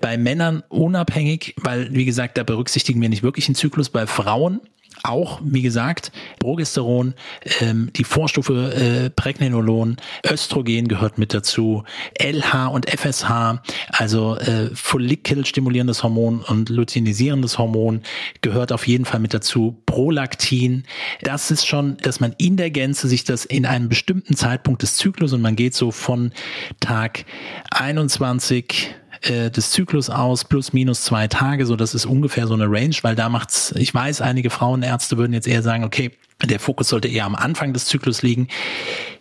Bei 0.00 0.16
Männern 0.16 0.62
unabhängig, 0.68 1.54
weil 1.60 1.92
wie 1.92 2.04
gesagt, 2.04 2.38
da 2.38 2.42
berücksichtigen 2.42 3.00
wir 3.00 3.08
nicht 3.08 3.22
wirklich 3.22 3.48
einen 3.48 3.56
Zyklus. 3.56 3.90
Bei 3.90 4.06
Frauen 4.06 4.60
auch, 5.08 5.40
wie 5.42 5.62
gesagt, 5.62 6.12
Progesteron, 6.38 7.14
ähm, 7.60 7.90
die 7.96 8.04
Vorstufe 8.04 8.74
äh, 8.74 9.10
Pregnenolon, 9.10 9.96
Östrogen 10.24 10.88
gehört 10.88 11.18
mit 11.18 11.34
dazu, 11.34 11.84
LH 12.18 12.66
und 12.68 12.88
FSH, 12.88 13.60
also 13.88 14.36
äh, 14.36 14.70
Follikelstimulierendes 14.74 16.02
Hormon 16.02 16.40
und 16.40 16.68
luteinisierendes 16.68 17.58
Hormon 17.58 18.02
gehört 18.40 18.72
auf 18.72 18.86
jeden 18.86 19.04
Fall 19.04 19.20
mit 19.20 19.34
dazu, 19.34 19.82
Prolaktin. 19.86 20.84
Das 21.22 21.50
ist 21.50 21.66
schon, 21.66 21.96
dass 21.98 22.20
man 22.20 22.34
in 22.38 22.56
der 22.56 22.70
Gänze 22.70 23.08
sich 23.08 23.24
das 23.24 23.44
in 23.44 23.66
einem 23.66 23.88
bestimmten 23.88 24.36
Zeitpunkt 24.36 24.82
des 24.82 24.96
Zyklus 24.96 25.32
und 25.32 25.42
man 25.42 25.56
geht 25.56 25.74
so 25.74 25.90
von 25.90 26.32
Tag 26.80 27.24
21 27.70 28.94
äh, 29.22 29.50
des 29.50 29.70
Zyklus 29.70 30.10
aus, 30.10 30.44
plus 30.44 30.72
minus 30.72 31.02
zwei 31.02 31.28
Tage, 31.28 31.66
so 31.66 31.76
das 31.76 31.94
ist 31.94 32.06
ungefähr 32.06 32.46
so 32.46 32.54
eine 32.54 32.66
Range, 32.66 32.96
weil 33.02 33.14
da 33.14 33.28
macht's, 33.28 33.72
ich 33.76 33.92
weiß, 33.92 34.20
einige 34.20 34.50
Frauenärzte 34.50 35.16
würden 35.16 35.32
jetzt 35.32 35.48
eher 35.48 35.62
sagen, 35.62 35.84
okay, 35.84 36.12
der 36.44 36.60
Fokus 36.60 36.88
sollte 36.90 37.08
eher 37.08 37.24
am 37.24 37.34
Anfang 37.34 37.72
des 37.72 37.86
Zyklus 37.86 38.22
liegen. 38.22 38.48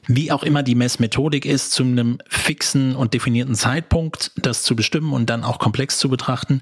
Wie 0.07 0.31
auch 0.31 0.43
immer 0.43 0.61
die 0.61 0.75
Messmethodik 0.75 1.45
ist, 1.45 1.71
zu 1.71 1.83
einem 1.83 2.19
fixen 2.27 2.95
und 2.95 3.13
definierten 3.15 3.55
Zeitpunkt 3.55 4.31
das 4.35 4.61
zu 4.61 4.75
bestimmen 4.75 5.13
und 5.13 5.29
dann 5.29 5.43
auch 5.43 5.57
komplex 5.57 5.97
zu 5.97 6.09
betrachten. 6.09 6.61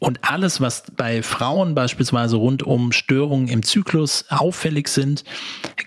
Und 0.00 0.18
alles, 0.28 0.60
was 0.60 0.82
bei 0.94 1.22
Frauen 1.22 1.74
beispielsweise 1.74 2.36
rund 2.36 2.62
um 2.62 2.92
Störungen 2.92 3.48
im 3.48 3.62
Zyklus 3.62 4.26
auffällig 4.28 4.88
sind, 4.88 5.24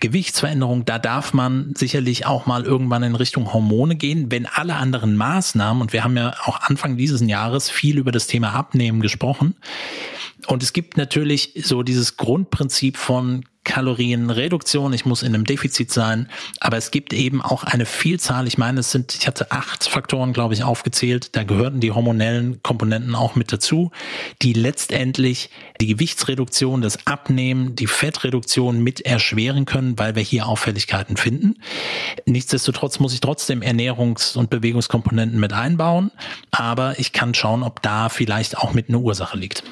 Gewichtsveränderungen, 0.00 0.86
da 0.86 0.98
darf 0.98 1.32
man 1.32 1.72
sicherlich 1.76 2.26
auch 2.26 2.46
mal 2.46 2.64
irgendwann 2.64 3.04
in 3.04 3.14
Richtung 3.14 3.52
Hormone 3.52 3.94
gehen, 3.94 4.32
wenn 4.32 4.46
alle 4.46 4.74
anderen 4.74 5.16
Maßnahmen, 5.16 5.80
und 5.80 5.92
wir 5.92 6.02
haben 6.02 6.16
ja 6.16 6.34
auch 6.44 6.60
Anfang 6.62 6.96
dieses 6.96 7.20
Jahres 7.20 7.70
viel 7.70 7.98
über 7.98 8.10
das 8.10 8.26
Thema 8.26 8.54
Abnehmen 8.54 9.00
gesprochen, 9.00 9.54
und 10.46 10.62
es 10.62 10.72
gibt 10.72 10.96
natürlich 10.96 11.52
so 11.62 11.82
dieses 11.82 12.16
Grundprinzip 12.16 12.96
von 12.96 13.44
Kalorienreduktion, 13.68 14.94
ich 14.94 15.04
muss 15.04 15.22
in 15.22 15.34
einem 15.34 15.44
Defizit 15.44 15.92
sein, 15.92 16.28
aber 16.58 16.78
es 16.78 16.90
gibt 16.90 17.12
eben 17.12 17.42
auch 17.42 17.64
eine 17.64 17.84
Vielzahl, 17.84 18.46
ich 18.46 18.56
meine, 18.56 18.80
es 18.80 18.90
sind, 18.90 19.14
ich 19.14 19.26
hatte 19.26 19.52
acht 19.52 19.86
Faktoren, 19.86 20.32
glaube 20.32 20.54
ich, 20.54 20.64
aufgezählt, 20.64 21.36
da 21.36 21.42
gehörten 21.42 21.80
die 21.80 21.92
hormonellen 21.92 22.62
Komponenten 22.62 23.14
auch 23.14 23.34
mit 23.34 23.52
dazu, 23.52 23.90
die 24.40 24.54
letztendlich 24.54 25.50
die 25.82 25.86
Gewichtsreduktion, 25.86 26.80
das 26.80 27.06
Abnehmen, 27.06 27.76
die 27.76 27.86
Fettreduktion 27.86 28.82
mit 28.82 29.02
erschweren 29.02 29.66
können, 29.66 29.98
weil 29.98 30.14
wir 30.14 30.22
hier 30.22 30.46
Auffälligkeiten 30.46 31.18
finden. 31.18 31.56
Nichtsdestotrotz 32.24 33.00
muss 33.00 33.12
ich 33.12 33.20
trotzdem 33.20 33.60
Ernährungs- 33.60 34.34
und 34.34 34.48
Bewegungskomponenten 34.48 35.38
mit 35.38 35.52
einbauen, 35.52 36.10
aber 36.50 36.98
ich 36.98 37.12
kann 37.12 37.34
schauen, 37.34 37.62
ob 37.62 37.82
da 37.82 38.08
vielleicht 38.08 38.56
auch 38.56 38.72
mit 38.72 38.88
einer 38.88 39.00
Ursache 39.00 39.36
liegt. 39.36 39.62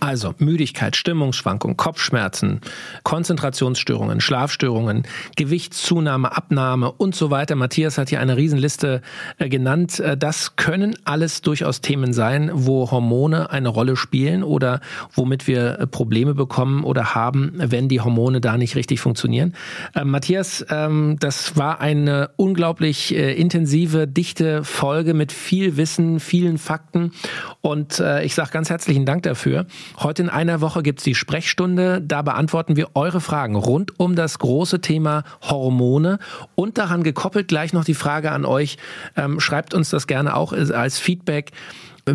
Also 0.00 0.34
Müdigkeit, 0.38 0.96
Stimmungsschwankung, 0.96 1.76
Kopfschmerzen, 1.76 2.62
Konzentrationsstörungen, 3.02 4.22
Schlafstörungen, 4.22 5.02
Gewichtszunahme, 5.36 6.34
Abnahme 6.34 6.90
und 6.90 7.14
so 7.14 7.30
weiter. 7.30 7.54
Matthias 7.54 7.98
hat 7.98 8.08
hier 8.08 8.20
eine 8.20 8.38
Riesenliste 8.38 9.02
äh, 9.36 9.50
genannt. 9.50 10.00
Äh, 10.00 10.16
das 10.16 10.56
können 10.56 10.96
alles 11.04 11.42
durchaus 11.42 11.82
Themen 11.82 12.14
sein, 12.14 12.50
wo 12.54 12.90
Hormone 12.90 13.50
eine 13.50 13.68
Rolle 13.68 13.94
spielen 13.94 14.42
oder 14.42 14.80
womit 15.12 15.46
wir 15.46 15.80
äh, 15.80 15.86
Probleme 15.86 16.34
bekommen 16.34 16.82
oder 16.82 17.14
haben, 17.14 17.52
wenn 17.56 17.88
die 17.88 18.00
Hormone 18.00 18.40
da 18.40 18.56
nicht 18.56 18.76
richtig 18.76 19.00
funktionieren. 19.00 19.54
Matthias, 20.02 20.64
ähm, 20.70 21.18
das 21.20 21.58
war 21.58 21.80
eine 21.80 22.30
unglaublich 22.36 23.14
intensive, 23.14 24.06
dichte 24.06 24.64
Folge 24.64 25.12
mit 25.12 25.32
viel 25.32 25.76
Wissen, 25.76 26.20
vielen 26.20 26.56
Fakten 26.56 27.12
und 27.60 28.02
ich 28.22 28.34
sage 28.34 28.50
ganz 28.50 28.70
herzlichen 28.70 29.04
Dank 29.04 29.24
dafür. 29.24 29.66
Heute 29.98 30.22
in 30.22 30.28
einer 30.28 30.60
Woche 30.60 30.82
gibt's 30.82 31.04
die 31.04 31.14
Sprechstunde. 31.14 32.00
Da 32.00 32.22
beantworten 32.22 32.76
wir 32.76 32.90
eure 32.94 33.20
Fragen 33.20 33.56
rund 33.56 33.98
um 33.98 34.14
das 34.14 34.38
große 34.38 34.80
Thema 34.80 35.24
Hormone 35.42 36.18
und 36.54 36.78
daran 36.78 37.02
gekoppelt 37.02 37.48
gleich 37.48 37.72
noch 37.72 37.84
die 37.84 37.94
Frage 37.94 38.30
an 38.30 38.44
euch. 38.44 38.78
Ähm, 39.16 39.40
schreibt 39.40 39.74
uns 39.74 39.90
das 39.90 40.06
gerne 40.06 40.36
auch 40.36 40.52
als 40.52 40.98
Feedback. 40.98 41.52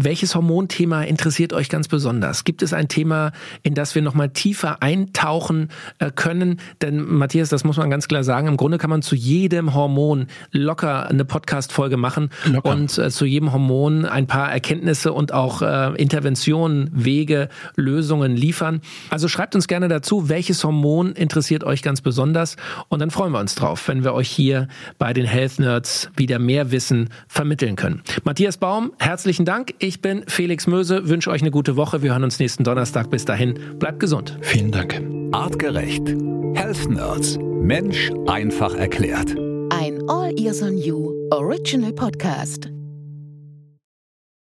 Welches 0.04 0.36
Hormonthema 0.36 1.04
interessiert 1.04 1.54
euch 1.54 1.70
ganz 1.70 1.88
besonders? 1.88 2.44
Gibt 2.44 2.62
es 2.62 2.74
ein 2.74 2.88
Thema, 2.88 3.32
in 3.64 3.76
das 3.76 3.96
wir 3.96 4.02
nochmal 4.02 4.30
tiefer 4.30 4.82
eintauchen 4.82 5.70
äh, 6.00 6.12
können? 6.12 6.60
Denn 6.82 7.00
Matthias, 7.00 7.50
das 7.50 7.64
muss 7.64 7.78
man 7.78 7.90
ganz 7.90 8.08
klar 8.08 8.24
sagen, 8.24 8.48
im 8.48 8.58
Grunde 8.58 8.78
kann 8.78 8.90
man 8.90 9.02
zu 9.02 9.16
jedem 9.16 9.74
Hormon 9.74 10.28
locker 10.52 11.08
eine 11.08 11.24
Podcast-Folge 11.24 11.98
machen 11.98 12.30
locker. 12.46 12.70
und 12.70 12.98
äh, 12.98 13.10
zu 13.10 13.26
jedem 13.26 13.54
Hormon 13.54 14.06
ein 14.06 14.28
paar 14.28 14.52
Erkenntnisse 14.52 15.14
und 15.14 15.34
auch 15.34 15.62
äh, 15.62 15.94
Interventionen, 15.96 16.90
Wege, 16.94 17.50
Lösungen 17.76 18.36
liefern. 18.36 18.82
Also 19.10 19.28
schreibt 19.28 19.56
uns 19.56 19.68
gerne 19.68 19.88
dazu, 19.88 20.28
welches 20.28 20.64
Hormon 20.64 21.14
interessiert 21.14 21.64
euch 21.64 21.82
ganz 21.82 22.02
besonders 22.02 22.58
und 22.90 23.00
dann 23.00 23.12
freuen 23.12 23.32
wir 23.32 23.40
uns 23.40 23.56
drauf, 23.56 23.88
wenn 23.88 24.04
wir 24.04 24.14
euch 24.14 24.30
hier 24.30 24.68
bei 24.98 25.14
den 25.14 25.26
Health 25.26 25.60
Nerds 25.60 26.10
wieder 26.18 26.40
mehr 26.40 26.72
Wissen 26.72 27.10
vermitteln 27.28 27.76
können. 27.76 28.02
Matthias 28.24 28.58
Baum, 28.58 28.92
herzlichen 29.00 29.46
Dank. 29.46 29.74
Ich 29.86 30.02
bin 30.02 30.24
Felix 30.26 30.66
Möse, 30.66 31.10
wünsche 31.10 31.30
euch 31.30 31.42
eine 31.42 31.52
gute 31.52 31.76
Woche. 31.76 32.02
Wir 32.02 32.14
hören 32.14 32.24
uns 32.24 32.40
nächsten 32.40 32.64
Donnerstag. 32.64 33.12
Bis 33.12 33.24
dahin, 33.24 33.78
bleibt 33.78 34.00
gesund. 34.00 34.36
Vielen 34.42 34.72
Dank. 34.72 35.00
Artgerecht. 35.32 36.08
Health 36.56 36.90
Nerds. 36.90 37.38
Mensch 37.38 38.12
einfach 38.26 38.74
erklärt. 38.74 39.36
Ein 39.70 40.02
All 40.10 40.34
Ears 40.40 40.64
on 40.64 40.76
You 40.80 41.14
Original 41.30 41.94
Podcast. 41.94 42.72